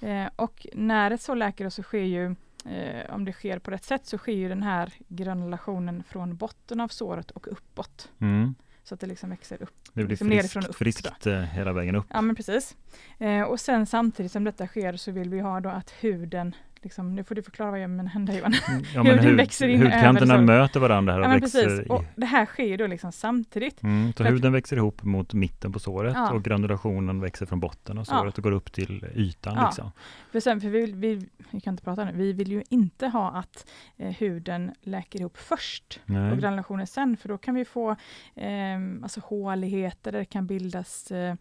Eh, 0.00 0.26
och 0.36 0.66
när 0.74 1.10
ett 1.10 1.22
så 1.22 1.34
läker 1.34 1.68
så 1.68 1.82
sker 1.82 1.98
ju, 2.02 2.26
eh, 2.64 3.14
om 3.14 3.24
det 3.24 3.32
sker 3.32 3.58
på 3.58 3.70
rätt 3.70 3.84
sätt, 3.84 4.06
så 4.06 4.18
sker 4.18 4.32
ju 4.32 4.48
den 4.48 4.62
här 4.62 4.92
granulationen 5.08 6.02
från 6.08 6.36
botten 6.36 6.80
av 6.80 6.88
såret 6.88 7.30
och 7.30 7.52
uppåt. 7.52 8.10
mm. 8.18 8.54
Så 8.88 8.94
att 8.94 9.00
det 9.00 9.06
liksom 9.06 9.30
växer 9.30 9.62
upp. 9.62 9.74
Det 9.92 10.04
blir 10.04 10.08
liksom 10.08 10.28
friskt, 10.28 10.56
upp, 10.56 10.76
friskt 10.76 11.26
eh, 11.26 11.40
hela 11.40 11.72
vägen 11.72 11.96
upp. 11.96 12.06
Ja 12.10 12.20
men 12.20 12.36
precis. 12.36 12.76
Eh, 13.18 13.42
och 13.42 13.60
sen 13.60 13.86
samtidigt 13.86 14.32
som 14.32 14.44
detta 14.44 14.66
sker 14.66 14.96
så 14.96 15.12
vill 15.12 15.30
vi 15.30 15.40
ha 15.40 15.60
då 15.60 15.68
att 15.68 15.90
huden, 15.90 16.54
liksom, 16.86 17.14
nu 17.14 17.24
får 17.24 17.34
du 17.34 17.42
förklara 17.42 17.70
vad 17.70 17.80
jag 17.80 17.90
menar 17.90 18.10
hända 18.10 18.34
Johan. 18.38 18.52
Ja, 18.94 19.02
Huden 19.02 19.24
hud- 19.24 19.36
växer 19.36 19.68
in 19.68 19.80
över 19.80 19.90
hudkanterna 19.90 20.26
såret. 20.34 20.44
möter 20.46 20.80
varandra 20.80 21.12
här 21.12 21.20
och 21.20 21.26
Ja 21.26 21.30
växer 21.30 21.64
precis. 21.64 21.90
Och 21.90 22.04
det 22.16 22.26
här 22.26 22.46
sker 22.46 22.64
ju 22.64 22.76
då 22.76 22.86
liksom 22.86 23.12
samtidigt. 23.12 23.82
Mm, 23.82 24.12
så 24.12 24.16
För 24.16 24.24
att- 24.24 24.30
huden 24.32 24.52
växer 24.52 24.76
ihop 24.76 25.02
mot 25.02 25.34
mitten 25.34 25.72
på 25.72 25.78
såret 25.78 26.12
Ja. 26.16 26.32
och 26.32 26.44
granulationen 26.44 27.20
växer 27.20 27.46
från 27.46 27.60
botten 27.60 27.98
av 27.98 28.04
Ja. 28.10 28.18
såret 28.18 28.36
och 28.38 28.44
går 28.44 28.52
upp 28.52 28.72
till 28.72 29.06
ytan. 29.14 29.54
Ja. 29.56 29.66
Liksom. 29.66 29.90
För 30.32 30.40
sen, 30.40 30.60
för 30.60 30.68
vi, 30.68 30.80
vill- 30.80 30.94
vi, 30.94 31.28
vi 31.50 31.60
kan 31.60 31.74
inte 31.74 31.84
prata 31.84 32.04
nu, 32.04 32.12
vi 32.14 32.32
vill 32.32 32.48
ju 32.52 32.62
inte 32.70 33.06
ha 33.06 33.30
att 33.30 33.66
eh, 33.96 34.10
huden 34.12 34.70
läker 34.82 35.20
ihop 35.20 35.36
först 35.38 36.00
och 36.04 36.10
Nej. 36.10 36.36
granulationen 36.38 36.86
sen, 36.86 37.16
för 37.16 37.28
då 37.28 37.38
kan 37.38 37.54
vi 37.54 37.64
få 37.64 37.90
eh, 38.34 38.76
alltså 39.02 39.20
håligheter, 39.24 40.12
där 40.12 40.18
det 40.18 40.24
kan 40.24 40.46
bildas 40.46 41.10
eh, 41.10 41.34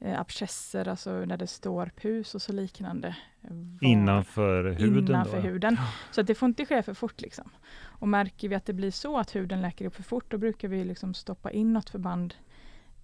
eh, 0.00 0.20
abscesser, 0.20 0.88
alltså 0.88 1.10
när 1.24 1.36
det 1.36 1.46
står 1.46 1.86
pus 1.96 2.34
och 2.34 2.42
så 2.42 2.52
liknande. 2.52 3.16
var- 3.40 3.84
Innanför 3.88 4.64
huden. 4.64 5.08
innanför 5.08 5.36
då. 5.36 5.48
huden. 5.48 5.76
Så 6.10 6.20
att 6.20 6.26
det 6.26 6.34
får 6.34 6.46
inte 6.46 6.66
ske 6.66 6.82
för 6.82 6.94
fort. 6.94 7.20
Liksom. 7.20 7.50
Och 7.82 8.08
märker 8.08 8.48
vi 8.48 8.54
att 8.54 8.66
det 8.66 8.72
blir 8.72 8.90
så 8.90 9.18
att 9.18 9.34
huden 9.36 9.60
läker 9.62 9.84
upp 9.86 9.94
för 9.94 10.02
fort, 10.02 10.30
då 10.30 10.38
brukar 10.38 10.68
vi 10.68 10.84
liksom 10.84 11.14
stoppa 11.14 11.50
in 11.50 11.72
något 11.72 11.90
förband 11.90 12.34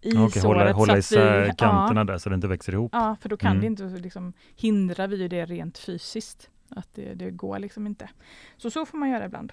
i 0.00 0.10
Ja, 0.14 0.24
okej, 0.26 0.42
såret. 0.42 0.58
hålla, 0.62 0.72
hålla 0.72 0.98
isär 0.98 1.44
vi, 1.46 1.52
kanterna 1.56 2.04
där 2.04 2.18
så 2.18 2.28
det 2.28 2.34
inte 2.34 2.48
växer 2.48 2.72
ihop. 2.72 2.90
Ja, 2.94 3.16
för 3.20 3.28
då 3.28 3.36
kan 3.36 3.50
Mm. 3.56 3.60
det 3.60 3.66
inte, 3.84 3.98
liksom, 4.02 4.32
hindrar 4.56 5.08
vi 5.08 5.28
det 5.28 5.46
rent 5.46 5.78
fysiskt. 5.78 6.50
Att 6.68 6.88
det, 6.94 7.14
det 7.14 7.30
går 7.30 7.58
liksom 7.58 7.86
inte. 7.86 8.08
Så 8.56 8.70
så 8.70 8.86
får 8.86 8.98
man 8.98 9.10
göra 9.10 9.24
ibland. 9.24 9.52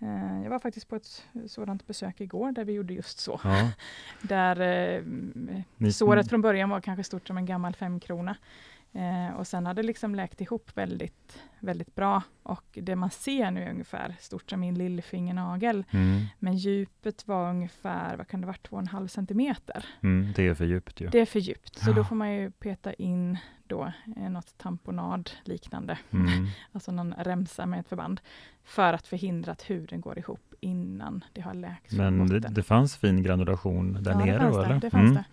Eh, 0.00 0.42
Jag 0.42 0.50
var 0.50 0.58
faktiskt 0.58 0.88
på 0.88 0.96
ett 0.96 1.24
sådant 1.46 1.86
besök 1.86 2.20
igår 2.20 2.52
där 2.52 2.64
vi 2.64 2.72
gjorde 2.72 2.94
just 2.94 3.18
så. 3.18 3.40
Ja. 3.44 3.70
Där 4.22 4.60
eh, 4.60 5.90
såret 5.90 6.28
från 6.28 6.42
början 6.42 6.68
var 6.70 6.80
kanske 6.80 7.04
stort 7.04 7.26
som 7.26 7.36
en 7.36 7.46
gammal 7.46 7.74
femkrona. 7.74 8.36
Eh, 8.92 9.36
och 9.36 9.46
sen 9.46 9.66
hade 9.66 9.82
det 9.82 9.86
liksom 9.86 10.14
läkt 10.14 10.40
ihop 10.40 10.70
väldigt, 10.74 11.38
väldigt 11.60 11.94
bra. 11.94 12.22
Och 12.42 12.64
det 12.82 12.96
man 12.96 13.10
ser 13.10 13.50
nu 13.50 13.62
är 13.62 13.70
ungefär 13.70 14.16
stort 14.20 14.50
som 14.50 14.60
min 14.60 14.74
lillfingernagel. 14.74 15.84
Mm, 15.90 16.24
Men 16.38 16.56
djupet 16.56 17.28
var 17.28 17.50
ungefär, 17.50 18.16
vad 18.16 18.28
kan 18.28 18.40
det 18.40 18.46
vara, 18.46 18.56
2,5 18.56 19.06
centimeter. 19.08 19.84
mm, 20.02 20.32
det 20.36 20.46
är 20.48 20.54
för 20.54 20.64
djupt 20.64 21.00
ju. 21.00 21.08
Det 21.08 21.18
är 21.20 21.26
för 21.26 21.40
djupt, 21.40 21.78
så 21.78 21.90
Ja. 21.90 21.94
då 21.94 22.04
får 22.04 22.16
man 22.16 22.32
ju 22.32 22.50
peta 22.50 22.92
in 22.92 23.38
då 23.66 23.92
eh, 24.16 24.30
något 24.30 24.58
tamponad 24.58 25.30
liknande, 25.44 25.98
Mm. 26.10 26.46
alltså 26.72 26.92
någon 26.92 27.14
remsa 27.18 27.66
med 27.66 27.80
ett 27.80 27.88
förband, 27.88 28.20
för 28.64 28.92
att 28.92 29.06
förhindra 29.06 29.52
att 29.52 29.70
huden 29.70 30.00
går 30.00 30.18
ihop 30.18 30.54
innan 30.60 31.24
det 31.32 31.40
har 31.40 31.54
läkt. 31.54 31.92
Men 31.92 32.26
det, 32.26 32.38
det, 32.38 32.62
fanns 32.62 32.96
fin 32.96 33.22
granulation 33.22 34.02
där 34.02 34.10
ja, 34.10 34.18
nere? 34.18 34.32
Det 34.32 34.38
fanns, 34.38 34.56
då, 34.56 34.60
det, 34.60 34.66
eller? 34.66 34.80
det, 34.80 34.90
fanns 34.90 35.10
mm. 35.10 35.14
det. 35.14 35.24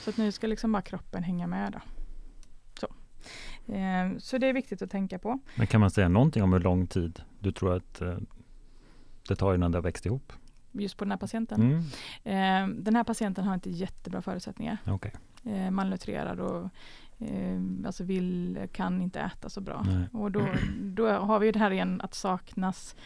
Så 0.00 0.10
att 0.10 0.16
nu 0.16 0.32
ska 0.32 0.46
liksom 0.46 0.72
bara 0.72 0.82
kroppen 0.82 1.22
hänga 1.22 1.46
med. 1.46 1.72
Då. 1.72 1.80
Så. 2.80 2.86
Eh, 3.72 4.18
så 4.18 4.38
det 4.38 4.46
är 4.46 4.52
viktigt 4.52 4.82
att 4.82 4.90
tänka 4.90 5.18
på. 5.18 5.38
Men 5.54 5.66
kan 5.66 5.80
man 5.80 5.90
säga 5.90 6.08
någonting 6.08 6.42
om 6.42 6.52
hur 6.52 6.60
lång 6.60 6.86
tid 6.86 7.22
du 7.40 7.52
tror 7.52 7.76
att 7.76 8.00
eh, 8.00 8.16
det 9.28 9.36
tar 9.36 9.54
innan 9.54 9.72
det 9.72 9.78
har 9.78 9.82
växt 9.82 10.06
ihop? 10.06 10.32
Just 10.72 10.96
på 10.96 11.04
den 11.04 11.10
här 11.10 11.18
patienten? 11.18 11.62
Mm. 11.62 11.78
Eh, 12.24 12.76
den 12.82 12.96
här 12.96 13.04
patienten 13.04 13.44
har 13.44 13.54
inte 13.54 13.70
jättebra 13.70 14.22
förutsättningar. 14.22 14.78
Okay. 14.86 15.10
Eh, 15.44 15.70
malnutrerad 15.70 16.40
och 16.40 16.70
eh, 17.22 17.86
alltså 17.86 18.04
vill, 18.04 18.58
kan 18.72 19.02
inte 19.02 19.20
äta 19.20 19.48
så 19.48 19.60
bra. 19.60 19.84
Nej. 19.86 20.08
Och 20.12 20.30
då, 20.30 20.46
då 20.80 21.08
har 21.08 21.38
vi 21.38 21.52
det 21.52 21.58
här 21.58 21.70
igen 21.70 22.00
att 22.00 22.14
saknas 22.14 22.96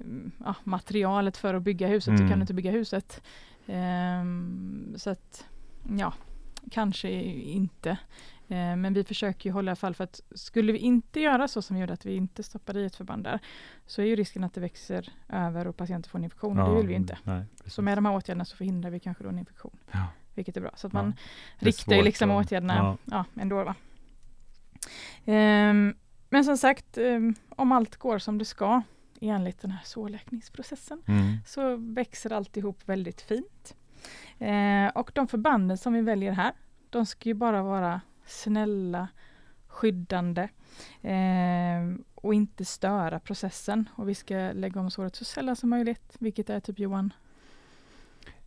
mm, 0.00 0.30
ja, 0.44 0.54
materialet 0.64 1.36
för 1.36 1.54
att 1.54 1.62
bygga 1.62 1.88
huset. 1.88 2.08
Mm. 2.08 2.22
Du 2.22 2.28
kan 2.28 2.40
inte 2.40 2.54
bygga 2.54 2.70
huset. 2.70 3.22
Um, 3.66 4.94
så 4.96 5.10
att 5.10 5.46
ja, 5.98 6.12
kanske 6.70 7.10
inte. 7.10 7.90
Uh, 8.50 8.76
men 8.76 8.94
vi 8.94 9.04
försöker 9.04 9.50
ju 9.50 9.52
hålla 9.52 9.68
i 9.68 9.70
alla 9.70 9.76
fall 9.76 9.94
för 9.94 10.04
att 10.04 10.20
skulle 10.30 10.72
vi 10.72 10.78
inte 10.78 11.20
göra 11.20 11.48
så 11.48 11.62
som 11.62 11.76
vi 11.76 11.80
gjorde 11.80 11.92
att 11.92 12.06
vi 12.06 12.14
inte 12.14 12.42
stoppade 12.42 12.80
i 12.80 12.84
ett 12.84 12.96
förband 12.96 13.24
där 13.24 13.40
så 13.86 14.02
är 14.02 14.06
ju 14.06 14.16
risken 14.16 14.44
att 14.44 14.54
det 14.54 14.60
växer 14.60 15.12
över 15.28 15.66
och 15.66 15.76
patienter 15.76 16.10
får 16.10 16.18
en 16.18 16.24
infektion. 16.24 16.56
Ja, 16.56 16.68
det 16.68 16.76
vill 16.76 16.86
vi 16.86 16.94
inte. 16.94 17.18
Nej, 17.24 17.44
så 17.66 17.82
med 17.82 17.98
de 17.98 18.04
här 18.04 18.14
åtgärderna 18.14 18.44
så 18.44 18.56
förhindrar 18.56 18.90
vi 18.90 19.00
kanske 19.00 19.24
då 19.24 19.30
en 19.30 19.38
infektion. 19.38 19.76
Ja. 19.90 20.06
Vilket 20.38 20.56
är 20.56 20.60
bra. 20.60 20.70
Så 20.76 20.86
att 20.86 20.92
man 20.92 21.14
riktar 21.58 21.96
ju 21.96 22.02
liksom 22.02 22.30
och, 22.30 22.36
åtgärderna 22.36 22.74
ja. 22.76 22.96
Ja, 23.04 23.42
ändå. 23.42 23.64
Va? 23.64 23.74
Um, 25.24 25.94
men 26.30 26.44
som 26.44 26.56
sagt, 26.56 26.98
um, 26.98 27.34
om 27.48 27.72
allt 27.72 27.96
går 27.96 28.18
som 28.18 28.38
det 28.38 28.44
ska 28.44 28.82
enligt 29.20 29.60
den 29.60 29.70
här 29.70 29.82
sårläkningsprocessen 29.84 31.02
mm. 31.06 31.36
så 31.46 31.76
växer 31.76 32.32
alltihop 32.32 32.78
väldigt 32.84 33.20
fint. 33.20 33.74
Uh, 34.42 34.88
och 34.88 35.10
de 35.14 35.28
förbanden 35.28 35.78
som 35.78 35.92
vi 35.92 36.00
väljer 36.00 36.32
här, 36.32 36.52
de 36.90 37.06
ska 37.06 37.28
ju 37.28 37.34
bara 37.34 37.62
vara 37.62 38.00
snälla, 38.26 39.08
skyddande 39.66 40.48
uh, 41.04 41.98
och 42.14 42.34
inte 42.34 42.64
störa 42.64 43.20
processen. 43.20 43.88
Och 43.94 44.08
vi 44.08 44.14
ska 44.14 44.34
lägga 44.34 44.80
om 44.80 44.90
såret 44.90 45.16
så 45.16 45.24
sällan 45.24 45.56
som 45.56 45.70
möjligt, 45.70 46.16
vilket 46.18 46.50
är 46.50 46.60
typ 46.60 46.78
Johan? 46.78 47.12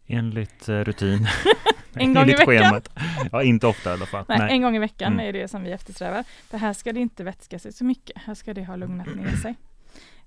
Enligt 0.08 0.70
uh, 0.70 0.84
rutin. 0.84 1.28
En 1.96 2.14
gång 2.14 2.24
i 2.24 2.32
veckan? 2.32 2.46
Schemat. 2.46 2.90
Ja, 3.32 3.44
inte 3.44 3.68
ofta 3.68 3.90
i 3.90 3.94
alla 3.94 4.06
fall. 4.06 4.26
Nej, 4.28 4.38
Nej. 4.38 4.52
En 4.52 4.62
gång 4.62 4.76
i 4.76 4.80
veckan 4.80 5.14
mm. 5.14 5.28
är 5.28 5.34
det 5.34 5.48
som 5.48 5.64
vi 5.64 5.72
eftersträvar. 5.72 6.24
För 6.24 6.58
här 6.58 6.74
ska 6.74 6.94
det 6.94 7.00
inte 7.00 7.24
vätska 7.24 7.60
sig 7.60 7.74
så 7.74 7.84
mycket. 7.84 8.18
Här 8.18 8.34
ska 8.34 8.54
det 8.54 8.66
ha 8.66 8.76
lugnat 8.76 9.16
ner 9.16 9.36
sig. 9.42 9.56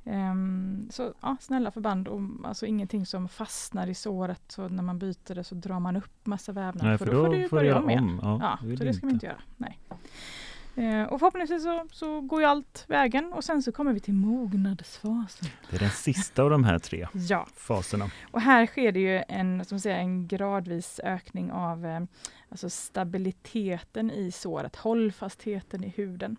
Um, 0.07 0.89
så 0.91 1.15
ja, 1.21 1.37
snälla 1.41 1.71
förband 1.71 2.09
och 2.09 2.21
alltså 2.45 2.67
ingenting 2.67 3.07
som 3.07 3.29
fastnar 3.29 3.87
i 3.87 3.95
såret 3.95 4.43
så 4.49 4.69
när 4.69 4.83
man 4.83 4.99
byter 4.99 5.35
det 5.35 5.45
så 5.45 5.55
drar 5.55 5.81
man 5.81 5.97
upp 5.97 6.27
massa 6.27 6.53
vävnad. 6.53 6.87
Nej, 6.87 6.99
för, 6.99 7.07
för 7.07 7.13
då, 7.13 7.23
då 7.23 7.31
får 7.31 7.37
du 7.37 7.49
börja 7.49 7.79
om 7.79 7.91
igen. 7.91 8.21
Ja, 8.23 8.39
ja, 8.63 8.77
så 8.77 8.85
det 8.85 8.95
ska 8.95 9.07
vi 9.07 9.13
inte 9.13 9.27
göra. 9.27 9.41
Nej. 9.57 9.79
Eh, 10.77 11.03
och 11.03 11.19
förhoppningsvis 11.19 11.63
så, 11.63 11.87
så 11.93 12.21
går 12.21 12.41
ju 12.41 12.47
allt 12.47 12.85
vägen 12.89 13.33
och 13.33 13.45
sen 13.45 13.63
så 13.63 13.73
kommer 13.73 13.93
vi 13.93 14.01
till 14.01 14.15
mognadsfasen. 14.15 15.49
Det 15.71 15.77
är 15.77 15.81
den 15.81 15.91
sista 15.91 16.43
av 16.43 16.51
de 16.51 16.65
här 16.65 16.79
tre 16.79 17.07
ja. 17.29 17.47
faserna. 17.57 18.11
Och 18.31 18.41
här 18.41 18.67
sker 18.67 18.93
det 18.93 19.01
ju 19.01 19.23
en, 19.29 19.65
som 19.65 19.81
säger, 19.81 19.99
en 19.99 20.27
gradvis 20.29 21.01
ökning 21.05 21.53
av 21.53 21.87
eh, 21.87 22.01
alltså 22.49 22.71
stabiliteten 22.71 24.11
i 24.11 24.33
såret, 24.33 24.77
hållfastheten 24.77 25.85
i 25.85 25.89
huden. 25.97 26.37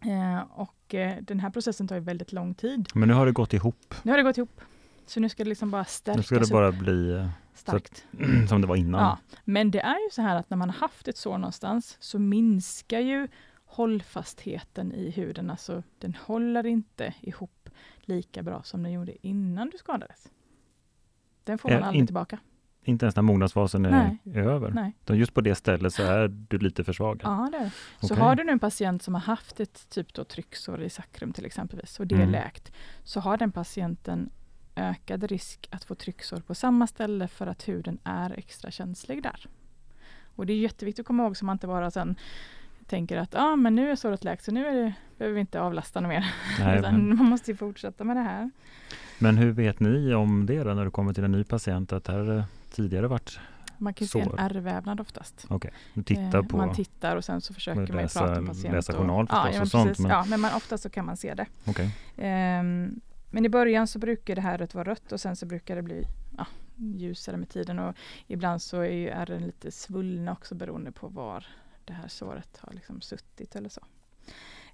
Eh, 0.00 0.42
och 0.50 0.94
eh, 0.94 1.16
den 1.22 1.40
här 1.40 1.50
processen 1.50 1.88
tar 1.88 1.94
ju 1.96 2.00
väldigt 2.00 2.32
lång 2.32 2.54
tid. 2.54 2.88
Men 2.94 3.08
nu 3.08 3.14
har 3.14 3.26
det 3.26 3.32
gått 3.32 3.52
ihop. 3.52 3.94
Nu 4.02 4.10
har 4.12 4.16
det 4.18 4.24
gått 4.24 4.38
ihop. 4.38 4.60
Så 5.06 5.20
nu 5.20 5.28
ska 5.28 5.44
det 5.44 5.48
liksom 5.48 5.70
bara 5.70 5.84
stärkas 5.84 6.16
Nu 6.16 6.22
ska 6.22 6.38
det 6.38 6.52
bara 6.52 6.68
upp. 6.68 6.74
bli 6.78 7.12
eh, 7.14 7.28
starkt. 7.54 8.06
Att, 8.12 8.48
som 8.48 8.60
det 8.60 8.66
var 8.66 8.76
innan. 8.76 9.00
Ja. 9.00 9.18
Men 9.44 9.70
det 9.70 9.80
är 9.80 10.04
ju 10.04 10.10
så 10.12 10.22
här 10.22 10.36
att 10.36 10.50
när 10.50 10.56
man 10.56 10.70
har 10.70 10.76
haft 10.76 11.08
ett 11.08 11.16
sår 11.16 11.38
någonstans 11.38 11.96
så 12.00 12.18
minskar 12.18 13.00
ju 13.00 13.28
hållfastheten 13.64 14.92
i 14.92 15.10
huden. 15.10 15.50
Alltså 15.50 15.82
den 15.98 16.14
håller 16.14 16.66
inte 16.66 17.14
ihop 17.20 17.68
lika 18.00 18.42
bra 18.42 18.62
som 18.62 18.82
den 18.82 18.92
gjorde 18.92 19.26
innan 19.26 19.70
du 19.70 19.78
skadades. 19.78 20.30
Den 21.44 21.58
får 21.58 21.68
man 21.68 21.78
äh, 21.78 21.86
aldrig 21.86 22.00
in, 22.00 22.06
tillbaka. 22.06 22.38
Inte 22.84 23.04
ens 23.04 23.16
när 23.16 23.22
mognadsfasen 23.22 23.84
är 23.84 23.90
Nej. 23.90 24.34
över? 24.34 24.70
Nej. 24.70 24.92
Utan 25.02 25.18
just 25.18 25.34
på 25.34 25.40
det 25.40 25.54
stället 25.54 25.94
så 25.94 26.02
är 26.02 26.28
du 26.28 26.58
lite 26.58 26.84
försvagad? 26.84 27.20
Ja, 27.24 27.48
det 27.52 27.58
är 27.58 27.70
Så 28.00 28.14
okay. 28.14 28.24
har 28.24 28.34
du 28.34 28.44
nu 28.44 28.52
en 28.52 28.58
patient 28.58 29.02
som 29.02 29.14
har 29.14 29.20
haft 29.20 29.60
ett 29.60 29.88
typ 29.90 30.14
då 30.14 30.24
trycksår 30.24 30.82
i 30.82 30.90
sakrum 30.90 31.32
till 31.32 31.46
exempelvis 31.46 32.00
och 32.00 32.06
det 32.06 32.14
mm. 32.14 32.28
är 32.28 32.32
läkt, 32.32 32.72
så 33.02 33.20
har 33.20 33.36
den 33.36 33.52
patienten 33.52 34.30
ökad 34.76 35.24
risk 35.24 35.68
att 35.70 35.84
få 35.84 35.94
trycksår 35.94 36.40
på 36.40 36.54
samma 36.54 36.86
ställe 36.86 37.28
för 37.28 37.46
att 37.46 37.68
huden 37.68 37.98
är 38.04 38.38
extra 38.38 38.70
känslig 38.70 39.22
där. 39.22 39.46
Och 40.36 40.46
det 40.46 40.52
är 40.52 40.56
jätteviktigt 40.56 41.02
att 41.02 41.06
komma 41.06 41.22
ihåg 41.22 41.36
så 41.36 41.44
man 41.44 41.54
inte 41.54 41.66
bara 41.66 41.90
sen 41.90 42.16
tänker 42.86 43.16
att 43.16 43.34
ah, 43.34 43.56
men 43.56 43.74
nu 43.74 43.90
är 43.90 43.96
såret 43.96 44.24
läkt 44.24 44.44
så 44.44 44.52
nu 44.52 44.66
är 44.66 44.74
det, 44.74 44.94
behöver 45.18 45.34
vi 45.34 45.40
inte 45.40 45.60
avlasta 45.60 46.00
något 46.00 46.08
mer. 46.08 46.34
Nej, 46.58 46.80
men... 46.82 47.16
Man 47.16 47.26
måste 47.26 47.54
fortsätta 47.54 48.04
med 48.04 48.16
det 48.16 48.22
här. 48.22 48.50
Men 49.18 49.38
hur 49.38 49.52
vet 49.52 49.80
ni 49.80 50.14
om 50.14 50.46
det 50.46 50.62
då, 50.62 50.74
när 50.74 50.84
du 50.84 50.90
kommer 50.90 51.12
till 51.12 51.24
en 51.24 51.32
ny 51.32 51.44
patient 51.44 51.92
att 51.92 52.04
det 52.04 52.12
här 52.12 52.44
tidigare 52.70 53.06
varit 53.06 53.38
man 53.82 53.94
kan 53.94 54.08
se 54.08 54.20
en 54.20 54.38
ärrvävnad 54.38 55.00
oftast. 55.00 55.46
Okay. 55.50 55.70
tittar 56.04 56.38
eh, 56.38 56.44
på, 56.44 56.56
man 56.56 56.74
tittar 56.74 57.16
och 57.16 57.24
sen 57.24 57.40
så 57.40 57.54
försöker 57.54 57.80
man 57.80 58.02
läsa, 58.02 58.20
prata 58.20 58.40
med 58.40 58.48
patienten. 58.48 58.76
Läsa 58.76 58.92
journal 58.92 59.24
och, 59.24 59.30
förstås 59.30 59.54
ja, 59.56 59.62
och 59.62 59.68
sånt. 59.68 59.98
Men... 59.98 60.10
Ja, 60.10 60.24
men 60.28 60.40
man, 60.40 60.54
oftast 60.54 60.82
så 60.82 60.90
kan 60.90 61.06
man 61.06 61.16
se 61.16 61.34
det. 61.34 61.46
Okay. 61.66 61.88
Um, 62.60 63.00
men 63.32 63.44
i 63.44 63.48
början 63.48 63.86
så 63.86 63.98
brukar 63.98 64.34
det 64.34 64.40
här 64.40 64.68
vara 64.72 64.90
rött 64.90 65.12
och 65.12 65.20
sen 65.20 65.36
så 65.36 65.46
brukar 65.46 65.76
det 65.76 65.82
bli 65.82 66.06
ja, 66.36 66.46
ljusare 66.76 67.36
med 67.36 67.48
tiden 67.48 67.78
och 67.78 67.96
ibland 68.26 68.62
så 68.62 68.80
är 68.80 69.10
ärren 69.10 69.46
lite 69.46 69.70
svullna 69.70 70.32
också 70.32 70.54
beroende 70.54 70.92
på 70.92 71.08
var 71.08 71.46
det 71.84 71.92
här 71.92 72.08
såret 72.08 72.58
har 72.60 72.72
liksom 72.72 73.00
suttit 73.00 73.56
eller 73.56 73.68
så. 73.68 73.80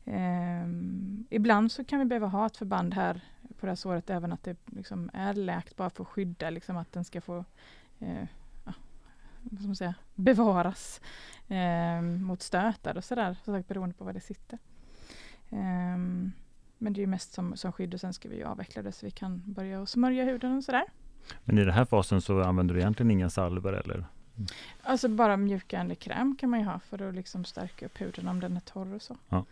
Ehm, 0.04 1.26
ibland 1.30 1.72
så 1.72 1.84
kan 1.84 1.98
vi 1.98 2.04
behöva 2.04 2.26
ha 2.26 2.46
ett 2.46 2.56
förband 2.56 2.94
här 2.94 3.20
på 3.58 3.66
det 3.66 3.70
här 3.70 3.76
såret 3.76 4.10
även 4.10 4.32
att 4.32 4.42
det 4.42 4.56
liksom 4.66 5.10
är 5.12 5.34
läkt 5.34 5.76
bara 5.76 5.90
för 5.90 6.02
att 6.02 6.08
skydda 6.08 6.50
liksom 6.50 6.76
att 6.76 6.92
den 6.92 7.04
ska 7.04 7.20
få 7.20 7.44
eh, 7.98 8.26
ja, 8.64 8.72
vad 9.42 9.58
ska 9.58 9.66
man 9.66 9.76
säga, 9.76 9.94
bevaras 10.14 11.00
eh, 11.48 12.02
mot 12.02 12.42
stötar 12.42 12.96
och 12.96 13.04
sådär, 13.04 13.36
så 13.44 13.52
sagt, 13.52 13.68
beroende 13.68 13.94
på 13.94 14.04
var 14.04 14.12
det 14.12 14.20
sitter. 14.20 14.58
Ehm, 15.50 16.32
men 16.78 16.92
det 16.92 17.02
är 17.02 17.06
mest 17.06 17.32
som, 17.32 17.56
som 17.56 17.72
skydd 17.72 17.94
och 17.94 18.00
sen 18.00 18.12
ska 18.12 18.28
vi 18.28 18.44
avveckla 18.44 18.82
det 18.82 18.92
så 18.92 19.06
vi 19.06 19.10
kan 19.10 19.42
börja 19.46 19.86
smörja 19.86 20.24
huden 20.24 20.56
och 20.56 20.64
sådär. 20.64 20.84
Men 21.44 21.58
i 21.58 21.64
den 21.64 21.74
här 21.74 21.84
fasen 21.84 22.20
så 22.20 22.42
använder 22.42 22.74
du 22.74 22.80
egentligen 22.80 23.10
inga 23.10 23.30
salver 23.30 23.72
eller? 23.72 24.04
Alltså 24.82 25.08
bara 25.08 25.36
mjukgörande 25.36 25.94
kräm 25.94 26.36
kan 26.36 26.50
man 26.50 26.60
ju 26.60 26.66
ha 26.66 26.78
för 26.78 27.08
att 27.08 27.14
liksom 27.14 27.44
stärka 27.44 27.86
upp 27.86 28.00
huden 28.00 28.28
om 28.28 28.40
den 28.40 28.56
är 28.56 28.60
torr 28.60 28.94
och 28.94 29.02
så. 29.02 29.16
Ja. 29.28 29.44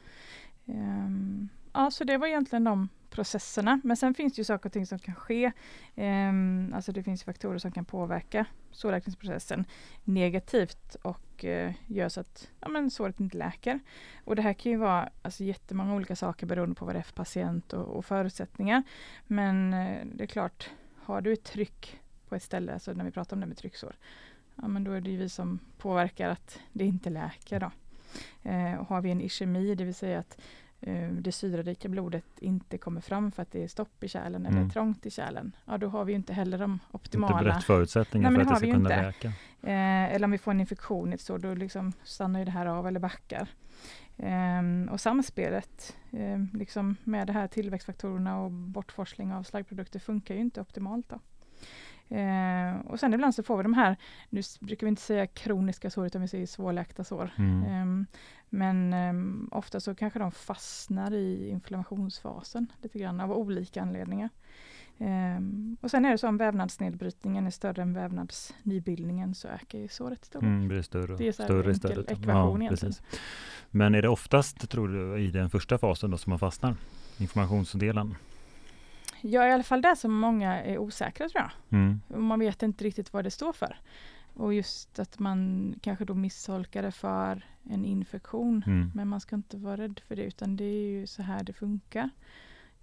Um, 0.65 1.49
ja, 1.73 1.91
så 1.91 2.05
det 2.05 2.19
var 2.19 2.27
egentligen 2.27 2.65
de 2.65 2.89
processerna. 3.11 3.81
Men 3.85 3.97
sen 3.97 4.15
finns 4.15 4.35
det 4.35 4.41
ju 4.41 4.45
saker 4.45 4.69
och 4.69 4.73
ting 4.73 4.87
som 4.87 4.99
kan 4.99 5.15
ske. 5.15 5.53
Um, 5.95 6.73
alltså 6.75 6.93
det 6.93 7.03
finns 7.03 7.25
faktorer 7.25 7.59
som 7.59 7.73
kan 7.73 7.85
påverka 7.85 8.47
sårläkningsprocessen 8.71 9.65
negativt 10.05 10.97
och 11.03 11.45
uh, 11.45 11.73
gör 11.87 12.09
så 12.09 12.21
att 12.21 12.51
ja, 12.61 12.69
men 12.69 12.91
såret 12.91 13.21
inte 13.21 13.37
läker. 13.37 13.81
Och 14.25 14.37
det 14.37 14.43
här 14.43 14.53
kan 14.53 14.73
ju 14.73 14.79
vara 14.79 15.09
alltså, 15.23 15.45
jättemånga 15.45 15.95
olika 15.95 16.17
saker 16.17 16.47
beroende 16.47 16.75
på 16.75 16.85
vad 16.85 16.95
det 16.95 16.99
är 16.99 17.03
för 17.03 17.15
patient 17.15 17.73
och, 17.73 17.97
och 17.97 18.05
förutsättningar. 18.05 18.83
Men 19.27 19.75
uh, 19.75 20.07
det 20.15 20.25
är 20.25 20.29
klart, 20.29 20.71
har 20.97 21.21
du 21.21 21.33
ett 21.33 21.45
tryck 21.45 22.01
på 22.29 22.35
ett 22.35 22.43
ställe, 22.43 22.73
alltså 22.73 22.93
när 22.93 23.05
vi 23.05 23.11
pratar 23.11 23.37
om 23.37 23.41
det 23.41 23.47
med 23.47 23.57
trycksår, 23.57 23.97
ja, 24.55 24.69
men 24.69 24.85
då 24.85 24.93
är 24.93 25.01
det 25.01 25.11
ju 25.11 25.17
vi 25.17 25.29
som 25.29 25.59
påverkar 25.79 26.29
att 26.29 26.61
det 26.73 26.85
inte 26.85 27.11
läker. 27.11 27.61
Då. 27.61 27.71
Eh, 28.43 28.75
och 28.75 28.89
har 28.89 29.01
vi 29.01 29.11
en 29.11 29.21
ischemi, 29.21 29.75
det 29.75 29.85
vill 29.85 29.95
säga 29.95 30.19
att 30.19 30.39
det 31.11 31.33
syrarika 31.33 31.89
blodet 31.89 32.25
inte 32.39 32.79
kommer 32.79 33.01
fram 33.01 33.33
för 33.33 33.43
att 33.43 33.51
det 33.51 33.63
är 33.63 33.69
stopp 33.69 34.05
i 34.05 34.09
kärlen 34.09 34.47
mm. 34.47 34.59
eller 34.59 34.71
trångt 34.71 35.07
i 35.07 35.11
kärlen, 35.11 35.57
ja 35.65 35.79
då 35.79 35.89
har 35.89 36.05
vi 36.05 36.13
inte 36.13 36.33
heller 36.33 36.59
de 36.59 36.79
optimala... 36.93 37.39
Inte 37.39 37.57
rätt 37.57 37.65
förutsättningar 37.65 38.31
Nej, 38.31 38.45
för 38.45 38.53
att 38.53 38.61
det 38.61 38.67
ska 38.67 38.75
kunna 38.75 38.95
inte. 38.95 39.07
läka. 39.07 39.29
Eh, 39.63 40.15
eller 40.15 40.25
om 40.25 40.31
vi 40.31 40.39
får 40.39 40.51
en 40.51 40.61
infektion 40.61 41.13
i 41.13 41.19
sår, 41.19 41.39
då 41.39 41.55
liksom 41.55 41.93
stannar 42.05 42.39
ju 42.39 42.45
det 42.45 42.51
här 42.51 42.67
av 42.67 42.87
eller 42.87 43.01
backar. 43.01 43.49
Um, 44.17 44.89
och 44.89 45.01
samspelet 45.01 45.97
um, 46.11 46.51
liksom 46.55 46.97
med 47.05 47.27
de 47.27 47.33
här 47.33 47.49
tillväxtfaktorerna 47.49 48.41
och 48.41 48.51
bortforsling 48.51 49.33
av 49.33 49.43
slaggprodukter 49.43 49.99
funkar 49.99 50.35
ju 50.35 50.41
inte 50.41 50.61
optimalt. 50.61 51.09
Då. 51.09 51.21
Eh, 52.09 52.81
och 52.87 53.01
sen 53.01 53.15
ibland 53.15 53.35
så 53.35 53.43
får 53.43 53.57
vi 53.57 53.63
de 53.63 53.75
här, 53.75 53.97
nu 54.31 54.43
brukar 54.61 54.87
vi 54.87 54.89
inte 54.89 55.03
säga 55.03 55.27
kroniska 55.27 55.91
sår 55.91 56.07
utan 56.07 56.23
vi 56.23 56.29
säger 56.29 56.47
svårläkta 56.47 57.05
sår. 57.05 57.31
Mm. 57.39 57.63
Eh, 57.63 58.07
men 58.49 58.93
eh, 58.93 59.59
ofta 59.59 59.81
så 59.81 59.95
kanske 59.95 60.19
de 60.19 60.33
fastnar 60.33 61.15
i 61.15 61.49
inflammationsfasen 61.49 62.73
lite 62.83 62.99
grann 62.99 63.21
av 63.21 63.33
olika 63.33 63.83
anledningar. 63.83 64.31
Um, 64.99 65.77
och 65.81 65.91
sen 65.91 66.05
är 66.05 66.11
det 66.11 66.19
så 66.19 66.29
om 66.29 66.37
vävnadsnedbrytningen 66.37 67.47
är 67.47 67.51
större 67.51 67.83
än 67.83 67.93
vävnadsnybildningen 67.93 69.35
så 69.35 69.49
ökar 69.49 69.79
ju 69.79 69.89
såret 69.89 70.25
storlek. 70.25 70.49
Mm, 70.49 70.79
är 70.79 70.83
större, 70.83 71.17
det 71.17 71.29
är 71.29 71.33
större 71.33 71.71
istället. 71.71 72.11
ekvation 72.11 72.63
ja, 72.63 72.71
precis. 72.71 73.03
Men 73.71 73.95
är 73.95 74.03
det 74.03 74.09
oftast, 74.09 74.71
tror 74.71 74.89
du, 74.89 75.19
i 75.19 75.31
den 75.31 75.51
första 75.51 75.79
fasen 75.79 76.11
då 76.11 76.19
som 76.19 76.31
man 76.31 76.39
fastnar? 76.39 76.77
Informationsdelen? 77.19 78.15
Ja, 79.21 79.49
i 79.49 79.53
alla 79.53 79.63
fall 79.63 79.83
det 79.83 79.97
som 79.97 80.15
många 80.15 80.63
är 80.63 80.79
osäkra 80.79 81.29
tror 81.29 81.43
jag. 81.43 81.79
Mm. 81.79 82.01
Man 82.29 82.39
vet 82.39 82.63
inte 82.63 82.85
riktigt 82.85 83.13
vad 83.13 83.25
det 83.25 83.31
står 83.31 83.53
för. 83.53 83.81
Och 84.35 84.55
just 84.55 84.99
att 84.99 85.19
man 85.19 85.75
kanske 85.83 86.05
då 86.05 86.15
misstolkar 86.15 86.83
det 86.83 86.93
för 86.93 87.45
en 87.63 87.85
infektion. 87.85 88.63
Mm. 88.67 88.91
Men 88.95 89.09
man 89.09 89.21
ska 89.21 89.37
inte 89.37 89.57
vara 89.57 89.77
rädd 89.77 90.01
för 90.09 90.17
det 90.17 90.23
utan 90.23 90.57
det 90.57 90.65
är 90.65 90.89
ju 90.89 91.07
så 91.07 91.23
här 91.23 91.45
det 91.45 91.53
funkar. 91.53 92.11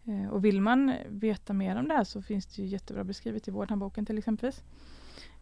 Eh, 0.05 0.29
och 0.29 0.45
vill 0.45 0.61
man 0.61 0.93
veta 1.07 1.53
mer 1.53 1.75
om 1.75 1.88
det 1.88 1.93
här 1.93 2.03
så 2.03 2.21
finns 2.21 2.45
det 2.45 2.61
ju 2.61 2.67
jättebra 2.67 3.03
beskrivet 3.03 3.47
i 3.47 3.51
vårdhandboken 3.51 4.05
till 4.05 4.17
exempel. 4.17 4.51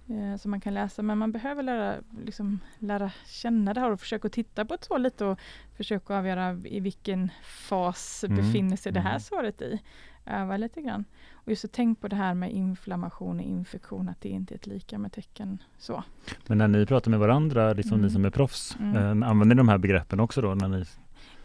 Eh, 0.07 0.37
som 0.37 0.51
man 0.51 0.61
kan 0.61 0.73
läsa 0.73 1.01
men 1.01 1.17
man 1.17 1.31
behöver 1.31 1.63
lära, 1.63 1.95
liksom, 2.25 2.59
lära 2.79 3.11
känna 3.25 3.73
det 3.73 3.79
här 3.79 3.91
och 3.91 3.99
försöka 3.99 4.29
titta 4.29 4.65
på 4.65 4.73
ett 4.73 4.83
så 4.83 4.97
lite 4.97 5.25
och 5.25 5.39
försöka 5.77 6.15
avgöra 6.17 6.51
i 6.65 6.79
vilken 6.79 7.29
fas 7.43 8.23
Mm. 8.23 8.37
befinner 8.37 8.77
sig 8.77 8.91
det 8.91 8.99
här 8.99 9.09
Mm. 9.09 9.19
såret 9.19 9.61
i. 9.61 9.79
Öva 10.25 10.57
lite 10.57 10.81
grann. 10.81 11.05
Och 11.33 11.49
just 11.49 11.65
att 11.65 11.71
tänk 11.71 12.01
på 12.01 12.07
det 12.07 12.15
här 12.15 12.33
med 12.33 12.51
inflammation 12.51 13.39
och 13.39 13.45
infektion 13.45 14.09
att 14.09 14.21
det 14.21 14.29
inte 14.29 14.53
är 14.53 14.55
ett 14.55 14.67
lika 14.67 14.97
med 14.97 15.11
tecken 15.11 15.57
så. 15.77 16.03
Men 16.47 16.57
när 16.57 16.67
ni 16.67 16.85
pratar 16.85 17.11
med 17.11 17.19
varandra, 17.19 17.73
liksom 17.73 17.93
Mm. 17.93 18.05
ni 18.07 18.09
som 18.13 18.25
är 18.25 18.29
proffs, 18.29 18.77
Mm. 18.79 18.95
eh, 19.23 19.29
använder 19.29 19.55
ni 19.55 19.59
de 19.59 19.69
här 19.69 19.77
begreppen 19.77 20.19
också 20.19 20.41
då? 20.41 20.55
När 20.55 20.67
ni, 20.67 20.85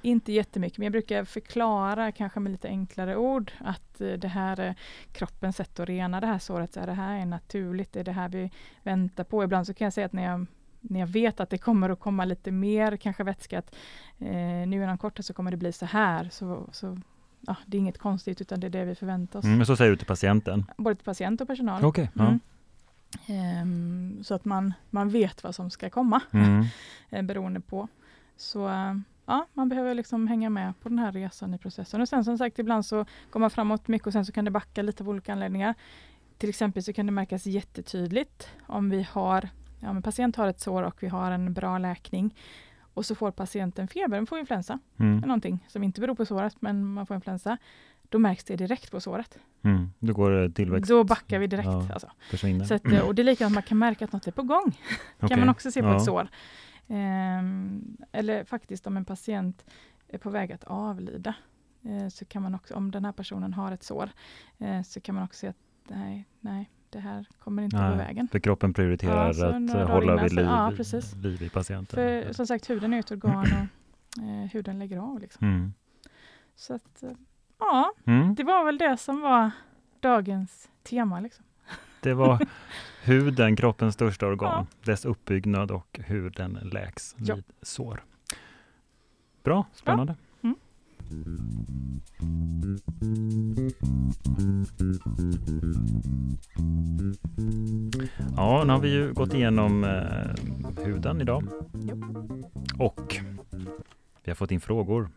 Inte 0.07 0.33
jättemycket, 0.33 0.79
men 0.79 0.85
jag 0.85 0.93
brukar 0.93 1.25
förklara 1.25 2.13
kanske 2.13 2.41
med 2.41 2.53
lite 2.53 2.69
enklare 2.69 3.17
ord 3.17 3.53
att 3.59 4.01
eh, 4.01 4.13
det 4.13 4.29
här 4.29 4.61
är 4.61 4.75
kroppens 5.13 5.57
sätt 5.57 5.81
att 5.81 5.89
rena 5.89 6.21
det 6.21 6.27
här 6.27 6.39
såret. 6.39 6.73
Så 6.73 6.81
här, 6.81 6.87
det 6.87 6.93
här 6.93 7.21
är 7.21 7.27
naturligt, 7.27 7.93
det 7.93 8.01
är 8.01 8.05
det 8.05 8.13
här 8.13 8.29
vi 8.29 8.51
väntar 8.83 9.25
på. 9.25 9.45
Ibland 9.45 9.67
så 9.67 9.75
kan 9.75 9.85
jag 9.85 9.93
säga 9.93 10.07
att 10.07 10.13
när 10.13 10.25
jag, 10.25 10.47
när 10.81 11.01
jag 11.01 11.07
vet 11.07 11.41
att 11.41 11.51
det 11.51 11.59
kommer 11.59 11.91
att 11.91 12.01
komma 12.01 12.25
lite 12.25 12.51
mer 12.51 12.97
kanske 12.97 13.25
vätska, 13.25 13.59
att 13.59 13.75
eh, 14.19 14.67
nu 14.67 14.83
inom 14.83 14.99
kort 14.99 15.19
så 15.21 15.35
kommer 15.35 15.51
det 15.51 15.57
bli 15.57 15.73
så 15.73 15.87
här. 15.87 16.29
Så, 16.33 16.69
så 16.73 16.99
ja, 17.41 17.57
det 17.67 17.77
är 17.77 17.79
inget 17.79 17.99
konstigt 17.99 18.41
utan 18.41 18.61
det 18.61 18.67
är 18.67 18.71
det 18.71 18.85
vi 18.85 18.95
förväntar 18.95 19.39
oss. 19.39 19.45
mm, 19.45 19.57
men 19.57 19.67
så 19.67 19.77
säger 19.77 19.91
du 19.91 19.97
till 19.97 20.07
patienten? 20.07 20.67
Både 20.77 20.97
till 20.97 21.05
patient 21.05 21.41
och 21.41 21.47
personal. 21.47 21.85
Okej. 21.85 22.11
ja. 22.15 22.27
Mm. 22.27 22.41
Ehm, 23.27 24.25
så 24.25 24.35
att 24.35 24.45
man, 24.45 24.75
man 24.91 25.09
vet 25.09 25.45
vad 25.45 25.55
som 25.55 25.71
ska 25.71 25.91
komma 25.91 26.21
Mm. 26.31 26.65
eh, 27.11 27.23
beroende 27.23 27.61
på. 27.61 27.89
Så 28.37 28.69
eh, 28.69 28.95
ja, 29.27 29.47
man 29.53 29.69
behöver 29.69 29.95
liksom 29.95 30.27
hänga 30.29 30.51
med 30.51 30.81
på 30.83 30.89
den 30.89 30.99
här 30.99 31.13
resan 31.13 31.55
i 31.55 31.59
processen. 31.59 32.01
Och 32.01 32.09
sen 32.09 32.25
som 32.25 32.39
sagt, 32.39 32.59
ibland 32.59 32.87
så 32.87 33.05
går 33.31 33.41
man 33.41 33.51
framåt 33.51 33.89
mycket 33.89 34.07
och 34.07 34.13
sen 34.13 34.25
så 34.25 34.33
kan 34.33 34.45
det 34.45 34.51
backa 34.51 34.83
lite 34.83 35.03
av 35.03 35.09
olika 35.09 35.33
anledningar. 35.33 35.75
Till 36.39 36.49
exempel 36.49 36.83
så 36.83 36.93
kan 36.93 37.07
det 37.07 37.13
märkas 37.13 37.47
jättetydligt 37.47 38.49
om 38.67 38.91
vi 38.91 39.03
har, 39.11 39.49
ja 39.81 39.93
men 39.93 40.03
patient 40.03 40.37
har 40.37 40.49
ett 40.49 40.61
sår 40.61 40.83
och 40.83 41.03
vi 41.03 41.09
har 41.09 41.31
en 41.31 41.53
bra 41.53 41.79
läkning 41.79 42.35
och 42.95 43.07
så 43.07 43.15
får 43.15 43.31
patienten 43.31 43.89
feber, 43.89 44.17
den 44.17 44.27
får 44.27 44.39
influensa, 44.39 44.79
Mm. 44.99 45.17
någonting 45.19 45.65
som 45.69 45.83
inte 45.83 46.01
beror 46.01 46.15
på 46.15 46.27
såret 46.27 46.57
men 46.61 46.85
man 46.85 47.07
får 47.07 47.15
influensa. 47.15 47.59
Då 48.09 48.19
märks 48.19 48.45
det 48.45 48.57
direkt 48.57 48.91
på 48.91 49.01
såret. 49.01 49.39
Mm. 49.63 49.91
Då 49.99 50.13
går 50.13 50.43
eh, 50.45 50.51
tillväxt, 50.51 50.89
Då 50.91 51.05
backar 51.05 51.39
vi 51.39 51.47
direkt. 51.47 51.67
Ja, 51.67 51.89
Alltså. 51.93 52.11
Så 52.67 52.75
att, 52.75 53.03
och 53.03 53.15
det 53.15 53.23
är 53.23 53.25
likadant, 53.25 53.55
man 53.55 53.63
kan 53.63 53.79
märka 53.79 54.05
att 54.05 54.13
något 54.13 54.27
är 54.27 54.33
på 54.33 54.43
gång. 54.43 54.79
Kan 55.29 55.41
man 55.41 55.49
också 55.49 55.71
se 55.71 55.81
på 55.83 55.89
Ja. 55.89 55.97
ett 55.97 56.05
sår. 56.05 56.29
Ehm, 56.89 57.97
eller 58.13 58.45
faktiskt 58.45 58.87
om 58.87 58.97
en 58.97 59.05
patient 59.05 59.65
är 60.09 60.19
på 60.19 60.31
väg 60.31 60.53
att 60.53 60.65
avlida, 60.65 61.35
eh, 61.83 62.09
så 62.09 62.25
kan 62.25 62.43
man 62.43 62.55
också, 62.55 62.75
om 62.75 62.91
den 62.91 63.05
här 63.05 63.13
personen 63.13 63.55
har 63.55 63.73
ett 63.73 63.83
sår, 63.83 64.11
eh, 64.59 64.83
så 64.83 65.01
kan 65.01 65.15
man 65.15 65.25
också 65.25 65.39
se 65.39 65.47
att 65.47 65.57
nej, 65.89 66.29
nej, 66.41 66.71
det 66.91 66.99
här 66.99 67.27
kommer 67.39 67.63
inte 67.63 67.77
Nej, 67.77 67.91
gå 67.91 67.97
vägen. 67.97 68.29
För 68.29 68.39
kroppen 68.39 68.75
prioriterar 68.75 69.35
Ja, 69.35 69.83
att 69.83 69.89
hålla 69.91 70.23
vid 70.23 70.33
liv, 70.33 70.45
ja, 70.45 70.73
liv 71.23 71.43
i 71.43 71.49
patienten. 71.49 71.97
För 71.97 72.33
som 72.33 72.47
sagt, 72.47 72.71
huden 72.71 72.95
är 72.95 72.99
ett 72.99 73.11
organ 73.11 73.47
och 74.17 74.23
eh, 74.23 74.51
huden 74.53 74.79
lägger 74.79 74.99
av. 74.99 75.21
Liksom. 75.21 75.47
Mm. 75.49 75.73
Så 76.55 76.75
att, 76.75 77.03
eh, 77.03 77.11
ja, 77.59 77.93
Mm. 78.05 78.35
det 78.35 78.45
var 78.45 78.65
väl 78.65 78.79
det 78.79 78.97
som 78.97 79.21
var 79.21 79.51
dagens 80.01 80.69
tema. 80.83 81.21
Liksom. 81.21 81.45
Det 82.01 82.15
var 82.15 82.47
huden, 83.07 83.57
kroppens 83.57 83.95
största 83.95 84.27
organ, 84.27 84.67
Ja. 84.71 84.93
dess 84.93 85.05
uppbyggnad 85.05 85.71
och 85.71 86.01
hur 86.05 86.31
den 86.31 86.53
läks 86.73 87.17
Ja. 87.19 87.35
vid 87.35 87.45
sår. 87.63 88.05
Bra, 89.45 89.67
spännande. 89.75 90.15
Mm. 90.43 90.57
Ja, 98.37 98.65
nu 98.67 98.73
har 98.73 98.81
vi 98.81 98.89
ju 98.93 99.13
gått 99.13 99.35
igenom 99.35 99.85
eh, 99.85 100.85
huden 100.85 101.21
idag. 101.21 101.45
Och 102.79 103.17
vi 104.25 104.31
har 104.31 104.35
fått 104.35 104.51
in 104.51 104.61
frågor. 104.61 105.09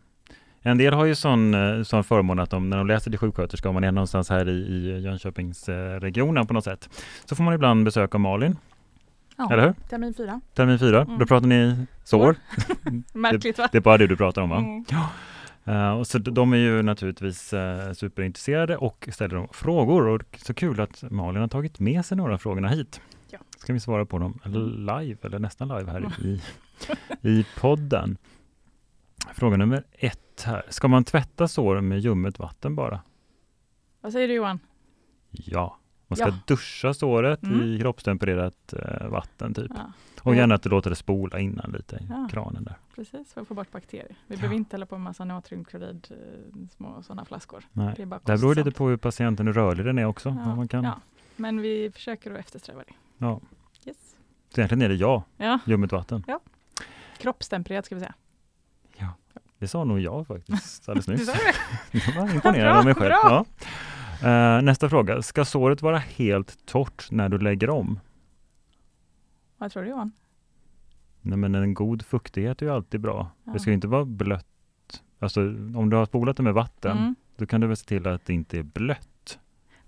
En 0.62 0.78
del 0.78 0.94
har 0.94 1.04
ju 1.04 1.14
sån, 1.14 1.54
eh, 1.54 1.82
sån 1.82 2.04
förmån 2.04 2.38
att 2.38 2.50
de, 2.50 2.70
när 2.70 2.76
de 2.76 2.86
läser 2.86 3.10
till 3.10 3.18
sjuksköterska, 3.18 3.68
om 3.68 3.74
man 3.74 3.84
är 3.84 3.92
någonstans 3.92 4.30
här 4.30 4.48
i, 4.48 4.52
i 4.52 5.00
Jönköpingsregionen 5.00 6.46
på 6.46 6.54
något 6.54 6.64
sätt, 6.64 6.90
så 7.24 7.36
får 7.36 7.44
man 7.44 7.54
ibland 7.54 7.84
besök 7.84 8.14
av 8.14 8.20
Malin, 8.20 8.56
Ja, 9.36 9.52
eller 9.52 9.62
hur? 9.66 9.74
Termin 9.88 10.14
fyra. 10.14 10.40
Termin 10.54 10.78
fyra, 10.78 11.02
Mm. 11.02 11.18
då 11.18 11.26
pratar 11.26 11.46
ni 11.46 11.86
sår. 12.04 12.36
Märkligt 13.12 13.58
va? 13.58 13.68
Det 13.72 13.78
är 13.78 13.82
bara 13.82 13.98
det 13.98 14.06
du 14.06 14.16
pratar 14.16 14.42
om 14.42 14.50
va? 14.50 14.56
Mm. 14.56 14.84
Eh, 15.64 15.90
och 15.98 16.06
så 16.06 16.18
de 16.18 16.52
är 16.52 16.56
ju 16.56 16.82
naturligtvis 16.82 17.52
uh, 17.52 17.92
superintresserade 17.92 18.76
och 18.76 19.08
ställer 19.12 19.48
frågor 19.52 20.06
och 20.08 20.22
så 20.42 20.54
kul 20.54 20.80
att 20.80 21.04
Malin 21.10 21.40
har 21.40 21.48
tagit 21.48 21.80
med 21.80 22.04
sig 22.04 22.16
några 22.16 22.34
av 22.34 22.38
frågorna 22.38 22.68
hit. 22.68 23.00
Ja. 23.30 23.38
Ska 23.58 23.72
vi 23.72 23.80
svara 23.80 24.06
på 24.06 24.18
dem 24.18 24.38
live 24.76 25.18
eller 25.22 25.38
nästan 25.38 25.68
live 25.68 25.90
här 25.90 26.08
i, 26.24 26.40
i 27.22 27.46
podden. 27.60 28.16
Fråga 29.34 29.56
nummer 29.56 29.84
ett 29.92 30.20
här. 30.42 30.62
Ska 30.68 30.88
man 30.88 31.04
tvätta 31.04 31.48
sår 31.48 31.80
med 31.80 31.98
ljummet 32.00 32.38
vatten 32.38 32.74
bara? 32.74 33.00
Vad 34.00 34.12
säger 34.12 34.28
du 34.28 34.34
Johan? 34.34 34.58
Ja. 35.30 35.76
Man 36.06 36.16
ska 36.16 36.28
Ja. 36.28 36.34
duscha 36.46 36.94
såret 36.94 37.42
Mm. 37.42 37.60
i 37.62 37.78
kroppstempererat 37.80 38.72
eh, 38.72 39.08
vatten 39.08 39.54
typ. 39.54 39.70
Ja, 39.74 39.92
Och 40.22 40.34
Ja. 40.34 40.38
gärna 40.38 40.54
att 40.54 40.62
du 40.62 40.68
låter 40.68 40.90
det 40.90 40.96
spola 40.96 41.38
innan 41.38 41.70
lite 41.72 41.96
i 41.96 42.06
Ja. 42.10 42.28
kranen 42.30 42.64
där. 42.64 42.76
precis, 42.94 43.32
för 43.32 43.40
att 43.40 43.48
få 43.48 43.54
bort 43.54 43.70
bakterier. 43.72 44.06
Vi 44.26 44.34
Ja. 44.34 44.36
behöver 44.36 44.56
inte 44.56 44.76
hälla 44.76 44.86
på 44.86 44.94
en 44.94 45.00
massa 45.02 45.24
natriumklorid, 45.24 46.06
eh, 46.10 46.68
små 46.76 47.02
sådana 47.02 47.24
flaskor. 47.24 47.64
Nej. 47.72 47.94
Det 47.96 48.02
är 48.02 48.06
bara 48.06 48.20
Det 48.24 48.38
beror 48.38 48.54
lite 48.54 48.70
på 48.70 48.88
hur 48.88 48.96
patienten, 48.96 49.46
hur 49.46 49.54
rörlig 49.54 49.86
den 49.86 49.98
är 49.98 50.04
också. 50.04 50.28
Ja, 50.28 50.54
man 50.56 50.68
kan. 50.68 50.84
ja. 50.84 51.00
Men 51.36 51.60
vi 51.60 51.90
försöker 51.94 52.30
att 52.32 52.38
eftersträva 52.38 52.82
det. 52.86 52.92
Ja. 53.18 53.40
Yes. 53.86 54.16
Så 54.54 54.60
egentligen 54.60 54.82
är 54.82 54.88
det 54.88 54.94
ja, 54.94 55.22
Ja, 55.36 55.58
ljummet 55.66 55.92
vatten. 55.92 56.24
kroppstempererat 57.18 57.86
ska 57.86 57.94
vi 57.94 58.00
säga. 58.00 58.14
Det 59.60 59.68
sa 59.68 59.84
nog 59.84 60.00
jag 60.00 60.26
faktiskt 60.26 60.88
alldeles 60.88 61.06
Du 61.06 61.12
nyss. 61.12 61.26
sa 61.26 61.32
det? 61.32 61.98
Jag 62.16 62.22
var 62.26 62.34
imponerad 62.34 62.76
av 62.78 62.84
mig 62.84 62.94
själv. 62.94 63.12
Ja. 63.22 63.44
Eh, 64.22 64.62
nästa 64.62 64.88
fråga. 64.88 65.22
Ska 65.22 65.44
såret 65.44 65.82
vara 65.82 65.98
helt 65.98 66.66
torrt 66.66 67.10
när 67.10 67.28
du 67.28 67.38
lägger 67.38 67.70
om? 67.70 68.00
Vad 69.58 69.72
tror 69.72 69.82
du 69.82 69.88
Johan? 69.88 70.12
Nej, 71.20 71.38
men 71.38 71.54
en 71.54 71.74
god 71.74 72.02
fuktighet 72.04 72.62
är 72.62 72.66
ju 72.66 72.72
alltid 72.72 73.00
bra. 73.00 73.30
Ja. 73.44 73.52
Det 73.52 73.58
ska 73.60 73.70
ju 73.70 73.74
inte 73.74 73.88
vara 73.88 74.04
blött. 74.04 74.46
Alltså 75.18 75.40
om 75.76 75.90
du 75.90 75.96
har 75.96 76.06
spolat 76.06 76.36
det 76.36 76.42
med 76.42 76.54
vatten, 76.54 76.98
Mm. 76.98 77.14
då 77.36 77.46
kan 77.46 77.60
du 77.60 77.66
väl 77.66 77.76
se 77.76 77.84
till 77.86 78.06
att 78.06 78.24
det 78.26 78.32
inte 78.32 78.58
är 78.58 78.62
blött. 78.62 79.38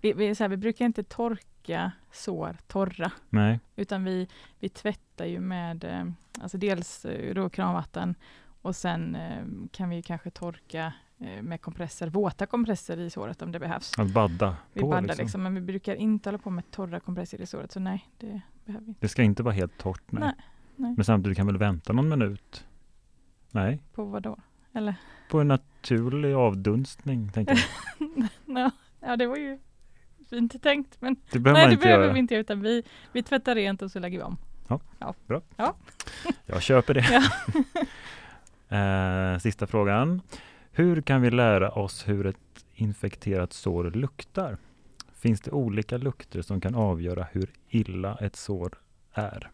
Vi, 0.00 0.12
vi, 0.12 0.26
här, 0.40 0.48
vi 0.48 0.56
brukar 0.56 0.84
inte 0.84 1.04
torka 1.04 1.92
sår 2.12 2.56
torra, 2.66 3.10
Nej, 3.30 3.60
utan 3.76 4.04
vi, 4.04 4.28
vi 4.58 4.68
tvättar 4.68 5.24
ju 5.24 5.40
med 5.40 5.84
eh, 5.84 6.04
alltså 6.42 6.58
dels 6.58 7.04
eh, 7.04 7.34
då 7.34 7.48
kranvatten 7.50 8.14
och 8.62 8.76
sen 8.76 9.14
eh, 9.14 9.44
kan 9.72 9.88
vi 9.88 10.02
kanske 10.02 10.30
torka 10.30 10.92
eh, 11.18 11.42
med 11.42 11.60
kompresser, 11.60 12.06
våta 12.08 12.46
kompresser 12.46 13.00
i 13.00 13.10
såret 13.10 13.42
om 13.42 13.52
det 13.52 13.58
behövs. 13.58 13.98
att 13.98 14.10
badda 14.12 14.56
Vi 14.72 14.80
på. 14.80 14.88
baddar 14.88 15.02
liksom. 15.02 15.24
liksom. 15.24 15.42
men 15.42 15.54
vi 15.54 15.60
brukar 15.60 15.94
inte 15.94 16.28
hålla 16.28 16.38
på 16.38 16.50
med 16.50 16.70
torra 16.70 17.00
kompresser 17.00 17.40
i 17.40 17.46
såret, 17.46 17.72
så 17.72 17.80
nej, 17.80 18.08
det 18.18 18.40
behöver 18.64 18.84
vi 18.84 18.88
inte. 18.90 19.00
Det 19.00 19.08
ska 19.08 19.22
inte 19.22 19.42
vara 19.42 19.54
helt 19.54 19.78
torrt. 19.78 20.02
Nej. 20.12 20.22
Nej, 20.22 20.34
nej. 20.76 20.94
Men 20.96 21.04
samtidigt 21.04 21.36
kan 21.38 21.46
väl 21.46 21.58
vänta 21.58 21.92
någon 21.92 22.08
minut? 22.08 22.66
Nej, 23.50 23.82
På 23.92 24.04
vad 24.04 24.22
då? 24.22 24.38
Eller? 24.74 24.94
på 25.30 25.40
en 25.40 25.48
naturlig 25.48 26.32
avdunstning. 26.32 27.32
Tänker 27.32 27.54
jag. 27.54 28.28
Ja, 28.46 28.70
ja, 29.00 29.16
det 29.16 29.26
var 29.26 29.36
ju 29.36 29.58
fint 30.30 30.62
tänkt, 30.62 31.00
men 31.00 31.16
Det 31.30 31.38
behöver 31.38 31.60
nej, 31.60 31.66
det 31.68 31.72
inte 31.72 31.82
behöver 31.84 32.04
göra. 32.04 32.12
vi 32.12 32.18
inte, 32.18 32.34
utan 32.34 32.60
vi, 32.60 32.82
vi 33.12 33.22
tvättar 33.22 33.54
rent 33.54 33.82
och 33.82 33.90
så 33.90 33.98
lägger 33.98 34.18
vi 34.18 34.24
om. 34.24 34.36
Jag 36.46 36.62
köper 36.62 36.94
det. 36.94 37.04
Eh, 38.72 39.38
sista 39.38 39.66
frågan. 39.66 40.22
Hur 40.72 41.02
kan 41.02 41.22
vi 41.22 41.30
lära 41.30 41.70
oss 41.70 42.08
hur 42.08 42.26
ett 42.26 42.64
infekterat 42.74 43.52
sår 43.52 43.84
luktar? 43.90 44.56
Finns 45.14 45.40
det 45.40 45.50
olika 45.50 45.96
lukter 45.96 46.42
som 46.42 46.60
kan 46.60 46.74
avgöra 46.74 47.26
hur 47.32 47.50
illa 47.68 48.16
ett 48.20 48.36
sår 48.36 48.78
är? 49.12 49.50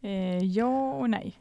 Eh, 0.00 0.38
ja 0.44 0.92
och 0.92 1.10
nej. 1.10 1.40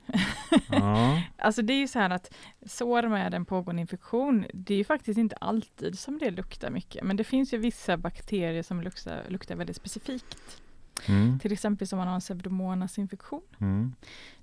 Ja, 0.70 1.22
Alltså 1.38 1.62
det 1.62 1.74
är 1.74 1.78
ju 1.80 1.88
så 1.88 2.00
här 2.00 2.10
att 2.10 2.34
sår 2.66 3.08
med 3.08 3.34
en 3.34 3.46
pågående 3.46 3.82
infektion, 3.82 4.46
det 4.54 4.74
är 4.74 4.78
ju 4.78 4.84
faktiskt 4.84 5.18
inte 5.18 5.36
alltid 5.36 6.00
som 6.00 6.18
det 6.18 6.32
luktar 6.32 6.70
mycket. 6.70 7.04
Men 7.04 7.18
det 7.18 7.24
finns 7.24 7.54
ju 7.54 7.58
vissa 7.58 7.98
bakterier 7.98 8.64
som 8.64 8.82
luktar, 8.82 9.22
luktar 9.28 9.56
väldigt 9.56 9.76
specifikt. 9.76 10.62
mm, 11.08 11.40
Till 11.40 11.52
exempel 11.52 11.88
som 11.88 11.98
man 12.00 12.08
har 12.08 12.16
en 12.16 12.22
pseudomonasinfektion. 12.22 13.42
mm, 13.60 13.96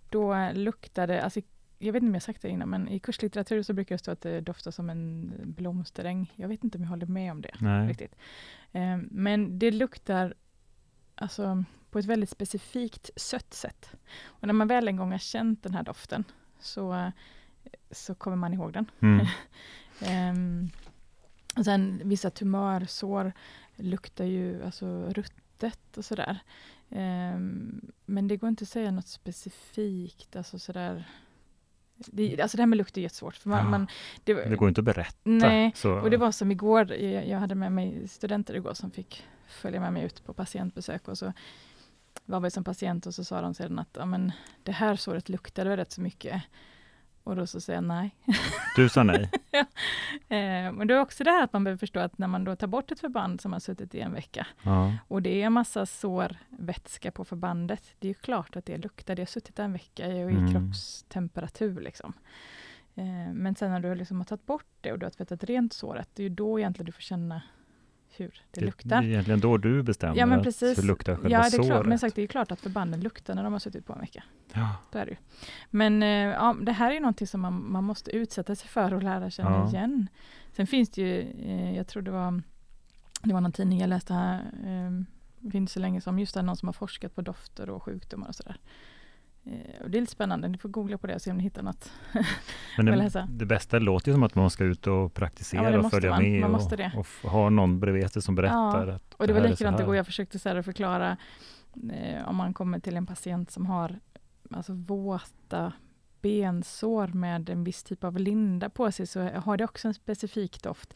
Då 0.08 0.50
luktar 0.54 1.06
det, 1.06 1.22
alltså 1.22 1.40
jag 1.82 1.92
vet 1.92 2.02
inte 2.02 2.10
om 2.10 2.14
jag 2.14 2.22
sagt 2.22 2.42
det 2.42 2.48
innan, 2.48 2.68
men 2.68 2.88
i 2.88 2.98
kurslitteratur 2.98 3.62
så 3.62 3.72
brukar 3.72 3.94
det 3.94 3.98
stå 3.98 4.10
att 4.10 4.20
det 4.20 4.40
doftar 4.40 4.70
som 4.70 4.90
en 4.90 5.32
blomsteräng. 5.44 6.32
Jag 6.36 6.48
vet 6.48 6.64
inte 6.64 6.78
om 6.78 6.84
jag 6.84 6.90
håller 6.90 7.06
med 7.06 7.32
om 7.32 7.40
det 7.40 7.50
Nej. 7.60 7.88
riktigt. 7.88 8.14
Eh, 8.72 8.96
men 9.10 9.58
det 9.58 9.70
luktar 9.70 10.34
alltså, 11.14 11.64
på 11.90 11.98
ett 11.98 12.04
väldigt 12.04 12.30
specifikt 12.30 13.10
sött 13.16 13.54
sätt. 13.54 13.90
Och 14.24 14.46
när 14.46 14.54
man 14.54 14.68
väl 14.68 14.88
en 14.88 14.96
gång 14.96 15.10
har 15.10 15.18
känt 15.18 15.62
den 15.62 15.74
här 15.74 15.82
doften 15.82 16.24
så, 16.60 17.12
så 17.90 18.14
kommer 18.14 18.36
man 18.36 18.54
ihåg 18.54 18.72
den. 18.72 18.90
Mm. 19.00 19.26
Ehm, 20.00 20.70
och 21.56 21.64
sen 21.64 22.00
vissa 22.04 22.30
tumörsår 22.30 23.32
luktar 23.76 24.24
ju 24.24 24.64
alltså 24.64 25.04
ruttet 25.08 25.96
och 25.96 26.04
sådär. 26.04 26.38
Ehm, 26.90 27.92
men 28.06 28.28
det 28.28 28.36
går 28.36 28.48
inte 28.48 28.62
att 28.62 28.68
säga 28.68 28.90
något 28.90 29.06
specifikt, 29.06 30.36
alltså 30.36 30.58
sådär. 30.58 31.04
Det, 31.96 32.42
alltså 32.42 32.56
det 32.56 32.62
här 32.62 32.66
med 32.66 32.76
lukt 32.76 32.96
är 32.96 33.00
jättesvårt. 33.00 33.36
För 33.36 33.48
man, 33.48 33.58
Ja. 33.58 33.70
man, 33.70 33.86
det, 34.24 34.34
Det 34.34 34.56
går 34.56 34.68
inte 34.68 34.80
att 34.80 34.84
berätta. 34.84 35.18
Nej, 35.22 35.72
så. 35.74 35.92
och 35.92 36.10
det 36.10 36.16
var 36.16 36.32
som 36.32 36.50
igår, 36.50 36.92
jag, 36.92 37.28
jag 37.28 37.38
hade 37.38 37.54
med 37.54 37.72
mig 37.72 38.08
studenter 38.08 38.54
igår 38.54 38.74
som 38.74 38.90
fick 38.90 39.24
följa 39.48 39.80
med 39.80 39.92
mig 39.92 40.04
ut 40.04 40.24
på 40.24 40.32
patientbesök 40.34 41.08
och 41.08 41.18
så 41.18 41.32
var 42.24 42.40
vi 42.40 42.50
som 42.50 42.64
patient 42.64 43.06
och 43.06 43.14
så 43.14 43.24
sa 43.24 43.40
de 43.40 43.54
sedan 43.54 43.78
att 43.78 43.88
ja, 43.92 44.06
men, 44.06 44.32
det 44.62 44.72
här 44.72 44.96
såret 44.96 45.28
luktade 45.28 45.76
rätt 45.76 45.92
så 45.92 46.00
mycket. 46.00 46.42
Och 47.24 47.36
då 47.36 47.46
så 47.46 47.60
säger 47.60 47.76
jag 47.76 47.84
nej. 47.84 48.16
Du 48.76 48.88
sa 48.88 49.02
nej. 49.02 49.30
Eh, 50.28 50.72
men 50.72 50.86
det 50.86 50.94
är 50.94 51.00
också 51.00 51.24
det 51.24 51.30
här 51.30 51.44
att 51.44 51.52
man 51.52 51.64
behöver 51.64 51.78
förstå 51.78 52.00
att 52.00 52.18
när 52.18 52.26
man 52.28 52.44
då 52.44 52.56
tar 52.56 52.66
bort 52.66 52.92
ett 52.92 53.00
förband 53.00 53.40
som 53.40 53.52
har 53.52 53.60
suttit 53.60 53.94
i 53.94 54.00
en 54.00 54.12
vecka 54.14 54.46
Ja. 54.62 54.92
och 55.08 55.22
det 55.22 55.42
är 55.42 55.46
en 55.46 55.52
massa 55.52 55.86
sårvätska 55.86 57.10
på 57.10 57.24
förbandet, 57.24 57.94
det 57.98 58.06
är 58.06 58.08
ju 58.08 58.14
klart 58.14 58.56
att 58.56 58.66
det 58.66 58.78
luktar. 58.78 59.14
Det 59.14 59.22
har 59.22 59.26
suttit 59.26 59.56
där 59.56 59.64
en 59.64 59.72
vecka 59.72 60.06
i 60.06 60.20
Mm. 60.20 60.52
kroppstemperatur. 60.52 61.80
Liksom. 61.80 62.12
Eh, 62.94 63.32
men 63.32 63.54
sen 63.54 63.70
när 63.70 63.80
du 63.80 63.94
liksom 63.94 64.16
har 64.18 64.24
tagit 64.24 64.46
bort 64.46 64.66
det 64.80 64.92
och 64.92 64.98
du 64.98 65.06
har 65.06 65.10
tvättat 65.10 65.44
rent 65.44 65.72
såret, 65.72 66.08
det 66.14 66.22
är 66.22 66.28
ju 66.28 66.34
då 66.34 66.58
egentligen 66.58 66.86
du 66.86 66.92
får 66.92 67.02
känna 67.02 67.42
hur 68.16 68.26
det, 68.28 68.32
Det, 68.50 68.60
det 68.60 68.66
luktar. 68.66 68.96
är 69.02 69.06
egentligen 69.06 69.40
då 69.40 69.56
du 69.56 69.82
bestämmer 69.82 70.16
Ja, 70.16 70.26
men 70.26 70.38
att 70.38 70.44
precis. 70.44 70.78
hur 70.78 70.82
luktar 70.82 71.14
själva 71.16 71.30
Ja, 71.30 71.38
det 71.40 71.46
är 71.46 71.50
såret. 71.50 71.66
klart, 71.66 71.86
men 71.86 71.98
sagt, 71.98 72.16
det 72.16 72.22
är 72.22 72.26
klart 72.26 72.52
att 72.52 72.60
förbanden 72.60 73.00
luktar 73.00 73.34
när 73.34 73.42
de 73.44 73.52
har 73.52 73.60
suttit 73.60 73.86
på 73.86 73.92
en 73.92 74.00
vecka. 74.00 74.24
Ja. 74.52 74.76
Så 74.92 74.98
är 74.98 75.04
det 75.04 75.10
ju. 75.10 75.16
Men 75.70 76.02
eh, 76.02 76.08
ja, 76.08 76.56
det 76.62 76.72
här 76.72 76.90
är 76.90 77.00
någonting 77.00 77.26
som 77.26 77.40
man, 77.40 77.72
man 77.72 77.84
måste 77.84 78.10
utsätta 78.10 78.54
sig 78.56 78.68
för 78.68 78.94
och 78.94 79.02
lära 79.02 79.30
känna 79.30 79.50
Ja. 79.50 79.68
igen. 79.68 80.08
Sen 80.52 80.66
finns 80.66 80.90
det 80.90 81.02
ju, 81.02 81.20
eh, 81.20 81.76
jag 81.76 81.86
tror 81.86 82.02
det 82.02 82.10
var, 82.10 82.42
det 83.22 83.32
var 83.34 83.40
någon 83.40 83.52
tidning 83.52 83.78
jag 83.80 83.88
läste 83.88 84.14
här, 84.14 84.40
eh, 84.66 85.04
det 85.40 85.50
finns 85.50 85.72
så 85.72 85.80
länge 85.80 86.00
som 86.00 86.18
just 86.18 86.34
det, 86.34 86.42
någon 86.42 86.56
som 86.56 86.68
har 86.68 86.72
forskat 86.72 87.14
på 87.14 87.22
dofter 87.22 87.70
och 87.70 87.82
sjukdomar 87.82 88.28
och 88.28 88.34
sådär. 88.34 88.56
Eh, 89.44 89.82
och 89.82 89.90
det 89.90 89.98
är 89.98 90.00
lite 90.00 90.12
spännande, 90.12 90.48
ni 90.48 90.58
får 90.58 90.68
googla 90.68 90.98
på 90.98 91.06
det 91.06 91.14
och 91.14 91.22
se 91.22 91.30
om 91.30 91.36
ni 91.36 91.42
hittar 91.42 91.62
något. 91.62 91.92
Men 92.76 92.86
det, 92.86 93.26
det 93.28 93.46
bästa 93.46 93.78
låter 93.78 94.08
ju 94.08 94.14
som 94.14 94.22
att 94.22 94.34
man 94.34 94.50
ska 94.50 94.64
ut 94.64 94.86
och 94.86 94.94
Ja, 94.94 95.08
praktisera 95.08 95.70
det 95.70 95.78
och 95.78 95.90
följa 95.90 96.10
man. 96.10 96.22
med 96.22 96.40
Man 96.40 96.54
och, 96.54 96.76
det. 96.76 96.92
och 96.96 97.30
ha 97.30 97.50
någon 97.50 97.80
bredvid 97.80 98.12
sig 98.12 98.22
som 98.22 98.34
berättar. 98.34 98.88
Att 98.88 99.14
Och 99.14 99.26
det 99.26 99.32
var 99.32 99.40
är 99.40 99.44
så 99.44 99.50
likadant 99.50 99.80
igår, 99.80 99.96
jag 99.96 100.06
försökte 100.06 100.38
så 100.38 100.62
förklara 100.62 101.16
eh, 101.92 102.28
om 102.28 102.36
man 102.36 102.54
kommer 102.54 102.78
till 102.78 102.96
en 102.96 103.06
patient 103.06 103.50
som 103.50 103.66
har 103.66 104.00
alltså, 104.50 104.72
våta 104.72 105.72
bensår 106.20 107.06
med 107.06 107.50
en 107.50 107.64
viss 107.64 107.82
typ 107.82 108.04
av 108.04 108.18
linda 108.18 108.70
på 108.70 108.92
sig, 108.92 109.06
så 109.06 109.20
har 109.22 109.56
det 109.56 109.64
också 109.64 109.88
en 109.88 109.94
specifik 109.94 110.62
doft. 110.62 110.94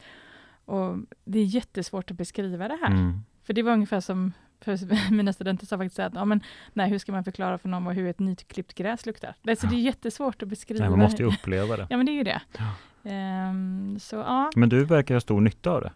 Och 0.65 0.97
det 1.25 1.39
är 1.39 1.45
jättesvårt 1.45 2.11
att 2.11 2.17
beskriva 2.17 2.67
det 2.67 2.77
här. 2.81 2.91
Mm. 2.91 3.19
För 3.43 3.53
det 3.53 3.63
var 3.63 3.71
ungefär 3.71 3.99
som 3.99 4.33
för 4.61 5.11
mina 5.11 5.33
studenter 5.33 5.65
sa 5.65 5.77
faktiskt 5.77 5.99
att 5.99 6.13
ja, 6.15 6.25
men, 6.25 6.43
nej, 6.73 6.89
hur 6.89 6.99
ska 6.99 7.11
man 7.11 7.23
förklara 7.23 7.57
för 7.57 7.69
någon 7.69 7.85
vad- 7.85 7.95
hur 7.95 8.07
ett 8.07 8.19
nyklippt 8.19 8.73
gräs 8.73 9.05
luktar? 9.05 9.35
Alltså, 9.47 9.67
det 9.67 9.75
är 9.75 9.79
jättesvårt 9.79 10.43
att 10.43 10.49
beskriva. 10.49 10.79
Nej, 10.79 10.89
man 10.89 10.99
måste 10.99 11.21
ju 11.23 11.27
uppleva 11.29 11.77
det. 11.77 11.87
Ja, 11.89 11.97
men 11.97 12.05
det 12.05 12.11
är 12.11 12.13
ju 12.13 12.23
det. 12.23 12.41
Ja. 12.57 12.73
Ehm, 13.11 13.99
så 13.99 14.15
ja, 14.15 14.51
Men 14.55 14.69
du 14.69 14.85
verkar 14.85 15.15
ha 15.15 15.21
stor 15.21 15.41
nytta 15.41 15.71
av 15.71 15.81
det. 15.81 15.91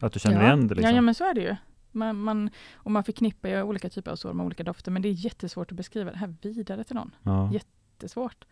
Att 0.00 0.12
du 0.12 0.20
känner 0.20 0.40
ja. 0.40 0.46
igen 0.46 0.68
det. 0.68 0.74
Liksom. 0.74 0.90
Ja, 0.90 0.96
ja, 0.96 1.00
men 1.02 1.14
så 1.14 1.24
är 1.24 1.34
det 1.34 1.40
ju. 1.40 1.56
Man, 1.92 2.16
man, 2.16 2.50
och 2.74 2.90
man 2.90 3.04
förknippar 3.04 3.48
ju 3.48 3.62
olika 3.62 3.88
typer 3.88 4.10
av 4.10 4.16
sår 4.16 4.32
med 4.32 4.46
olika 4.46 4.62
dofter, 4.62 4.90
men 4.90 5.02
det 5.02 5.08
är 5.08 5.12
jättesvårt 5.12 5.70
att 5.70 5.76
beskriva 5.76 6.10
det 6.10 6.16
här 6.18 6.34
vidare 6.42 6.84
till 6.84 6.94
någon. 6.96 7.10
ja. 7.22 7.52
Jättesvårt. 7.52 8.44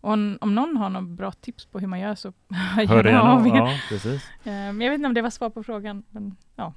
Och 0.00 0.12
om, 0.12 0.38
om 0.40 0.54
någon 0.54 0.76
har 0.76 0.90
något 0.90 1.08
bra 1.08 1.32
tips 1.32 1.66
på 1.66 1.78
hur 1.78 1.86
man 1.86 2.00
gör 2.00 2.14
så 2.14 2.32
Hör 2.88 3.04
gärna 3.04 3.22
av 3.22 3.46
er. 3.46 3.56
Ja, 3.56 3.78
precis. 3.88 4.30
Men 4.42 4.80
jag 4.80 4.90
vet 4.90 4.98
inte 4.98 5.06
om 5.08 5.14
det 5.14 5.22
var 5.22 5.30
svar 5.30 5.50
på 5.50 5.62
frågan. 5.62 6.02
Men, 6.10 6.36
ja. 6.56 6.72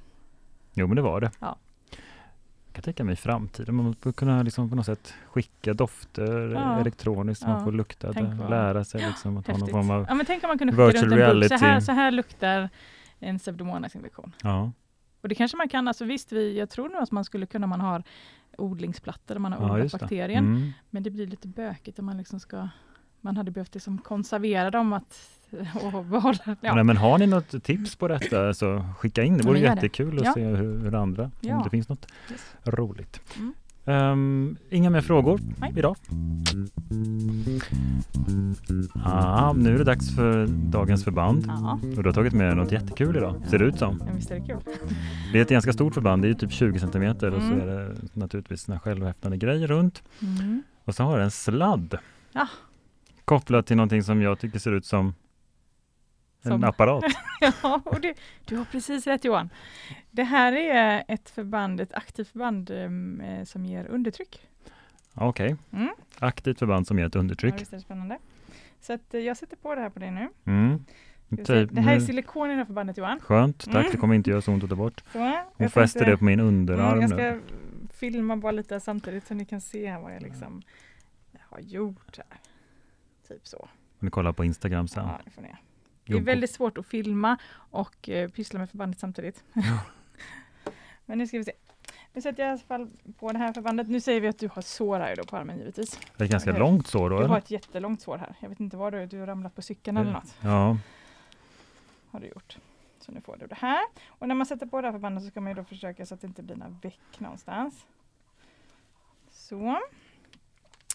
Jo, 0.74 0.86
men 0.86 0.96
det 0.96 1.02
var 1.02 1.20
det. 1.20 1.30
Ja. 1.40 1.56
Kan 2.72 2.82
tänka 2.82 3.04
mig 3.04 3.12
i 3.12 3.16
framtiden, 3.16 3.74
man 3.74 3.84
borde 4.02 4.12
kunna 4.12 4.42
liksom 4.42 4.70
på 4.70 4.76
något 4.76 4.86
sätt 4.86 5.14
skicka 5.26 5.74
dofter 5.74 6.48
Ja. 6.48 6.80
elektroniskt, 6.80 7.42
så 7.42 7.48
man 7.48 7.58
Ja. 7.58 7.64
får 7.64 7.72
lukta 7.72 8.12
Tänk 8.12 8.38
det, 8.40 8.48
lära 8.48 8.84
sig 8.84 9.06
liksom 9.06 9.36
att 9.36 9.46
ha 9.46 9.56
någon 9.58 9.68
form 9.68 9.90
av... 9.90 10.06
Ja, 10.08 10.14
men 10.14 10.26
tänk 10.26 10.44
om 10.44 10.48
man 10.48 10.58
kunde 10.58 10.72
skicka 10.72 11.06
runt 11.06 11.12
en 11.12 11.40
bok. 11.40 11.48
Så 11.48 11.54
här, 11.64 11.80
så 11.80 11.92
här 11.92 12.10
luktar 12.10 12.68
en 13.18 13.38
pseudomonasinfektion. 13.38 14.32
Ja, 14.42 14.72
Och 15.20 15.28
det 15.28 15.34
kanske 15.34 15.56
man 15.56 15.68
kan, 15.68 15.88
alltså 15.88 16.04
visst, 16.04 16.32
vi, 16.32 16.58
jag 16.58 16.70
tror 16.70 16.88
nog 16.88 17.02
att 17.02 17.10
man 17.10 17.24
skulle 17.24 17.46
kunna, 17.46 17.66
man 17.66 17.80
har 17.80 18.02
odlingsplattor 18.58 19.34
där 19.34 19.40
man 19.40 19.52
har 19.52 19.68
ja 19.68 19.74
odlat 19.74 19.92
det. 19.92 19.98
bakterien. 19.98 20.46
Mm. 20.46 20.72
Men 20.90 21.02
det 21.02 21.10
blir 21.10 21.26
lite 21.26 21.48
bökigt 21.48 21.98
om 21.98 22.06
man 22.06 22.18
liksom 22.18 22.40
ska, 22.40 22.68
man 23.20 23.36
hade 23.36 23.50
behövt 23.50 23.74
liksom 23.74 23.98
konservera 23.98 24.70
dem 24.70 24.92
att, 24.92 25.28
och 25.94 26.04
behålla. 26.04 26.38
Ja. 26.60 26.74
Nej, 26.74 26.84
men 26.84 26.96
har 26.96 27.18
ni 27.18 27.26
något 27.26 27.64
tips 27.64 27.96
på 27.96 28.08
detta 28.08 28.54
så 28.54 28.84
skicka 28.98 29.22
in. 29.22 29.36
Det 29.36 29.42
Ja, 29.42 29.48
vore 29.48 29.58
gör 29.58 29.68
det. 29.68 29.74
jättekul 29.74 30.18
att 30.18 30.24
Ja. 30.24 30.32
se 30.34 30.44
hur, 30.46 30.78
hur 30.78 30.94
andra, 30.94 31.30
Ja. 31.40 31.56
om 31.56 31.62
det 31.64 31.70
finns 31.70 31.88
något 31.88 32.06
Yes. 32.30 32.54
roligt. 32.64 33.20
Mm. 33.38 33.54
Ehm, 33.84 34.56
inga 34.70 34.90
mer 34.90 35.00
frågor 35.00 35.40
Nej. 35.58 35.72
idag. 35.76 35.96
Ah, 39.04 39.52
nu 39.52 39.74
är 39.74 39.78
det 39.78 39.84
dags 39.84 40.14
för 40.14 40.46
dagens 40.46 41.04
förband. 41.04 41.44
Ja, 41.48 41.78
Och 41.96 42.02
du 42.02 42.08
har 42.08 42.12
tagit 42.12 42.32
med 42.32 42.56
något 42.56 42.72
jättekul 42.72 43.16
idag, 43.16 43.34
ser 43.48 43.58
det 43.58 43.64
ut 43.64 43.78
som. 43.78 43.96
men 44.06 44.16
visst 44.16 44.30
är 44.30 44.34
det 44.34 44.46
kul. 44.46 44.56
Det 45.32 45.38
är 45.38 45.42
ett 45.42 45.48
ganska 45.48 45.72
stort 45.72 45.94
förband, 45.94 46.22
det 46.22 46.28
är 46.28 46.34
typ 46.34 46.52
20 46.52 46.78
centimeter 46.78 47.34
och 47.34 47.42
så 47.42 47.46
Mm. 47.52 47.60
är 47.60 47.66
det 47.66 47.96
naturligtvis 48.12 48.62
såna 48.62 48.80
självhäftande 48.80 49.36
grejer 49.36 49.66
runt. 49.66 50.02
Mm. 50.22 50.62
Och 50.84 50.94
så 50.94 51.02
har 51.02 51.18
det 51.18 51.24
en 51.24 51.30
sladd. 51.30 51.98
Ja. 52.32 52.48
Kopplat 53.24 53.66
till 53.66 53.76
någonting 53.76 54.02
som 54.02 54.22
jag 54.22 54.38
tycker 54.38 54.58
ser 54.58 54.72
ut 54.72 54.86
som, 54.86 55.14
Som- 56.42 56.52
en 56.52 56.64
apparat. 56.64 57.04
Ja, 57.62 57.80
och 57.84 58.00
det, 58.00 58.14
du 58.44 58.56
har 58.56 58.64
precis 58.64 59.06
rätt 59.06 59.24
Johan. 59.24 59.50
Det 60.10 60.22
här 60.24 60.52
är 60.52 61.04
ett 61.08 61.30
förband, 61.30 61.80
ett 61.80 61.94
aktivt 61.94 62.28
förband 62.28 62.70
em, 62.70 63.20
eh, 63.20 63.44
som 63.44 63.66
ger 63.66 63.86
undertryck. 63.86 64.46
Okej, 65.14 65.56
Mm. 65.72 65.88
aktivt 66.18 66.58
förband 66.58 66.86
som 66.86 66.98
ger 66.98 67.06
ett 67.06 67.14
Ja, 67.14 67.20
undertryck. 67.20 67.60
visst 67.60 67.72
är 67.72 67.76
det 67.76 67.82
spännande. 67.82 68.18
Så 68.80 68.92
att, 68.92 69.14
eh, 69.14 69.20
jag 69.20 69.36
sätter 69.36 69.56
på 69.56 69.74
det 69.74 69.80
här 69.80 69.90
på 69.90 69.98
dig 69.98 70.10
nu. 70.10 70.28
Mm. 70.44 70.84
Typ, 71.30 71.46
Det 71.72 71.80
här 71.80 71.92
är 71.94 71.98
nu- 72.00 72.06
silikon 72.06 72.46
i 72.50 72.52
det 72.52 72.58
här 72.58 72.64
förbandet 72.64 72.96
Johan. 72.98 73.20
Skönt, 73.20 73.64
tack. 73.64 73.74
Mm. 73.74 73.90
Det 73.92 73.96
kommer 73.98 74.14
inte 74.14 74.30
göra 74.30 74.40
så 74.40 74.52
ont 74.52 74.64
att 74.64 74.70
ta 74.70 74.76
bort. 74.76 75.02
Så, 75.12 75.18
Hon 75.18 75.32
jag 75.56 75.72
fäster 75.72 76.00
tänkte- 76.00 76.10
det 76.10 76.16
på 76.16 76.24
min 76.24 76.40
underarm 76.40 76.80
Mm, 76.98 77.00
jag 77.00 77.10
nu. 77.10 77.16
ska 77.16 77.94
filma 77.96 78.36
bara 78.36 78.52
lite 78.52 78.80
samtidigt 78.80 79.26
så 79.26 79.34
ni 79.34 79.44
kan 79.44 79.60
se 79.60 79.96
vad 79.96 80.14
jag 80.14 80.22
liksom 80.22 80.62
har 81.40 81.60
gjort 81.60 82.16
här. 82.16 82.38
Typ 83.28 83.46
så. 83.46 83.68
Ni 83.98 84.10
kollar 84.10 84.32
på 84.32 84.44
Instagram 84.44 84.88
sen. 84.88 85.04
Ja, 85.04 85.20
det 85.24 85.30
får 85.30 85.42
ni. 85.42 85.54
Det 86.04 86.12
är 86.16 86.20
väldigt 86.20 86.50
svårt 86.50 86.78
att 86.78 86.86
filma 86.86 87.36
och 87.70 88.08
eh, 88.08 88.30
pyssla 88.30 88.58
med 88.58 88.70
förbandet 88.70 89.00
samtidigt. 89.00 89.44
Men 91.06 91.18
nu 91.18 91.26
ska 91.26 91.38
vi 91.38 91.44
se. 91.44 91.52
Nu 92.12 92.22
sätter 92.22 92.42
jag 92.42 92.48
i 92.48 92.52
alla 92.52 92.58
fall 92.58 92.90
på 93.18 93.32
det 93.32 93.38
här 93.38 93.52
förbandet. 93.52 93.88
Nu 93.88 94.00
säger 94.00 94.20
vi 94.20 94.28
att 94.28 94.38
du 94.38 94.48
har 94.48 94.62
sår 94.62 95.00
här 95.00 95.16
då 95.16 95.24
på 95.24 95.36
armen 95.36 95.58
givetvis. 95.58 95.98
Det 96.16 96.24
är 96.24 96.28
ganska 96.28 96.50
Eller- 96.50 96.60
långt 96.60 96.86
sår 96.86 97.10
då, 97.10 97.20
Du 97.20 97.26
har 97.26 97.38
ett 97.38 97.50
jättelångt 97.50 98.00
sår 98.00 98.18
här. 98.18 98.34
Jag 98.40 98.48
vet 98.48 98.60
inte 98.60 98.76
var 98.76 98.90
du, 98.90 99.06
du 99.06 99.18
har 99.18 99.26
ramlat 99.26 99.54
på 99.54 99.62
cykeln 99.62 99.96
eller 99.96 100.12
något. 100.12 100.34
Ja, 100.40 100.76
Har 102.10 102.20
du 102.20 102.26
gjort. 102.26 102.56
Så 103.00 103.12
nu 103.12 103.20
får 103.20 103.36
du 103.36 103.46
det 103.46 103.54
här. 103.54 103.80
Och 104.08 104.28
när 104.28 104.34
man 104.34 104.46
sätter 104.46 104.66
på 104.66 104.80
det 104.80 104.86
här 104.86 104.92
förbandet 104.92 105.24
så 105.24 105.30
ska 105.30 105.40
man 105.40 105.50
ju 105.50 105.54
då 105.54 105.64
försöka 105.64 106.06
så 106.06 106.14
att 106.14 106.20
det 106.20 106.26
inte 106.26 106.42
blir 106.42 106.56
några 106.56 106.76
veck 106.82 107.00
någonstans. 107.18 107.86
Så. 109.30 109.80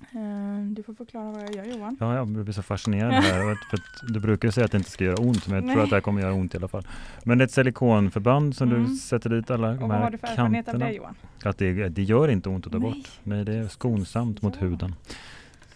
Eh, 0.01 0.63
Du 0.71 0.83
får 0.83 0.93
förklara 0.93 1.31
vad 1.31 1.41
jag 1.41 1.55
gör 1.55 1.65
Johan. 1.65 1.97
ja 1.99 2.15
jag 2.15 2.27
blir 2.27 2.53
så 2.53 2.61
fascinerad 2.63 3.13
här. 3.13 3.55
För 3.69 3.79
du 4.13 4.19
brukar 4.19 4.51
säga 4.51 4.65
att 4.65 4.71
det 4.71 4.77
inte 4.77 4.89
ska 4.91 5.03
göra 5.03 5.15
ont, 5.21 5.47
men 5.47 5.55
jag 5.55 5.63
tror 5.63 5.75
Nej. 5.75 5.83
att 5.83 5.89
det 5.89 5.95
här 5.95 6.01
kommer 6.01 6.21
göra 6.21 6.33
ont 6.33 6.53
i 6.53 6.57
alla 6.57 6.67
fall. 6.67 6.87
Men 7.23 7.37
det 7.37 7.43
är 7.43 7.45
ett 7.45 7.51
silikonförband 7.51 8.55
som 8.55 8.69
Mm. 8.71 8.85
du 8.85 8.95
sätter 8.95 9.29
dit 9.29 9.51
alla 9.51 9.69
Och 9.69 9.77
de 9.77 9.89
vad 9.89 9.97
har 9.99 10.11
du 10.11 10.17
för 10.17 10.27
erfarenhet 10.27 10.67
av 10.67 10.79
det 10.79 10.91
Johan? 10.91 11.15
Att 11.43 11.57
det, 11.57 11.89
det 11.89 12.03
gör 12.03 12.27
inte 12.27 12.49
ont 12.49 12.65
att 12.65 12.71
ta 12.71 12.79
Nej. 12.79 12.89
bort. 12.91 13.11
Nej, 13.23 13.45
det 13.45 13.53
är 13.53 13.67
skonsamt 13.67 14.41
mot 14.41 14.53
Ja. 14.55 14.67
huden. 14.67 14.95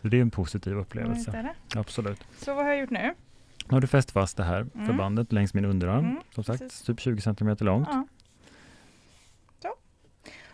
Så 0.02 0.08
det 0.08 0.18
är 0.18 0.22
en 0.22 0.32
positiv 0.32 0.74
Ja, 0.74 0.80
upplevelse. 0.80 1.32
är 1.32 1.44
det. 1.44 1.80
Absolut. 1.80 2.24
Så 2.38 2.54
vad 2.56 2.64
har 2.66 2.72
jag 2.72 2.80
gjort 2.82 2.90
nu? 2.90 3.14
Nu 3.70 3.74
har 3.76 3.82
du 3.82 3.88
fäst 3.88 4.12
fast 4.12 4.38
det 4.38 4.44
här 4.44 4.68
Mm. 4.76 4.88
förbandet 4.88 5.32
längs 5.34 5.54
min 5.54 5.66
underarm. 5.66 6.06
Mm, 6.06 6.18
Som 6.36 6.44
sagt, 6.44 6.60
precis. 6.60 6.82
typ 6.82 7.00
20 7.00 7.22
centimeter 7.22 7.66
långt. 7.66 7.88
Ja. 7.92 8.06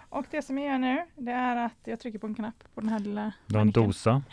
Och 0.10 0.26
det 0.32 0.42
som 0.42 0.58
jag 0.58 0.68
gör 0.72 0.78
nu, 0.78 1.06
det 1.16 1.32
är 1.32 1.56
att 1.56 1.78
jag 1.84 2.00
trycker 2.00 2.20
på 2.20 2.28
en 2.28 2.36
knapp 2.36 2.64
på 2.74 2.82
den 2.82 2.90
här 2.90 3.00
lilla 3.00 3.32
Du 3.46 3.56
har 3.56 3.62
en 3.62 3.72
dosa. 3.72 4.24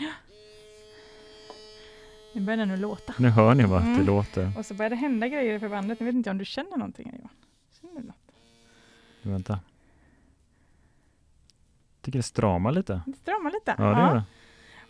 Nu 2.34 2.40
börjar 2.40 2.56
den 2.58 2.68
nu 2.68 2.76
låta. 2.76 3.14
Nu 3.18 3.28
hör 3.28 3.54
ni 3.54 3.64
vad 3.64 3.82
det 3.82 3.88
Mm. 3.88 4.06
låter. 4.06 4.58
Och 4.58 4.66
så 4.66 4.74
börjar 4.74 4.90
det 4.90 4.96
hända 4.96 5.28
grejer 5.28 5.54
i 5.54 5.60
förbandet. 5.60 6.00
Jag 6.00 6.06
vet 6.06 6.14
inte 6.14 6.30
om 6.30 6.38
du 6.38 6.44
känner 6.44 6.76
någonting 6.76 7.06
Johan? 7.18 7.28
Känner 7.80 8.00
du 8.00 8.06
något? 8.06 8.16
Vänta. 9.22 9.60
tycker 12.00 12.18
det 12.18 12.22
stramar 12.22 12.72
lite. 12.72 13.02
Det 13.06 13.12
stramar 13.16 13.50
lite. 13.50 13.74
Ja, 13.78 13.84
det 13.84 14.00
gör 14.00 14.14
det. 14.14 14.24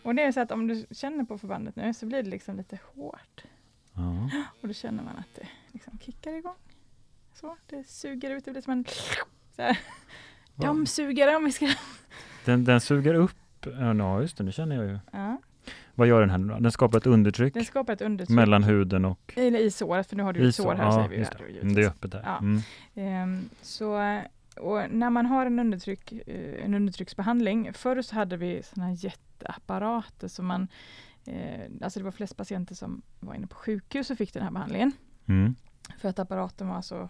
Och 0.03 0.15
det 0.15 0.21
är 0.23 0.31
så 0.31 0.39
att 0.39 0.51
om 0.51 0.67
du 0.67 0.85
känner 0.91 1.23
på 1.23 1.37
förbandet 1.37 1.75
nu 1.75 1.93
så 1.93 2.05
blir 2.05 2.23
det 2.23 2.29
liksom 2.29 2.55
lite 2.57 2.79
hårt. 2.95 3.43
Ja. 3.93 4.29
Och 4.61 4.67
då 4.67 4.73
känner 4.73 5.03
man 5.03 5.17
att 5.17 5.35
det 5.35 5.47
liksom 5.71 5.99
kickar 5.99 6.33
igång. 6.33 6.55
Så, 7.33 7.57
det 7.67 7.83
suger 7.87 8.29
ut, 8.31 8.45
det 8.45 8.51
blir 8.51 8.61
som 8.61 8.73
en 8.73 8.85
så 9.55 9.61
här, 9.61 9.79
dammsugare 10.55 11.35
om 11.35 11.45
vi 11.45 11.51
ska... 11.51 11.67
Den, 12.45 12.63
den 12.63 12.81
suger 12.81 13.13
upp, 13.13 13.65
ja 13.79 14.21
just 14.21 14.37
det, 14.37 14.43
nu 14.43 14.51
känner 14.51 14.75
jag 14.75 14.85
ju. 14.85 14.99
Ja, 15.11 15.37
Vad 15.95 16.07
gör 16.07 16.19
den 16.21 16.29
här 16.29 16.37
nu? 16.37 16.57
Den 16.59 16.71
skapar 16.71 16.97
ett 16.97 17.07
undertryck 17.07 17.53
den 17.53 17.65
skapar 17.65 17.93
ett 17.93 18.01
undertryck. 18.01 18.35
mellan 18.35 18.63
huden 18.63 19.05
och 19.05 19.33
Eller 19.37 19.59
i 19.59 19.71
såret, 19.71 20.07
för 20.09 20.15
nu 20.15 20.23
har 20.23 20.33
du 20.33 20.47
ett 20.49 20.55
så- 20.55 20.63
sår 20.63 20.75
här 20.75 20.83
ja, 20.83 20.91
säger 20.93 21.07
vi 21.09 21.15
ju 21.15 21.19
just 21.19 21.33
här 21.33 21.41
det. 21.61 21.75
Det 21.75 21.81
är 21.81 21.87
öppet 21.87 22.11
där. 22.11 22.21
Ja. 22.25 22.37
Mm. 22.37 22.61
Ehm, 22.95 23.49
så, 23.61 23.93
och 24.59 24.81
när 24.89 25.09
man 25.09 25.25
har 25.25 25.45
en, 25.45 25.59
undertryck, 25.59 26.11
eh, 26.11 26.65
en 26.65 26.73
undertrycksbehandling, 26.73 27.73
förr 27.73 28.01
så 28.01 28.15
hade 28.15 28.37
vi 28.37 28.61
här 28.75 29.05
jätteapparater 29.05 30.27
som 30.27 30.45
man, 30.45 30.67
eh, 31.25 31.61
alltså 31.81 31.99
det 31.99 32.03
var 32.03 32.11
flest 32.11 32.37
patienter 32.37 32.75
som 32.75 33.01
var 33.19 33.33
inne 33.35 33.47
på 33.47 33.55
sjukhus 33.55 34.09
och 34.11 34.17
fick 34.17 34.33
den 34.33 34.43
här 34.43 34.51
behandlingen. 34.51 34.91
Mm. 35.25 35.55
För 35.97 36.09
att 36.09 36.19
apparaten 36.19 36.67
var 36.67 36.81
så, 36.81 37.09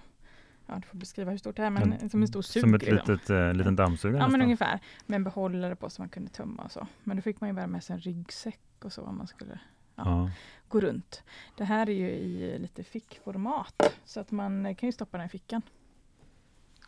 ja 0.68 0.76
du 0.76 0.82
får 0.82 0.98
beskriva 0.98 1.32
hur 1.32 1.38
stort 1.38 1.56
det 1.56 1.64
är, 1.64 1.70
men 1.70 1.94
En- 1.94 2.10
som 2.10 2.22
en 2.22 2.28
stor 2.28 2.42
sug. 2.42 2.62
Som 2.62 2.74
ett 2.74 2.82
liksom. 2.82 3.14
litet, 3.14 3.30
eh, 3.30 3.54
liten 3.54 3.76
dammsugare 3.76 4.18
Ja 4.18 4.22
men 4.28 4.32
nästan. 4.32 4.42
ungefär, 4.42 4.80
med 5.06 5.16
en 5.16 5.24
behållare 5.24 5.76
på 5.76 5.90
så 5.90 6.02
man 6.02 6.10
kunde 6.10 6.30
tömma 6.32 6.64
och 6.64 6.72
så. 6.72 6.88
Men 7.04 7.18
då 7.18 7.22
fick 7.22 7.42
man 7.42 7.50
ju 7.50 7.54
bära 7.54 7.68
med 7.68 7.84
sig 7.84 7.94
en 7.94 8.00
ryggsäck 8.00 8.60
och 8.84 8.94
så 8.94 9.02
om 9.04 9.18
man 9.18 9.28
skulle 9.28 9.60
Ja. 9.96 10.30
gå 10.68 10.80
runt. 10.80 11.24
Det 11.58 11.64
här 11.64 11.90
är 11.90 11.94
ju 11.94 12.10
i 12.10 12.60
lite 12.60 12.84
fickformat, 12.84 13.82
så 14.06 14.20
att 14.20 14.32
man 14.32 14.66
eh, 14.66 14.76
kan 14.76 14.88
ju 14.88 14.94
stoppa 14.94 15.18
den 15.18 15.26
i 15.26 15.30
fickan. 15.30 15.62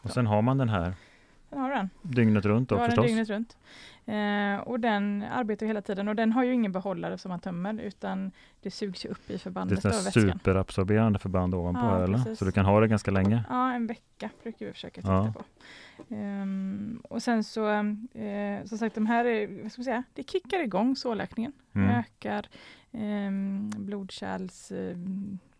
Och 0.01 0.11
sen 0.11 0.27
har 0.27 0.41
man 0.41 0.57
den 0.57 0.69
här 0.69 0.93
har 1.59 1.69
du 1.69 1.75
den. 1.75 1.89
dygnet 2.01 2.45
runt 2.45 2.69
Du 2.69 2.75
då 2.75 2.81
har 2.81 2.87
den 2.87 2.91
förstås. 2.91 3.05
dygnet 3.05 3.29
runt. 3.29 3.57
Eh, 4.05 4.67
och 4.67 4.79
den 4.79 5.23
arbetar 5.31 5.65
hela 5.65 5.81
tiden 5.81 6.07
och 6.07 6.15
den 6.15 6.31
har 6.31 6.43
ju 6.43 6.53
ingen 6.53 6.71
behållare 6.71 7.17
som 7.17 7.29
man 7.29 7.39
tömmer 7.39 7.79
utan 7.79 8.31
det 8.61 8.71
sugs 8.71 9.05
upp 9.05 9.17
i 9.17 9.23
Det 9.27 9.33
är 9.33 9.37
förbandet 9.37 9.85
ett 9.85 10.13
superabsorberande 10.13 11.19
förband 11.19 11.55
ovanpå 11.55 11.79
Ja, 11.81 11.89
här, 11.89 12.03
eller? 12.03 12.17
precis. 12.17 12.39
Så 12.39 12.45
du 12.45 12.51
kan 12.51 12.65
ha 12.65 12.79
det 12.79 12.87
ganska 12.87 13.11
länge. 13.11 13.43
Ja, 13.49 13.73
en 13.73 13.87
vecka 13.87 14.29
brukar 14.43 14.65
vi 14.65 14.73
försöka 14.73 15.01
titta 15.01 15.13
Ja. 15.13 15.33
på. 15.37 15.43
Ehm, 16.15 17.01
och 17.09 17.23
sen 17.23 17.43
så, 17.43 17.69
eh, 17.69 18.65
som 18.65 18.77
sagt, 18.77 18.95
de 18.95 19.05
här 19.05 19.25
är, 19.25 19.61
vad 19.63 19.71
ska 19.71 19.79
vi 19.81 19.85
säga, 19.85 20.03
det 20.13 20.29
kickar 20.29 20.59
igång 20.63 20.95
sårläkningen. 20.95 21.51
Mm. 21.75 21.89
Ökar 21.89 22.45
um, 22.91 23.69
blodkärls 23.77 24.71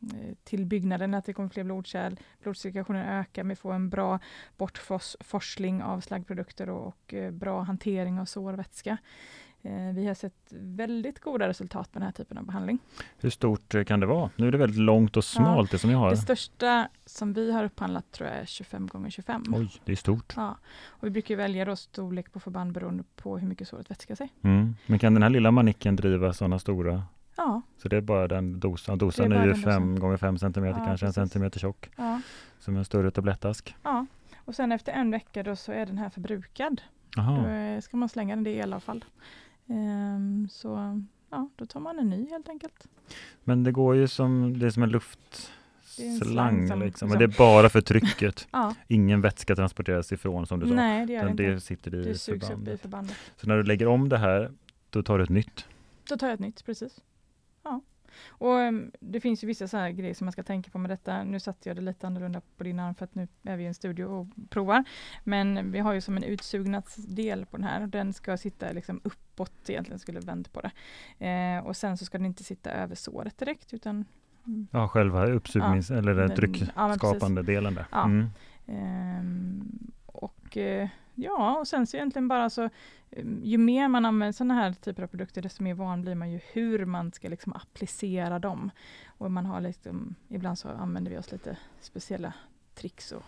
eh, 0.02 0.36
tillbyggnaden, 0.44 1.14
att 1.14 1.26
det 1.26 1.34
kommer 1.34 1.50
fler 1.50 1.64
blodkärl. 1.64 2.16
Blodcirkulationen 2.44 3.08
ökar, 3.08 3.44
vi 3.44 3.56
får 3.56 3.74
en 3.74 3.90
bra 3.90 4.20
bortforsling 4.58 5.84
av 5.84 6.02
slaggprodukter 6.02 6.70
och, 6.70 6.88
och 6.88 7.14
eh, 7.14 7.32
bra 7.32 7.62
hantering 7.62 8.20
av 8.20 8.26
sårvätska. 8.26 8.98
Eh, 9.62 9.94
vi 9.94 10.08
har 10.08 10.14
sett 10.14 10.34
väldigt 10.50 11.20
goda 11.20 11.48
resultat 11.48 11.94
med 11.94 12.02
den 12.02 12.06
här 12.06 12.12
typen 12.12 12.38
av 12.38 12.46
behandling. 12.46 12.80
Hur 13.18 13.30
stort 13.30 13.88
kan 13.88 14.00
det 14.00 14.06
vara? 14.06 14.30
Nu 14.36 14.48
är 14.48 14.52
det 14.52 14.58
väldigt 14.58 14.80
långt 14.80 15.18
och 15.18 15.24
smalt 15.24 15.72
det 15.72 15.80
som 15.80 15.90
jag 15.90 15.98
har. 15.98 16.10
Det 16.10 16.18
största 16.18 16.90
som 17.06 17.34
vi 17.34 17.52
har 17.52 17.64
upphandlat 17.64 18.12
tror 18.12 18.30
jag 18.30 18.38
är 18.38 18.46
25 18.46 18.88
gånger 18.88 19.10
25. 19.10 19.44
Oj, 19.54 19.72
det 19.86 19.92
är 19.92 19.96
stort. 19.96 20.34
Ja, 20.36 20.58
och 20.86 21.08
vi 21.08 21.10
brukar 21.10 21.36
välja 21.36 21.66
då 21.66 21.76
storlek 21.76 22.32
på 22.34 22.40
förband 22.40 22.72
beroende 22.72 23.04
på 23.16 23.38
hur 23.38 23.48
mycket 23.48 23.68
såret 23.68 23.92
vätskar 23.92 24.16
sig. 24.16 24.34
Mm. 24.42 24.76
Men 24.86 25.00
kan 25.00 25.14
den 25.14 25.24
här 25.24 25.30
lilla 25.30 25.52
manicken 25.52 25.96
driva 25.96 26.34
sådana 26.34 26.60
stora? 26.60 27.04
Ja, 27.38 27.62
Så 27.78 27.88
det 27.88 27.98
är 27.98 28.02
bara 28.02 28.28
den 28.28 28.60
dosan. 28.60 28.98
Dosan 28.98 29.30
Det 29.30 29.36
är 29.36 29.46
ju 29.46 29.52
den 29.54 29.62
fem 29.62 29.64
dosan. 29.66 30.00
gånger 30.00 30.18
fem 30.18 30.38
centimeter, 30.38 30.80
Ja, 30.80 30.86
kanske 30.86 31.06
en 31.06 31.10
precis. 31.14 31.16
centimeter 31.32 31.60
tjock. 31.60 31.90
ja, 31.96 32.22
Som 32.60 32.78
en 32.78 32.86
större 32.86 33.12
tablettask. 33.12 33.76
ja. 33.84 34.06
Och 34.46 34.56
sen 34.56 34.72
efter 34.72 34.92
en 34.92 35.12
vecka 35.12 35.44
då 35.44 35.56
så 35.56 35.72
är 35.72 35.86
den 35.86 35.98
här 35.98 36.10
förbrukad. 36.10 36.82
Då 37.16 37.22
Jaha. 37.22 37.50
eh, 37.52 37.82
ska 37.82 37.98
man 37.98 38.10
slänga 38.10 38.36
den, 38.36 38.44
det 38.44 38.50
är 38.60 38.64
elavfall. 38.64 39.06
Ehm, 39.68 40.48
så 40.52 41.02
ja, 41.30 41.50
då 41.56 41.66
tar 41.66 41.80
man 41.80 42.00
en 42.00 42.10
ny 42.10 42.30
helt 42.30 42.50
enkelt. 42.50 42.88
Men 43.44 43.64
det 43.64 43.72
går 43.72 43.96
ju 43.96 44.08
som, 44.08 44.60
det 44.60 44.66
är 44.66 44.70
som 44.70 44.84
en 44.84 44.90
Det 44.90 44.94
är 44.94 46.06
en 46.06 46.12
luftslang 46.12 46.32
slang 46.34 46.68
som- 46.68 46.80
liksom. 46.80 47.00
som- 47.00 47.10
Men 47.10 47.20
det 47.30 47.36
är 47.36 47.38
bara 47.38 47.70
för 47.70 47.82
trycket. 47.82 48.48
Ja, 48.52 48.76
Ingen 48.88 49.22
vätska 49.22 49.56
transporteras 49.56 50.12
ifrån 50.12 50.48
som 50.48 50.60
du 50.60 50.68
sa. 50.68 50.74
nej 50.74 51.06
det 51.06 51.14
gör 51.14 51.20
det 51.20 51.26
Utan 51.26 51.32
inte. 51.32 51.44
det 51.44 51.62
sitter 51.62 51.96
i 51.96 52.04
Det 52.04 52.16
sugs 52.18 52.38
upp 52.44 52.44
i 52.44 52.48
förbandet. 52.50 52.82
förbandet. 52.82 53.18
Så 53.38 53.48
när 53.48 53.58
du 53.58 53.64
lägger 53.64 53.88
om 53.88 54.10
det 54.10 54.18
här, 54.18 54.52
då 54.90 55.04
tar 55.04 55.18
du 55.18 55.24
ett 55.24 55.30
nytt. 55.30 55.66
Då 56.10 56.18
tar 56.18 56.28
jag 56.28 56.34
ett 56.34 56.40
nytt, 56.40 56.66
precis. 56.66 57.00
Ja. 58.40 58.46
Och 58.48 58.60
em, 58.62 58.92
det 59.00 59.20
finns 59.20 59.44
ju 59.44 59.48
vissa 59.48 59.68
så 59.68 59.78
här 59.78 59.90
grejer 59.92 60.14
som 60.14 60.26
man 60.26 60.32
ska 60.32 60.44
tänka 60.44 60.72
på 60.72 60.78
med 60.78 60.90
detta. 60.92 61.24
Nu 61.24 61.40
satte 61.40 61.70
jag 61.70 61.76
det 61.76 61.82
lite 61.82 62.08
annorlunda 62.08 62.42
på 62.58 62.64
din 62.64 62.80
arm 62.80 62.96
för 62.96 63.04
att 63.06 63.16
nu 63.16 63.28
är 63.44 63.58
vi 63.58 63.64
i 63.64 63.68
en 63.68 63.74
studio 63.74 64.06
och 64.06 64.28
provar. 64.50 64.84
Men 65.24 65.72
vi 65.72 65.80
har 65.80 65.94
ju 65.94 66.02
som 66.02 66.18
en 66.18 66.24
utsugnadsdel 66.24 67.46
på 67.46 67.58
den 67.58 67.64
här 67.66 67.82
och 67.82 67.90
den 67.90 68.14
ska 68.14 68.38
sitta 68.38 68.72
liksom 68.72 69.02
uppåt 69.04 69.70
egentligen, 69.70 70.00
skulle 70.00 70.20
vänt 70.20 70.54
på 70.54 70.62
det. 70.62 70.72
Eh, 71.28 71.66
och 71.66 71.76
sen 71.78 71.98
så 71.98 72.06
ska 72.06 72.18
den 72.18 72.26
inte 72.26 72.44
sitta 72.44 72.72
över 72.72 72.96
såret 72.96 73.38
direkt 73.38 73.74
utan 73.74 74.06
mm, 74.46 74.68
Ja, 74.72 74.88
själva 74.88 75.26
uppsugnings 75.26 75.92
eller 75.92 76.14
den 76.16 76.28
den- 76.30 76.70
ja, 76.76 76.90
tryckskapande 76.90 77.42
delen 77.44 77.76
där. 77.76 77.86
Ja. 77.92 78.04
Mm. 78.06 78.30
Ehm, 78.68 79.92
och 80.06 80.58
eh, 80.58 80.90
ja, 81.18 81.58
och 81.60 81.68
sen 81.68 81.88
så 81.88 81.98
egentligen 81.98 82.28
bara 82.28 82.50
så 82.50 82.70
em, 83.12 83.42
ju 83.44 83.58
mer 83.58 83.88
man 83.88 84.06
använder 84.06 84.32
sådana 84.32 84.54
här 84.54 84.74
typer 84.74 85.04
av 85.04 85.08
produkter, 85.08 85.42
desto 85.42 85.64
mer 85.64 85.74
van 85.74 86.02
blir 86.02 86.16
man 86.16 86.32
ju 86.32 86.40
hur 86.54 86.86
man 86.86 87.12
ska 87.12 87.30
liksom 87.30 87.54
applicera 87.54 88.40
dem. 88.40 88.72
Och 89.08 89.32
man 89.32 89.46
har 89.46 89.62
liksom, 89.62 90.16
ibland 90.28 90.60
så 90.60 90.70
använder 90.70 91.12
vi 91.12 91.18
oss 91.18 91.32
lite 91.32 91.58
speciella 91.80 92.34
tricks 92.76 93.12
och 93.12 93.24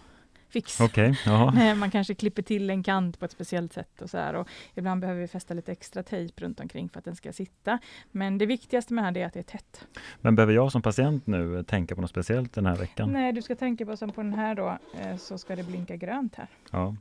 fix. 0.49 0.81
Eh, 0.97 1.75
Man 1.75 1.91
kanske 1.91 2.15
klipper 2.15 2.41
till 2.41 2.69
en 2.69 2.83
kant 2.83 3.19
på 3.19 3.25
ett 3.25 3.31
speciellt 3.31 3.73
sätt 3.73 4.01
och 4.01 4.09
så 4.09 4.17
här. 4.17 4.33
Och 4.33 4.47
ibland 4.75 5.01
behöver 5.01 5.21
vi 5.21 5.27
fästa 5.27 5.53
lite 5.53 5.71
extra 5.71 6.03
tejp 6.03 6.43
runt 6.43 6.59
omkring 6.59 6.89
för 6.89 6.99
att 6.99 7.05
den 7.05 7.15
ska 7.15 7.33
sitta. 7.33 7.79
Men 8.11 8.37
det 8.37 8.45
viktigaste 8.45 8.93
med 8.93 9.13
det 9.13 9.19
här 9.19 9.23
är 9.23 9.27
att 9.27 9.33
det 9.33 9.39
är 9.39 9.43
tätt. 9.43 9.87
Men 10.21 10.35
behöver 10.35 10.53
jag 10.53 10.71
som 10.71 10.81
patient 10.81 11.27
nu 11.27 11.57
eh, 11.57 11.63
tänka 11.63 11.95
på 11.95 12.01
något 12.01 12.09
speciellt 12.09 12.53
den 12.53 12.65
här 12.65 12.75
veckan? 12.75 13.13
Nej, 13.13 13.33
du 13.33 13.41
ska 13.41 13.55
tänka 13.55 13.85
på 13.85 13.97
som 13.97 14.11
på 14.11 14.21
den 14.21 14.33
här 14.33 14.55
då, 14.55 14.77
eh, 14.99 15.17
så 15.17 15.37
ska 15.37 15.55
det 15.55 15.63
blinka 15.63 15.95
grönt 15.95 16.35
här. 16.35 16.47
Ja. 16.71 16.95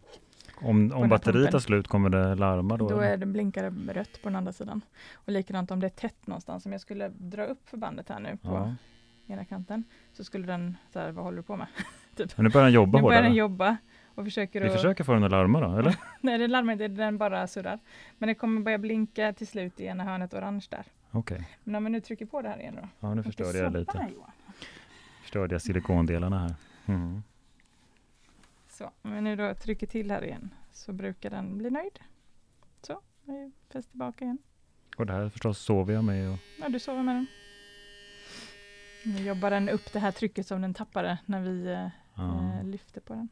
Om, 0.61 0.93
om 0.93 1.09
batteriet 1.09 1.51
tar 1.51 1.59
slut, 1.59 1.89
kommer 1.89 2.11
det 2.11 2.35
larma 2.35 2.77
då? 2.77 2.89
Då 2.89 2.99
är 2.99 3.17
det 3.17 3.27
blinkar 3.27 3.71
det 3.71 3.93
rött 3.93 4.23
på 4.23 4.29
den 4.29 4.37
andra 4.37 4.53
sidan. 4.53 4.81
Och 5.15 5.33
likadant 5.33 5.71
om 5.71 5.81
det 5.81 5.87
är 5.87 5.91
tätt 5.91 6.27
någonstans, 6.27 6.67
om 6.67 6.73
jag 6.73 6.81
skulle 6.81 7.09
dra 7.09 7.45
upp 7.45 7.69
förbandet 7.69 8.09
här 8.09 8.21
nu 8.21 8.37
på 8.43 8.49
ja. 8.49 9.35
ena 9.35 9.45
kanten, 9.45 9.85
så 10.13 10.25
skulle 10.25 10.47
den 10.47 10.77
så 10.93 10.99
här, 10.99 11.13
vad 11.13 11.25
håller 11.25 11.37
du 11.37 11.43
på 11.43 11.57
med? 11.57 11.67
Men 12.37 12.45
nu 12.45 12.51
börjar 12.51 12.65
den 12.65 12.75
jobba 12.75 12.99
nu 12.99 13.03
börjar 13.03 13.23
den 13.23 13.35
jobba 13.35 13.77
och 14.15 14.25
försöker 14.25 14.61
Vi 14.61 14.67
att... 14.67 14.73
försöker 14.73 15.05
få 15.05 15.13
den 15.13 15.25
att 15.25 15.31
larma 15.31 15.61
då, 15.61 15.79
eller? 15.79 15.97
Nej, 16.21 16.39
den 16.39 16.51
larmar 16.51 16.73
inte, 16.73 16.89
den 16.89 17.19
bara 17.19 17.47
surrar. 17.47 17.79
Men 18.19 18.27
det 18.27 18.35
kommer 18.35 18.61
börja 18.61 18.79
blinka 18.79 19.33
till 19.33 19.47
slut 19.47 19.81
i 19.81 19.85
ena 19.85 20.05
hörnet 20.05 20.35
orange 20.35 20.67
där. 20.71 20.85
Okej, 21.11 21.49
Men 21.65 21.75
om 21.75 21.85
jag 21.85 21.93
nu 21.93 22.01
trycker 22.01 22.27
på 22.27 22.43
det 22.43 22.49
här 22.49 22.61
igen 22.61 22.79
då. 22.83 22.89
ja 23.01 23.15
nu 23.15 23.23
förstörde 23.23 23.59
jag 23.59 23.73
lite. 23.73 24.09
Förstörde 25.23 25.55
jag 25.55 25.63
silikondelarna 25.63 26.39
här. 26.39 26.55
Mm. 26.87 27.23
Så, 28.79 28.91
om 29.03 29.13
jag 29.13 29.25
nu 29.25 29.37
då 29.37 29.55
trycker 29.55 29.87
till 29.87 30.11
här 30.11 30.25
igen 30.25 30.55
så 30.73 30.93
brukar 30.93 31.31
den 31.31 31.59
bli 31.59 31.71
nöjd. 31.71 31.99
Så, 32.83 33.01
nu 33.25 33.53
fäst 33.73 33.91
tillbaka 33.91 34.25
igen. 34.25 34.39
Och 34.97 35.07
det 35.07 35.13
här 35.13 35.29
förstås 35.29 35.59
sover 35.59 35.95
jag 35.95 36.05
med. 36.05 36.33
Och, 36.33 36.39
Ja, 36.61 36.69
du 36.69 36.79
sover 36.79 37.03
med 37.03 37.15
den. 37.15 37.27
Nu 39.05 39.23
jobbar 39.23 39.51
den 39.51 39.69
upp 39.69 39.93
det 39.93 39.99
här 39.99 40.13
trycket 40.13 40.47
som 40.47 40.63
den 40.63 40.75
tappade 40.75 41.19
när 41.27 41.41
vi 41.41 41.67
eh, 41.67 41.89
ja. 42.15 42.53
eh, 42.59 42.65
lyfte 42.65 43.01
på 43.01 43.15
den. 43.15 43.29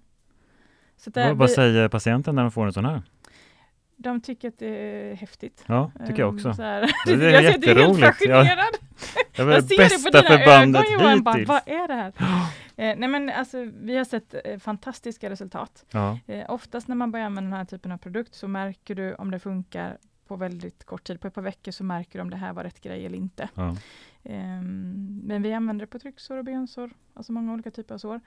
Så 0.96 1.10
vad, 1.14 1.36
vad 1.36 1.48
vi, 1.48 1.54
säger 1.54 1.88
patienten 1.88 2.34
när 2.34 2.42
de 2.42 2.50
får 2.50 2.66
en 2.66 2.72
sån 2.72 2.84
här? 2.84 3.02
De 3.96 4.20
tycker 4.20 4.48
att 4.48 4.58
det 4.58 4.66
är 4.68 5.14
häftigt. 5.14 5.64
Ja, 5.66 5.90
tycker 6.06 6.18
jag 6.22 6.28
Ehm, 6.28 6.34
också. 6.36 6.54
Så 6.54 6.62
här. 6.62 6.90
Det 7.06 7.12
är 7.12 7.30
jag 7.30 7.42
ser 7.44 7.54
att 7.54 7.60
du 7.62 7.70
är 7.70 7.74
helt 7.74 8.00
jätteroligt. 8.00 8.16
Ja. 8.20 8.44
Jag 9.36 9.48
det 9.48 9.62
ser 9.62 9.76
det 9.98 10.04
på 10.04 10.10
dina 10.10 10.36
förbandet 10.38 10.82
ögon 10.82 10.92
Johan. 11.02 11.22
Bara, 11.22 11.44
vad 11.46 11.62
är 11.66 11.88
det 11.88 11.94
här? 11.94 12.08
eh, 12.76 12.96
nej 12.98 13.08
men 13.08 13.30
alltså, 13.30 13.70
vi 13.80 13.96
har 13.96 14.04
sett 14.04 14.34
eh, 14.44 14.58
fantastiska 14.58 15.30
resultat. 15.30 15.84
Ja, 15.90 16.18
Eh, 16.26 16.44
oftast 16.50 16.88
när 16.88 16.96
man 16.96 17.12
börjar 17.12 17.30
med 17.30 17.44
den 17.44 17.52
här 17.52 17.64
typen 17.64 17.92
av 17.92 17.98
produkt 17.98 18.34
så 18.34 18.48
märker 18.48 18.94
du 18.94 19.14
om 19.14 19.30
det 19.30 19.38
funkar 19.38 19.98
på 20.26 20.36
väldigt 20.36 20.84
kort 20.84 21.04
tid. 21.04 21.20
På 21.20 21.28
ett 21.28 21.34
par 21.34 21.42
veckor 21.42 21.72
så 21.72 21.84
märker 21.84 22.18
du 22.18 22.22
om 22.22 22.30
det 22.30 22.36
här 22.36 22.52
var 22.52 22.64
rätt 22.64 22.80
grej 22.80 23.06
eller 23.06 23.18
inte. 23.18 23.48
ja. 23.54 23.76
Ehm, 24.24 25.20
men 25.24 25.42
vi 25.42 25.52
använder 25.52 25.86
det 25.86 25.90
på 25.90 25.98
trycksår 25.98 26.36
och 26.36 26.44
bensår, 26.44 26.90
alltså 27.14 27.32
många 27.32 27.52
olika 27.52 27.70
typer 27.70 27.94
av 27.94 27.98
sår. 27.98 28.20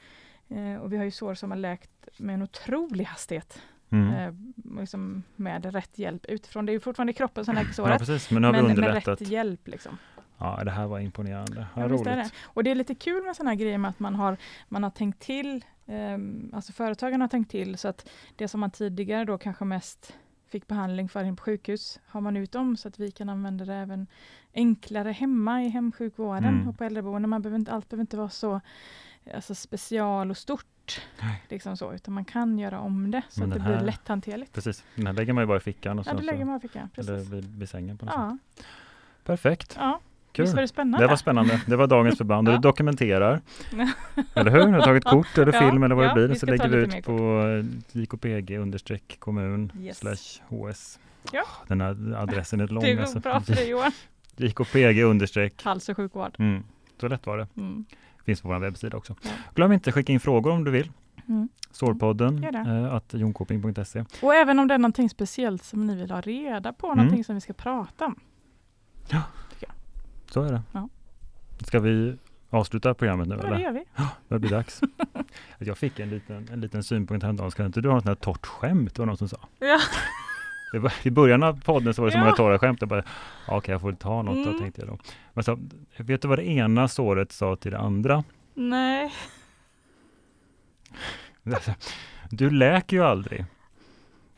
Eh, 0.48 0.76
och 0.82 0.94
vi 0.94 0.98
har 0.98 1.04
ju 1.04 1.12
sår 1.12 1.34
som 1.34 1.52
har 1.52 1.58
läkt 1.58 1.92
med 2.18 2.34
en 2.36 2.42
otrolig 2.42 3.06
hastighet. 3.06 3.62
Mm. 3.92 4.14
Eh, 4.14 4.34
liksom 4.82 5.24
med 5.36 5.66
rätt 5.74 6.00
hjälp 6.00 6.26
utifrån. 6.26 6.66
Det 6.66 6.74
är 6.74 6.80
fortfarande 6.80 7.14
kroppen 7.14 7.46
som 7.46 7.56
läker 7.56 7.68
ja, 7.70 7.74
såret. 7.74 8.00
precis. 8.00 8.32
Men 8.32 8.42
nu 8.42 8.48
har 8.48 8.54
vi 8.56 8.62
men 8.62 8.80
med 8.80 9.08
rätt 9.08 9.22
hjälp. 9.22 9.68
Liksom. 9.68 9.98
Ja, 10.38 10.64
det 10.64 10.72
här 10.72 10.88
var 10.88 11.00
imponerande. 11.00 11.68
Ja, 11.76 11.82
Ja, 11.82 11.88
roligt. 11.88 12.04
det. 12.04 12.30
Och 12.44 12.64
det 12.64 12.72
är 12.72 12.76
lite 12.76 12.96
kul 12.96 13.24
med 13.24 13.36
sådana 13.36 13.52
här 13.52 13.58
grejer 13.58 13.78
med 13.78 13.90
att 13.90 14.00
man 14.00 14.16
har, 14.16 14.38
man 14.68 14.84
har 14.84 14.90
tänkt 14.90 15.20
till, 15.20 15.66
ehm, 15.88 16.52
alltså 16.54 16.74
företagen 16.74 17.22
har 17.22 17.28
tänkt 17.28 17.52
till 17.52 17.78
så 17.78 17.88
att 17.88 18.10
det 18.36 18.48
som 18.48 18.60
man 18.60 18.72
tidigare 18.72 19.26
då 19.26 19.38
kanske 19.38 19.66
mest 19.66 20.14
fick 20.48 20.68
behandling 20.68 21.10
för 21.10 21.36
på 21.36 21.44
sjukhus 21.44 22.00
har 22.08 22.22
man 22.22 22.38
ut 22.38 22.52
dem 22.52 22.78
så 22.78 22.88
att 22.88 23.00
vi 23.00 23.12
kan 23.12 23.30
använda 23.30 23.66
det 23.66 23.74
även 23.76 24.08
enklare 24.54 25.12
hemma 25.12 25.64
i 25.64 25.70
hemsjukvården 25.70 26.44
Mm. 26.56 26.68
och 26.68 26.78
på 26.78 26.84
äldreboende. 26.84 27.28
Man 27.28 27.42
behöver 27.42 27.60
inte, 27.60 27.72
allt 27.72 27.90
behöver 27.90 28.02
inte 28.02 28.18
vara 28.18 28.30
så 28.30 28.62
alltså, 29.36 29.56
special 29.56 30.30
och 30.32 30.38
stort. 30.38 31.02
Nej. 31.22 31.44
Liksom 31.50 31.78
så, 31.78 31.94
utan 31.94 32.14
man 32.14 32.26
kan 32.26 32.60
göra 32.60 32.80
om 32.80 33.12
det 33.12 33.22
så 33.30 33.40
Men 33.42 33.52
att 33.54 33.58
det 33.58 33.64
här- 33.64 33.76
blir 33.78 33.86
lätthanterligt. 33.86 34.54
Precis, 34.54 34.84
den 34.96 35.08
här 35.08 35.14
lägger 35.14 35.34
man 35.34 35.42
ju 35.44 35.48
bara 35.48 35.58
i 35.58 35.62
fickan 35.62 36.00
och 36.00 36.08
Ja, 36.08 36.14
det 36.14 36.24
lägger 36.24 36.46
man 36.46 36.58
i 36.58 36.60
fickan. 36.60 36.90
eller 36.96 37.14
Precis. 37.16 37.34
vid, 37.34 37.60
vid 37.60 37.70
sängen 37.70 37.98
på 37.98 38.06
något 38.06 38.14
sätt. 38.14 38.22
Ja, 38.58 38.64
Perfekt, 39.24 39.76
ja. 39.80 40.00
kul. 40.32 40.44
Visst 40.44 40.54
var 40.56 40.62
det 40.62 40.68
spännande? 40.68 41.04
Det 41.06 41.10
var 41.10 41.16
spännande. 41.16 41.62
Det 41.68 41.76
var 41.76 41.88
dagens 41.88 42.18
förband 42.18 42.48
Ja. 42.48 42.52
du 42.52 42.58
dokumenterar. 42.58 43.42
Eller 44.34 44.52
hur? 44.52 44.60
Du 44.68 44.74
har 44.74 44.82
tagit 44.82 45.04
kort 45.04 45.38
eller 45.38 45.54
Ja, 45.54 45.60
film 45.60 45.84
eller 45.84 45.96
vad 45.96 46.06
ja, 46.06 46.14
det 46.16 46.28
blir. 46.28 46.36
Så 46.38 46.46
lägger 46.46 46.70
vi 46.70 46.78
ut 46.78 47.06
på 47.06 47.42
eh, 47.94 48.00
JKPG 48.02 48.58
understreck 48.58 49.16
kommun 49.20 49.72
Yes. 49.82 49.98
slash 49.98 50.42
HS. 50.50 51.00
Ja. 51.32 51.44
Den 51.68 51.82
här 51.82 52.14
adressen 52.18 52.60
är 52.60 52.68
lång. 52.68 52.84
Det 52.84 52.94
går 52.94 53.02
alltså. 53.02 53.20
bra 53.20 53.42
för 53.42 53.54
dig 53.56 53.70
Johan. 53.70 53.92
JKPG 54.38 55.04
understreck. 55.04 55.64
Hals 55.64 55.90
och 55.90 55.98
sjukvård. 55.98 56.36
Mm. 56.40 56.64
Så 57.00 57.08
lätt 57.08 57.26
var 57.26 57.38
det. 57.38 57.48
Mm. 57.58 57.86
Finns 58.30 58.42
på 58.42 58.48
vår 58.48 58.60
webbsida 58.60 58.98
också. 58.98 59.16
Ja. 59.22 59.30
Glöm 59.56 59.72
inte 59.72 59.90
att 59.90 59.94
skicka 59.94 60.14
in 60.14 60.20
frågor 60.20 60.52
om 60.52 60.64
du 60.64 60.72
vill. 60.72 60.92
Mm. 61.28 61.50
Sårpodden 61.72 62.44
eh, 62.44 62.94
att 62.94 63.14
jonkoping.se. 63.14 64.06
Och 64.22 64.36
även 64.36 64.60
om 64.60 64.68
det 64.68 64.74
är 64.74 64.78
någonting 64.78 65.10
speciellt 65.10 65.64
som 65.64 65.88
ni 65.88 65.96
vill 65.96 66.12
ha 66.12 66.22
reda 66.22 66.74
på, 66.74 66.88
Mm. 66.88 66.98
någonting 66.98 67.24
som 67.24 67.36
vi 67.36 67.42
ska 67.42 67.54
prata 67.54 68.06
om. 68.06 68.20
Så 70.32 70.42
är 70.44 70.52
det. 70.52 70.62
Ja. 70.72 70.90
Ska 71.66 71.80
vi 71.80 72.18
avsluta 72.50 72.94
programmet 72.94 73.28
nu 73.28 73.36
Ja, 73.36 73.42
eller? 73.48 73.58
det 73.58 73.62
gör 73.64 73.72
vi. 73.72 73.84
Det 74.28 74.40
blir 74.40 74.50
dags. 74.52 74.82
Jag 75.60 75.78
fick 75.78 76.00
en 76.00 76.10
liten, 76.10 76.48
en 76.52 76.62
liten 76.62 76.84
synpunkt 76.84 77.24
häromdagen. 77.24 77.52
Ska 77.52 77.66
inte 77.66 77.82
du 77.82 77.90
ha 77.90 77.96
något 77.96 78.04
sånt 78.04 78.18
här 78.18 78.24
torrt 78.34 78.46
skämt? 78.46 78.96
Det 78.96 79.02
var 79.02 79.06
någon 79.06 79.18
som 79.18 79.30
sa. 79.30 79.38
Ja. 79.60 79.80
Var, 80.74 80.94
I 81.04 81.10
början 81.10 81.44
av 81.44 81.62
podden 81.62 81.94
så 81.94 82.02
var 82.02 82.08
det 82.08 82.12
så 82.12 82.18
Ja. 82.18 82.24
många 82.24 82.36
torra 82.36 82.60
skämt. 82.60 82.78
Jag 82.82 82.90
bara, 82.90 83.04
okej 83.48 83.72
jag 83.72 83.82
får 83.82 83.88
väl 83.88 83.98
ta 83.98 84.22
något 84.22 84.36
då 84.44 84.50
Mm. 84.50 84.60
tänkte 84.62 84.82
jag 84.82 84.90
då. 84.90 84.98
Men 85.34 85.44
så, 85.44 85.60
vet 85.98 86.22
du 86.22 86.28
vad 86.28 86.38
det 86.40 86.48
ena 86.48 86.88
såret 86.88 87.32
sa 87.32 87.56
till 87.56 87.72
det 87.72 87.78
andra? 87.80 88.24
Nej. 88.54 89.14
Du 92.30 92.50
läker 92.50 92.98
ju 92.98 93.04
aldrig. 93.04 93.46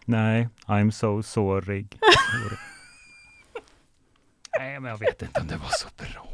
Nej, 0.05 0.49
I'm 0.65 0.91
so 0.91 1.23
sorry. 1.23 1.85
Nej, 4.59 4.79
men 4.79 4.91
jag 4.91 4.97
vet 4.97 5.21
inte 5.21 5.41
om 5.41 5.47
det 5.47 5.57
var 5.57 5.69
så 5.69 5.87
bra. 5.97 6.27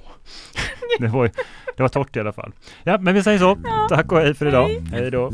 Det 0.99 1.07
var, 1.07 1.31
det 1.75 1.83
var 1.83 1.89
torrt 1.89 2.15
i 2.15 2.19
alla 2.19 2.33
fall. 2.33 2.51
Ja, 2.83 2.97
men 3.01 3.13
vi 3.13 3.23
säger 3.23 3.39
så. 3.39 3.57
Ja. 3.63 3.87
Tack 3.89 4.11
och 4.11 4.17
hej 4.17 4.33
för 4.33 4.47
idag. 4.47 4.67
Hej. 4.67 4.81
Hej 4.91 5.11
då. 5.11 5.31